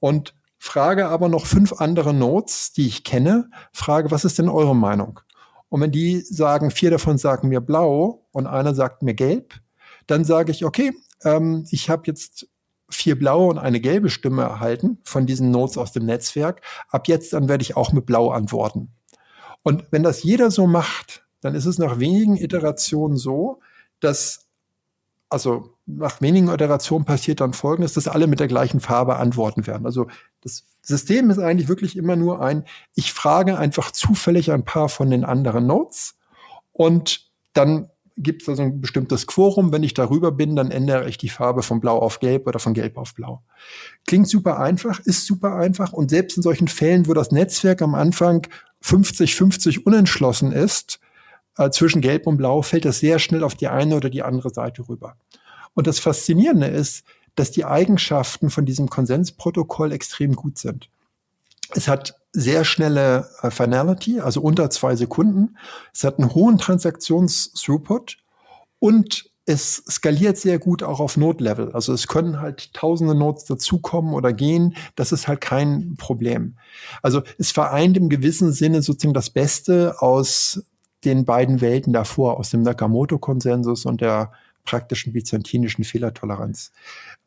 und 0.00 0.34
frage 0.56 1.08
aber 1.08 1.28
noch 1.28 1.44
fünf 1.44 1.74
andere 1.74 2.14
Nodes, 2.14 2.72
die 2.72 2.86
ich 2.86 3.04
kenne, 3.04 3.50
frage, 3.70 4.10
was 4.10 4.24
ist 4.24 4.38
denn 4.38 4.48
eure 4.48 4.74
Meinung? 4.74 5.20
Und 5.68 5.82
wenn 5.82 5.92
die 5.92 6.20
sagen, 6.20 6.70
vier 6.70 6.90
davon 6.90 7.18
sagen 7.18 7.50
mir 7.50 7.60
blau 7.60 8.26
und 8.32 8.46
einer 8.46 8.74
sagt 8.74 9.02
mir 9.02 9.12
gelb, 9.12 9.60
dann 10.06 10.24
sage 10.24 10.52
ich, 10.52 10.64
okay, 10.64 10.94
ähm, 11.22 11.66
ich 11.70 11.90
habe 11.90 12.04
jetzt 12.06 12.48
vier 12.94 13.18
blaue 13.18 13.50
und 13.50 13.58
eine 13.58 13.80
gelbe 13.80 14.10
Stimme 14.10 14.42
erhalten 14.42 14.98
von 15.04 15.26
diesen 15.26 15.50
Notes 15.50 15.78
aus 15.78 15.92
dem 15.92 16.04
Netzwerk. 16.06 16.62
Ab 16.88 17.08
jetzt 17.08 17.32
dann 17.32 17.48
werde 17.48 17.62
ich 17.62 17.76
auch 17.76 17.92
mit 17.92 18.06
blau 18.06 18.30
antworten. 18.30 18.92
Und 19.62 19.84
wenn 19.90 20.02
das 20.02 20.22
jeder 20.22 20.50
so 20.50 20.66
macht, 20.66 21.26
dann 21.40 21.54
ist 21.54 21.66
es 21.66 21.78
nach 21.78 21.98
wenigen 21.98 22.36
Iterationen 22.36 23.16
so, 23.16 23.60
dass 24.00 24.44
also 25.34 25.70
nach 25.86 26.20
wenigen 26.20 26.48
Iterationen 26.48 27.04
passiert 27.04 27.40
dann 27.40 27.54
Folgendes, 27.54 27.94
dass 27.94 28.08
alle 28.08 28.26
mit 28.26 28.40
der 28.40 28.46
gleichen 28.46 28.80
Farbe 28.80 29.16
antworten 29.16 29.66
werden. 29.66 29.84
Also 29.84 30.06
das 30.42 30.64
System 30.80 31.28
ist 31.28 31.38
eigentlich 31.38 31.68
wirklich 31.68 31.96
immer 31.96 32.14
nur 32.14 32.40
ein, 32.40 32.64
ich 32.94 33.12
frage 33.12 33.58
einfach 33.58 33.90
zufällig 33.90 34.52
ein 34.52 34.64
paar 34.64 34.88
von 34.88 35.10
den 35.10 35.24
anderen 35.24 35.66
Nodes 35.66 36.16
und 36.72 37.30
dann 37.52 37.90
gibt 38.16 38.42
es 38.42 38.48
also 38.48 38.62
ein 38.62 38.80
bestimmtes 38.80 39.26
Quorum. 39.26 39.72
Wenn 39.72 39.82
ich 39.82 39.94
darüber 39.94 40.30
bin, 40.30 40.56
dann 40.56 40.70
ändere 40.70 41.08
ich 41.08 41.18
die 41.18 41.28
Farbe 41.28 41.62
von 41.62 41.80
Blau 41.80 41.98
auf 41.98 42.20
Gelb 42.20 42.46
oder 42.46 42.58
von 42.58 42.74
Gelb 42.74 42.96
auf 42.96 43.14
Blau. 43.14 43.42
Klingt 44.06 44.28
super 44.28 44.60
einfach, 44.60 45.00
ist 45.00 45.26
super 45.26 45.56
einfach. 45.56 45.92
Und 45.92 46.10
selbst 46.10 46.36
in 46.36 46.42
solchen 46.42 46.68
Fällen, 46.68 47.08
wo 47.08 47.14
das 47.14 47.32
Netzwerk 47.32 47.82
am 47.82 47.94
Anfang 47.94 48.46
50-50 48.82 49.80
unentschlossen 49.84 50.52
ist, 50.52 51.00
äh, 51.56 51.70
zwischen 51.70 52.00
Gelb 52.00 52.26
und 52.26 52.36
Blau, 52.36 52.62
fällt 52.62 52.84
das 52.84 53.00
sehr 53.00 53.18
schnell 53.18 53.42
auf 53.42 53.54
die 53.54 53.68
eine 53.68 53.96
oder 53.96 54.10
die 54.10 54.22
andere 54.22 54.50
Seite 54.50 54.88
rüber. 54.88 55.16
Und 55.74 55.86
das 55.86 55.98
Faszinierende 55.98 56.68
ist, 56.68 57.04
dass 57.34 57.50
die 57.50 57.64
Eigenschaften 57.64 58.50
von 58.50 58.64
diesem 58.64 58.88
Konsensprotokoll 58.88 59.90
extrem 59.90 60.36
gut 60.36 60.58
sind. 60.58 60.88
Es 61.70 61.88
hat 61.88 62.14
sehr 62.34 62.64
schnelle 62.64 63.30
äh, 63.42 63.50
Finality, 63.50 64.20
also 64.20 64.42
unter 64.42 64.68
zwei 64.68 64.96
Sekunden. 64.96 65.56
Es 65.92 66.04
hat 66.04 66.18
einen 66.18 66.34
hohen 66.34 66.58
Transaktions-Throughput 66.58 68.18
und 68.80 69.30
es 69.46 69.84
skaliert 69.88 70.36
sehr 70.36 70.58
gut 70.58 70.82
auch 70.82 71.00
auf 71.00 71.16
Node-Level. 71.16 71.72
Also 71.72 71.92
es 71.92 72.08
können 72.08 72.40
halt 72.40 72.72
tausende 72.74 73.14
Nodes 73.14 73.44
dazukommen 73.44 74.14
oder 74.14 74.32
gehen. 74.32 74.74
Das 74.96 75.12
ist 75.12 75.28
halt 75.28 75.40
kein 75.40 75.96
Problem. 75.96 76.56
Also 77.02 77.22
es 77.38 77.52
vereint 77.52 77.96
im 77.96 78.08
gewissen 78.08 78.52
Sinne 78.52 78.82
sozusagen 78.82 79.14
das 79.14 79.30
Beste 79.30 80.00
aus 80.00 80.64
den 81.04 81.24
beiden 81.24 81.60
Welten 81.60 81.92
davor, 81.92 82.38
aus 82.38 82.50
dem 82.50 82.62
Nakamoto-Konsensus 82.62 83.84
und 83.84 84.00
der 84.00 84.32
praktischen 84.64 85.12
byzantinischen 85.12 85.84
Fehlertoleranz. 85.84 86.72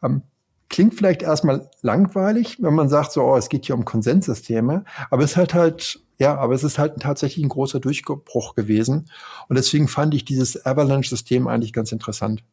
Ähm, 0.03 0.23
klingt 0.69 0.95
vielleicht 0.95 1.21
erstmal 1.21 1.69
langweilig, 1.81 2.61
wenn 2.61 2.73
man 2.73 2.89
sagt, 2.89 3.11
so, 3.11 3.23
oh, 3.23 3.37
es 3.37 3.49
geht 3.49 3.65
hier 3.65 3.75
um 3.75 3.85
Konsenssysteme, 3.85 4.83
aber 5.09 5.23
es 5.23 5.37
halt 5.37 5.53
halt, 5.53 5.99
ja, 6.19 6.35
aber 6.37 6.53
es 6.53 6.63
ist 6.63 6.77
halt 6.77 6.99
tatsächlich 6.99 7.43
ein 7.45 7.49
großer 7.49 7.79
Durchbruch 7.79 8.55
gewesen. 8.55 9.09
Und 9.47 9.55
deswegen 9.57 9.87
fand 9.87 10.13
ich 10.13 10.25
dieses 10.25 10.65
Avalanche-System 10.65 11.47
eigentlich 11.47 11.73
ganz 11.73 11.91
interessant. 11.91 12.43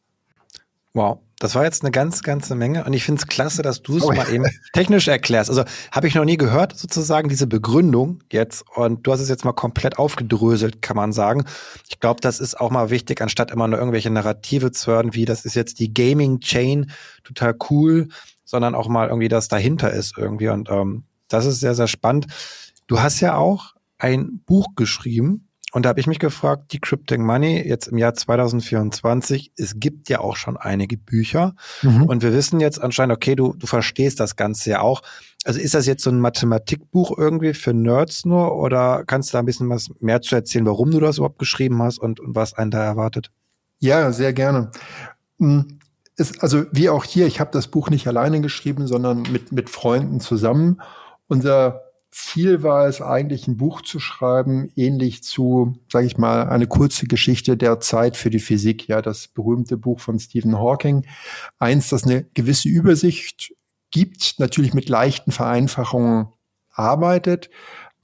Wow, 0.95 1.19
das 1.39 1.55
war 1.55 1.65
jetzt 1.65 1.83
eine 1.83 1.91
ganz, 1.91 2.23
ganze 2.23 2.55
Menge 2.55 2.85
und 2.85 2.93
ich 2.93 3.03
finde 3.03 3.19
es 3.19 3.27
klasse, 3.27 3.61
dass 3.61 3.81
du 3.81 3.97
es 3.97 4.03
oh, 4.03 4.13
mal 4.13 4.31
eben 4.31 4.45
technisch 4.71 5.09
erklärst. 5.09 5.49
Also 5.49 5.65
habe 5.91 6.07
ich 6.07 6.15
noch 6.15 6.23
nie 6.23 6.37
gehört, 6.37 6.77
sozusagen 6.77 7.27
diese 7.27 7.47
Begründung 7.47 8.23
jetzt 8.31 8.63
und 8.75 9.05
du 9.05 9.11
hast 9.11 9.19
es 9.19 9.27
jetzt 9.27 9.43
mal 9.43 9.51
komplett 9.51 9.99
aufgedröselt, 9.99 10.81
kann 10.81 10.95
man 10.95 11.11
sagen. 11.11 11.43
Ich 11.89 11.99
glaube, 11.99 12.21
das 12.21 12.39
ist 12.39 12.57
auch 12.57 12.71
mal 12.71 12.91
wichtig, 12.91 13.21
anstatt 13.21 13.51
immer 13.51 13.67
nur 13.67 13.77
irgendwelche 13.77 14.09
Narrative 14.09 14.71
zu 14.71 14.89
hören, 14.89 15.13
wie 15.13 15.25
das 15.25 15.43
ist 15.43 15.55
jetzt 15.55 15.79
die 15.79 15.93
Gaming 15.93 16.39
Chain, 16.39 16.89
total 17.25 17.57
cool, 17.69 18.07
sondern 18.45 18.73
auch 18.73 18.87
mal 18.87 19.09
irgendwie 19.09 19.27
das 19.27 19.49
dahinter 19.49 19.91
ist 19.91 20.17
irgendwie 20.17 20.47
und 20.47 20.69
ähm, 20.69 21.03
das 21.27 21.45
ist 21.45 21.59
sehr, 21.59 21.75
sehr 21.75 21.87
spannend. 21.87 22.27
Du 22.87 23.01
hast 23.01 23.19
ja 23.19 23.35
auch 23.35 23.73
ein 23.97 24.39
Buch 24.45 24.67
geschrieben, 24.77 25.49
und 25.75 25.83
da 25.83 25.89
habe 25.89 25.99
ich 25.99 26.07
mich 26.07 26.19
gefragt, 26.19 26.71
Decrypting 26.71 27.21
Money 27.21 27.61
jetzt 27.67 27.87
im 27.87 27.97
Jahr 27.97 28.13
2024, 28.13 29.51
es 29.57 29.77
gibt 29.77 30.07
ja 30.07 30.21
auch 30.21 30.37
schon 30.37 30.55
einige 30.55 30.95
Bücher 30.95 31.53
mhm. 31.81 32.03
und 32.03 32.23
wir 32.23 32.31
wissen 32.31 32.61
jetzt 32.61 32.81
anscheinend, 32.81 33.13
okay, 33.13 33.35
du, 33.35 33.53
du 33.57 33.67
verstehst 33.67 34.21
das 34.21 34.37
Ganze 34.37 34.69
ja 34.69 34.79
auch. 34.79 35.01
Also 35.43 35.59
ist 35.59 35.73
das 35.73 35.85
jetzt 35.85 36.01
so 36.01 36.09
ein 36.09 36.21
Mathematikbuch 36.21 37.17
irgendwie 37.17 37.53
für 37.53 37.73
Nerds 37.73 38.23
nur 38.23 38.55
oder 38.55 39.03
kannst 39.05 39.29
du 39.29 39.33
da 39.33 39.39
ein 39.39 39.45
bisschen 39.45 39.67
was 39.67 39.89
mehr 39.99 40.21
zu 40.21 40.35
erzählen, 40.35 40.65
warum 40.65 40.91
du 40.91 41.01
das 41.01 41.17
überhaupt 41.17 41.39
geschrieben 41.39 41.83
hast 41.83 41.97
und, 41.97 42.21
und 42.21 42.33
was 42.37 42.53
einen 42.53 42.71
da 42.71 42.81
erwartet? 42.81 43.31
Ja, 43.79 44.13
sehr 44.13 44.31
gerne. 44.31 44.71
Hm, 45.39 45.79
ist, 46.15 46.41
also 46.41 46.63
wie 46.71 46.87
auch 46.87 47.03
hier, 47.03 47.27
ich 47.27 47.41
habe 47.41 47.51
das 47.51 47.67
Buch 47.67 47.89
nicht 47.89 48.07
alleine 48.07 48.39
geschrieben, 48.39 48.87
sondern 48.87 49.23
mit, 49.23 49.51
mit 49.51 49.69
Freunden 49.69 50.21
zusammen. 50.21 50.79
Unser 51.27 51.84
Ziel 52.15 52.63
war 52.63 52.87
es 52.87 53.01
eigentlich, 53.01 53.45
ein 53.45 53.57
Buch 53.57 53.81
zu 53.81 53.99
schreiben, 53.99 54.71
ähnlich 54.77 55.21
zu, 55.21 55.77
sage 55.91 56.07
ich 56.07 56.17
mal, 56.17 56.47
eine 56.47 56.65
kurze 56.65 57.07
Geschichte 57.07 57.57
der 57.57 57.81
Zeit 57.81 58.15
für 58.15 58.29
die 58.29 58.39
Physik, 58.39 58.87
ja, 58.87 59.01
das 59.01 59.27
berühmte 59.27 59.75
Buch 59.75 59.99
von 59.99 60.17
Stephen 60.17 60.57
Hawking. 60.57 61.05
Eins, 61.59 61.89
das 61.89 62.05
eine 62.05 62.23
gewisse 62.33 62.69
Übersicht 62.69 63.53
gibt, 63.91 64.35
natürlich 64.39 64.73
mit 64.73 64.87
leichten 64.87 65.33
Vereinfachungen 65.33 66.29
arbeitet, 66.71 67.49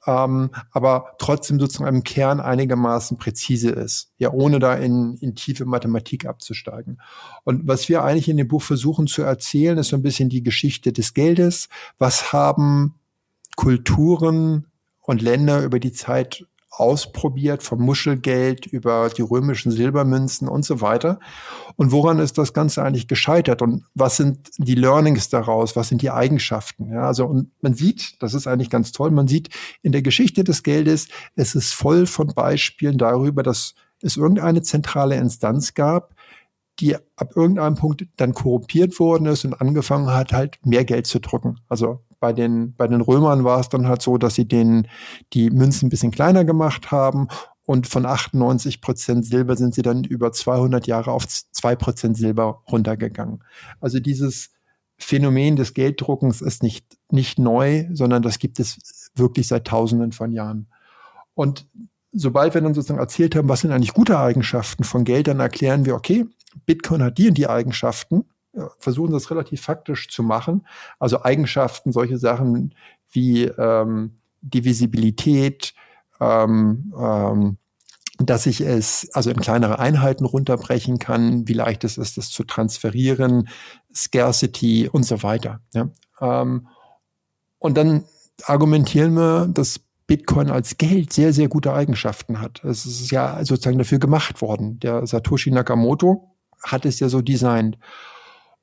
ähm, 0.06 0.50
aber 0.72 1.16
trotzdem 1.18 1.58
sozusagen 1.62 1.96
im 1.96 2.04
Kern 2.04 2.42
einigermaßen 2.42 3.18
präzise 3.18 3.70
ist, 3.70 4.12
ja, 4.18 4.34
ohne 4.34 4.60
da 4.60 4.74
in, 4.74 5.16
in 5.22 5.36
tiefe 5.36 5.64
Mathematik 5.64 6.26
abzusteigen. 6.26 7.00
Und 7.46 7.66
was 7.66 7.88
wir 7.88 8.04
eigentlich 8.04 8.28
in 8.28 8.36
dem 8.36 8.50
Buch 8.50 8.62
versuchen 8.62 9.08
zu 9.08 9.22
erzählen, 9.22 9.78
ist 9.78 9.88
so 9.88 9.96
ein 9.96 10.02
bisschen 10.02 10.28
die 10.28 10.44
Geschichte 10.44 10.92
des 10.92 11.14
Geldes. 11.14 11.70
Was 11.98 12.34
haben 12.34 12.96
Kulturen 13.56 14.68
und 15.02 15.22
Länder 15.22 15.64
über 15.64 15.80
die 15.80 15.92
Zeit 15.92 16.46
ausprobiert, 16.72 17.64
vom 17.64 17.82
Muschelgeld 17.82 18.66
über 18.66 19.10
die 19.10 19.22
römischen 19.22 19.72
Silbermünzen 19.72 20.48
und 20.48 20.64
so 20.64 20.80
weiter. 20.80 21.20
Und 21.76 21.92
woran 21.92 22.20
ist 22.20 22.38
das 22.38 22.54
Ganze 22.54 22.82
eigentlich 22.82 23.10
gescheitert? 23.10 23.62
Und 23.62 23.84
was 23.94 24.18
sind 24.18 24.50
die 24.58 24.76
Learnings 24.76 25.28
daraus? 25.30 25.76
Was 25.76 25.90
sind 25.90 26.02
die 26.02 26.12
Eigenschaften? 26.12 26.92
Ja, 26.92 27.04
also, 27.04 27.26
und 27.26 27.52
man 27.62 27.74
sieht, 27.74 28.22
das 28.22 28.34
ist 28.34 28.48
eigentlich 28.48 28.70
ganz 28.70 28.94
toll, 28.94 29.12
man 29.12 29.28
sieht 29.28 29.50
in 29.82 29.92
der 29.92 30.02
Geschichte 30.02 30.46
des 30.46 30.64
Geldes, 30.64 31.10
es 31.36 31.56
ist 31.56 31.74
voll 31.74 32.06
von 32.06 32.28
Beispielen 32.28 32.98
darüber, 32.98 33.44
dass 33.44 33.76
es 34.02 34.16
irgendeine 34.16 34.62
zentrale 34.62 35.18
Instanz 35.18 35.74
gab, 35.74 36.16
die 36.80 36.96
ab 36.96 37.36
irgendeinem 37.36 37.76
Punkt 37.76 38.08
dann 38.16 38.34
korrumpiert 38.34 38.98
worden 38.98 39.28
ist 39.28 39.44
und 39.44 39.54
angefangen 39.60 40.12
hat, 40.12 40.32
halt 40.32 40.58
mehr 40.66 40.86
Geld 40.86 41.06
zu 41.06 41.20
drücken. 41.20 41.60
Also 41.68 42.00
bei 42.22 42.32
den, 42.32 42.74
bei 42.76 42.88
den 42.88 43.02
Römern 43.02 43.44
war 43.44 43.60
es 43.60 43.68
dann 43.68 43.88
halt 43.88 44.02
so, 44.02 44.18
dass 44.18 44.36
sie 44.36 44.48
den, 44.48 44.88
die 45.34 45.50
Münzen 45.50 45.88
ein 45.88 45.90
bisschen 45.90 46.12
kleiner 46.12 46.46
gemacht 46.46 46.92
haben 46.92 47.28
und 47.66 47.88
von 47.88 48.06
98 48.06 48.80
Prozent 48.80 49.26
Silber 49.26 49.58
sind 49.58 49.74
sie 49.74 49.82
dann 49.82 50.04
über 50.06 50.32
200 50.32 50.88
Jahre 50.88 51.12
auf 51.12 51.28
zwei 51.28 51.76
Prozent 51.76 52.16
Silber 52.16 52.64
runtergegangen. 52.72 53.44
Also 53.82 54.00
dieses 54.00 54.52
Phänomen 54.98 55.56
des 55.56 55.74
Gelddruckens 55.74 56.42
ist 56.42 56.64
nicht, 56.64 56.86
nicht 57.10 57.40
neu, 57.40 57.88
sondern 57.92 58.22
das 58.22 58.38
gibt 58.40 58.60
es 58.60 59.12
wirklich 59.16 59.48
seit 59.48 59.66
Tausenden 59.66 60.12
von 60.12 60.32
Jahren. 60.32 60.68
Und 61.34 61.68
sobald 62.12 62.54
wir 62.54 62.62
dann 62.62 62.76
sozusagen 62.76 63.00
erzählt 63.00 63.36
haben, 63.36 63.50
was 63.50 63.62
sind 63.62 63.72
eigentlich 63.72 63.94
gute 63.94 64.20
Eigenschaften 64.20 64.84
von 64.84 65.06
Geld, 65.06 65.28
dann 65.28 65.40
erklären 65.40 65.86
wir, 65.86 65.96
okay, 65.96 66.28
Bitcoin 66.68 67.02
hat 67.02 67.18
die 67.18 67.30
und 67.30 67.38
die 67.38 67.48
Eigenschaften 67.48 68.26
versuchen 68.80 69.14
das 69.14 69.32
relativ 69.32 69.62
faktisch 69.62 70.10
zu 70.10 70.24
machen. 70.24 70.68
Also 71.00 71.24
Eigenschaften, 71.24 71.92
solche 71.92 72.18
Sachen 72.18 72.76
wie 73.12 73.44
ähm, 73.44 74.18
Divisibilität, 74.42 75.74
ähm, 76.20 76.94
ähm, 76.98 77.58
dass 78.18 78.46
ich 78.46 78.62
es 78.62 79.10
also 79.14 79.32
in 79.32 79.40
kleinere 79.40 79.80
Einheiten 79.80 80.26
runterbrechen 80.26 81.00
kann, 81.00 81.48
wie 81.48 81.54
leicht 81.54 81.84
es 81.84 81.98
ist, 81.98 82.18
das 82.18 82.30
zu 82.30 82.44
transferieren, 82.44 83.50
Scarcity 83.94 84.90
und 84.90 85.04
so 85.04 85.24
weiter. 85.24 85.62
Ja. 85.74 85.90
Ähm, 86.20 86.68
und 87.58 87.78
dann 87.78 88.06
argumentieren 88.44 89.14
wir, 89.14 89.48
dass 89.48 89.80
Bitcoin 90.08 90.50
als 90.50 90.78
Geld 90.78 91.14
sehr, 91.14 91.32
sehr 91.32 91.48
gute 91.48 91.74
Eigenschaften 91.74 92.42
hat. 92.42 92.64
Es 92.64 92.86
ist 92.86 93.12
ja 93.12 93.44
sozusagen 93.46 93.78
dafür 93.78 94.00
gemacht 94.00 94.42
worden. 94.42 94.80
Der 94.80 95.06
Satoshi 95.08 95.52
Nakamoto 95.52 96.36
hat 96.64 96.86
es 96.86 97.00
ja 97.00 97.08
so 97.08 97.22
designt. 97.22 97.78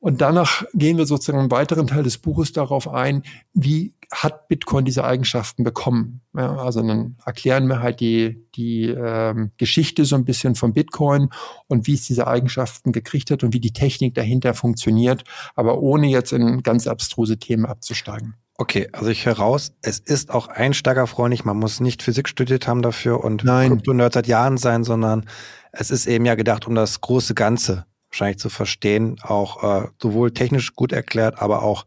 Und 0.01 0.21
danach 0.21 0.65
gehen 0.75 0.97
wir 0.97 1.07
sozusagen 1.07 1.43
im 1.43 1.51
weiteren 1.51 1.89
Teil 1.89 2.05
des 2.05 2.19
Buches 2.19 2.53
darauf 2.53 2.89
ein, 2.89 3.25
wie 3.53 3.95
hat 4.13 4.49
Bitcoin 4.49 4.85
diese 4.85 5.05
Eigenschaften 5.05 5.65
bekommen. 5.65 6.21
Ja, 6.37 6.57
also 6.57 6.83
dann 6.83 7.17
erklären 7.27 7.67
wir 7.67 7.81
halt 7.81 8.01
die, 8.01 8.47
die 8.55 8.85
ähm, 8.85 9.51
Geschichte 9.57 10.05
so 10.05 10.15
ein 10.17 10.25
bisschen 10.25 10.55
von 10.55 10.73
Bitcoin 10.73 11.31
und 11.67 11.87
wie 11.87 11.95
es 11.95 12.07
diese 12.07 12.27
Eigenschaften 12.27 12.93
gekriegt 12.93 13.31
hat 13.31 13.43
und 13.43 13.53
wie 13.53 13.61
die 13.61 13.73
Technik 13.73 14.15
dahinter 14.15 14.55
funktioniert, 14.55 15.25
aber 15.57 15.81
ohne 15.81 16.07
jetzt 16.07 16.33
in 16.33 16.63
ganz 16.63 16.87
abstruse 16.87 17.39
Themen 17.39 17.67
abzusteigen. 17.67 18.35
Okay, 18.57 18.89
also 18.93 19.11
ich 19.11 19.27
höre 19.27 19.39
raus, 19.39 19.73
es 19.83 19.99
ist 19.99 20.31
auch 20.31 20.49
einsteigerfreundlich, 20.49 21.45
man 21.45 21.59
muss 21.59 21.81
nicht 21.81 22.03
Physik 22.03 22.29
studiert 22.29 22.67
haben 22.67 22.83
dafür 22.83 23.23
und 23.23 23.45
Krypto-Nerd 23.45 24.15
seit 24.15 24.27
Jahren 24.27 24.59
sein, 24.59 24.85
sondern 24.85 25.27
es 25.71 25.91
ist 25.91 26.07
eben 26.07 26.25
ja 26.25 26.35
gedacht 26.35 26.67
um 26.67 26.75
das 26.75 27.01
große 27.01 27.35
Ganze 27.35 27.85
wahrscheinlich 28.11 28.39
zu 28.39 28.49
verstehen, 28.49 29.17
auch 29.23 29.63
äh, 29.63 29.89
sowohl 30.01 30.33
technisch 30.33 30.75
gut 30.75 30.93
erklärt, 30.93 31.41
aber 31.41 31.63
auch 31.63 31.87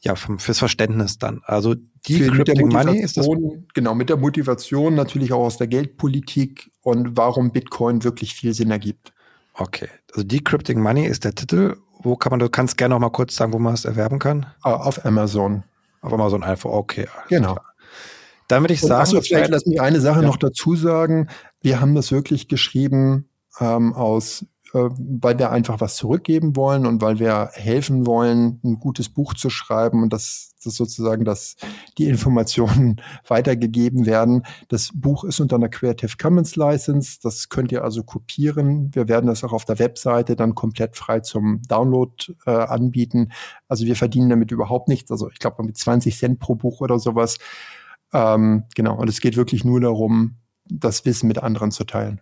ja 0.00 0.14
vom, 0.14 0.38
fürs 0.38 0.58
Verständnis 0.58 1.18
dann. 1.18 1.40
Also 1.44 1.74
die 2.06 2.26
Cryptic 2.26 2.64
Money 2.64 3.00
ist 3.00 3.16
das 3.16 3.26
genau 3.74 3.94
mit 3.94 4.08
der 4.08 4.16
Motivation 4.16 4.94
natürlich 4.94 5.32
auch 5.32 5.44
aus 5.44 5.58
der 5.58 5.66
Geldpolitik 5.66 6.70
und 6.82 7.16
warum 7.16 7.50
Bitcoin 7.50 8.04
wirklich 8.04 8.34
viel 8.34 8.54
Sinn 8.54 8.70
ergibt. 8.70 9.12
Okay, 9.54 9.88
also 10.12 10.22
Decrypting 10.22 10.80
Money 10.80 11.06
ist 11.06 11.24
der 11.24 11.34
Titel. 11.34 11.76
Wo 12.02 12.14
kann 12.14 12.30
man, 12.30 12.40
du 12.40 12.48
kannst 12.48 12.76
gerne 12.76 12.94
noch 12.94 13.00
mal 13.00 13.10
kurz 13.10 13.34
sagen, 13.34 13.52
wo 13.52 13.58
man 13.58 13.74
es 13.74 13.84
erwerben 13.84 14.18
kann? 14.18 14.46
Ah, 14.62 14.74
auf 14.74 15.04
Amazon. 15.04 15.64
Auf 16.02 16.12
Amazon 16.12 16.44
einfach, 16.44 16.70
okay. 16.70 17.08
Genau. 17.28 17.54
Klar. 17.54 17.74
Dann 18.48 18.62
würde 18.62 18.74
ich 18.74 18.80
sagen. 18.80 19.00
Achso, 19.00 19.20
vielleicht 19.20 19.50
lass 19.50 19.66
mich 19.66 19.80
eine 19.80 20.00
Sache 20.00 20.20
ja. 20.20 20.26
noch 20.26 20.36
dazu 20.36 20.76
sagen. 20.76 21.28
Wir 21.62 21.80
haben 21.80 21.94
das 21.94 22.12
wirklich 22.12 22.48
geschrieben 22.48 23.28
ähm, 23.58 23.92
aus 23.94 24.44
weil 24.72 25.38
wir 25.38 25.50
einfach 25.50 25.80
was 25.80 25.96
zurückgeben 25.96 26.56
wollen 26.56 26.86
und 26.86 27.00
weil 27.00 27.18
wir 27.18 27.50
helfen 27.54 28.06
wollen, 28.06 28.60
ein 28.64 28.78
gutes 28.78 29.08
Buch 29.08 29.34
zu 29.34 29.48
schreiben 29.48 30.02
und 30.02 30.12
dass, 30.12 30.54
dass 30.62 30.74
sozusagen 30.74 31.24
dass 31.24 31.56
die 31.98 32.06
Informationen 32.06 33.00
weitergegeben 33.28 34.06
werden. 34.06 34.42
Das 34.68 34.90
Buch 34.92 35.24
ist 35.24 35.40
unter 35.40 35.56
einer 35.56 35.68
Creative 35.68 36.16
Commons 36.20 36.56
License. 36.56 37.18
Das 37.22 37.48
könnt 37.48 37.72
ihr 37.72 37.84
also 37.84 38.02
kopieren. 38.02 38.90
Wir 38.94 39.08
werden 39.08 39.26
das 39.26 39.44
auch 39.44 39.52
auf 39.52 39.64
der 39.64 39.78
Webseite 39.78 40.36
dann 40.36 40.54
komplett 40.54 40.96
frei 40.96 41.20
zum 41.20 41.62
Download 41.68 42.12
äh, 42.46 42.50
anbieten. 42.50 43.32
Also 43.68 43.86
wir 43.86 43.96
verdienen 43.96 44.30
damit 44.30 44.50
überhaupt 44.50 44.88
nichts. 44.88 45.10
Also 45.10 45.30
ich 45.30 45.38
glaube 45.38 45.62
mit 45.62 45.76
20 45.76 46.16
Cent 46.16 46.38
pro 46.40 46.54
Buch 46.54 46.80
oder 46.80 46.98
sowas. 46.98 47.38
Ähm, 48.12 48.64
genau. 48.74 48.96
Und 48.96 49.08
es 49.08 49.20
geht 49.20 49.36
wirklich 49.36 49.64
nur 49.64 49.80
darum, 49.80 50.36
das 50.68 51.04
Wissen 51.04 51.28
mit 51.28 51.38
anderen 51.42 51.70
zu 51.70 51.84
teilen. 51.84 52.20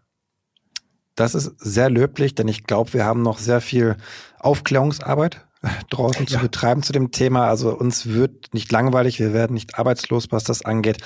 Das 1.14 1.34
ist 1.34 1.54
sehr 1.58 1.90
löblich, 1.90 2.34
denn 2.34 2.48
ich 2.48 2.64
glaube, 2.64 2.92
wir 2.92 3.04
haben 3.04 3.22
noch 3.22 3.38
sehr 3.38 3.60
viel 3.60 3.96
Aufklärungsarbeit 4.38 5.46
draußen 5.90 6.26
ja. 6.26 6.36
zu 6.36 6.38
betreiben 6.38 6.82
zu 6.82 6.92
dem 6.92 7.10
Thema. 7.10 7.48
Also 7.48 7.76
uns 7.76 8.06
wird 8.06 8.52
nicht 8.52 8.70
langweilig, 8.70 9.18
wir 9.18 9.32
werden 9.32 9.54
nicht 9.54 9.78
arbeitslos, 9.78 10.26
was 10.30 10.44
das 10.44 10.64
angeht. 10.64 10.98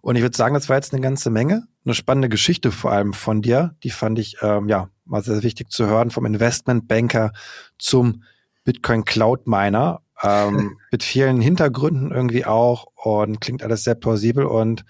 Und 0.00 0.16
ich 0.16 0.22
würde 0.22 0.36
sagen, 0.36 0.54
das 0.54 0.68
war 0.68 0.76
jetzt 0.76 0.92
eine 0.92 1.02
ganze 1.02 1.30
Menge, 1.30 1.64
eine 1.84 1.94
spannende 1.94 2.28
Geschichte 2.28 2.72
vor 2.72 2.92
allem 2.92 3.12
von 3.12 3.42
dir. 3.42 3.76
Die 3.82 3.90
fand 3.90 4.18
ich 4.18 4.36
ähm, 4.42 4.68
ja 4.68 4.88
mal 5.04 5.22
sehr 5.22 5.42
wichtig 5.42 5.70
zu 5.70 5.86
hören 5.86 6.10
vom 6.10 6.26
Investmentbanker 6.26 7.32
zum 7.78 8.24
Bitcoin 8.64 9.04
Cloud 9.04 9.46
Miner 9.46 10.00
ähm, 10.22 10.78
mit 10.90 11.02
vielen 11.02 11.40
Hintergründen 11.40 12.10
irgendwie 12.10 12.44
auch 12.44 12.86
und 12.94 13.40
klingt 13.40 13.62
alles 13.62 13.84
sehr 13.84 13.94
plausibel 13.94 14.44
und 14.44 14.84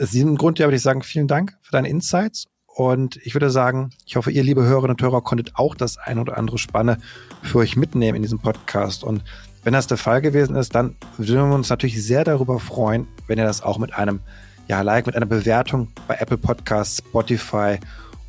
aus 0.00 0.10
diesem 0.10 0.36
Grund 0.36 0.58
ja 0.58 0.66
würde 0.66 0.76
ich 0.76 0.82
sagen, 0.82 1.02
vielen 1.02 1.28
Dank 1.28 1.58
für 1.60 1.72
deine 1.72 1.88
Insights 1.88 2.46
und 2.74 3.16
ich 3.22 3.34
würde 3.34 3.50
sagen, 3.50 3.90
ich 4.06 4.16
hoffe, 4.16 4.30
ihr, 4.30 4.42
liebe 4.42 4.62
Hörerinnen 4.62 4.96
und 4.96 5.02
Hörer, 5.02 5.20
konntet 5.20 5.56
auch 5.56 5.74
das 5.74 5.98
ein 5.98 6.18
oder 6.18 6.38
andere 6.38 6.58
Spanne 6.58 6.98
für 7.42 7.58
euch 7.58 7.76
mitnehmen 7.76 8.16
in 8.16 8.22
diesem 8.22 8.38
Podcast. 8.38 9.04
Und 9.04 9.22
wenn 9.62 9.74
das 9.74 9.86
der 9.86 9.98
Fall 9.98 10.22
gewesen 10.22 10.56
ist, 10.56 10.74
dann 10.74 10.96
würden 11.18 11.50
wir 11.50 11.54
uns 11.54 11.68
natürlich 11.68 12.02
sehr 12.02 12.24
darüber 12.24 12.58
freuen, 12.58 13.06
wenn 13.26 13.38
ihr 13.38 13.44
das 13.44 13.62
auch 13.62 13.78
mit 13.78 13.92
einem 13.94 14.20
ja, 14.68 14.80
Like, 14.80 15.06
mit 15.06 15.16
einer 15.16 15.26
Bewertung 15.26 15.88
bei 16.08 16.14
Apple 16.14 16.38
Podcasts, 16.38 16.98
Spotify 17.06 17.78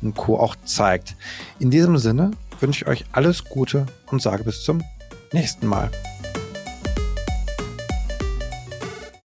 und 0.02 0.14
Co. 0.14 0.38
auch 0.38 0.56
zeigt. 0.64 1.16
In 1.58 1.70
diesem 1.70 1.96
Sinne 1.96 2.32
wünsche 2.60 2.84
ich 2.84 2.88
euch 2.88 3.04
alles 3.12 3.44
Gute 3.44 3.86
und 4.10 4.20
sage 4.20 4.44
bis 4.44 4.62
zum 4.62 4.82
nächsten 5.32 5.66
Mal. 5.66 5.90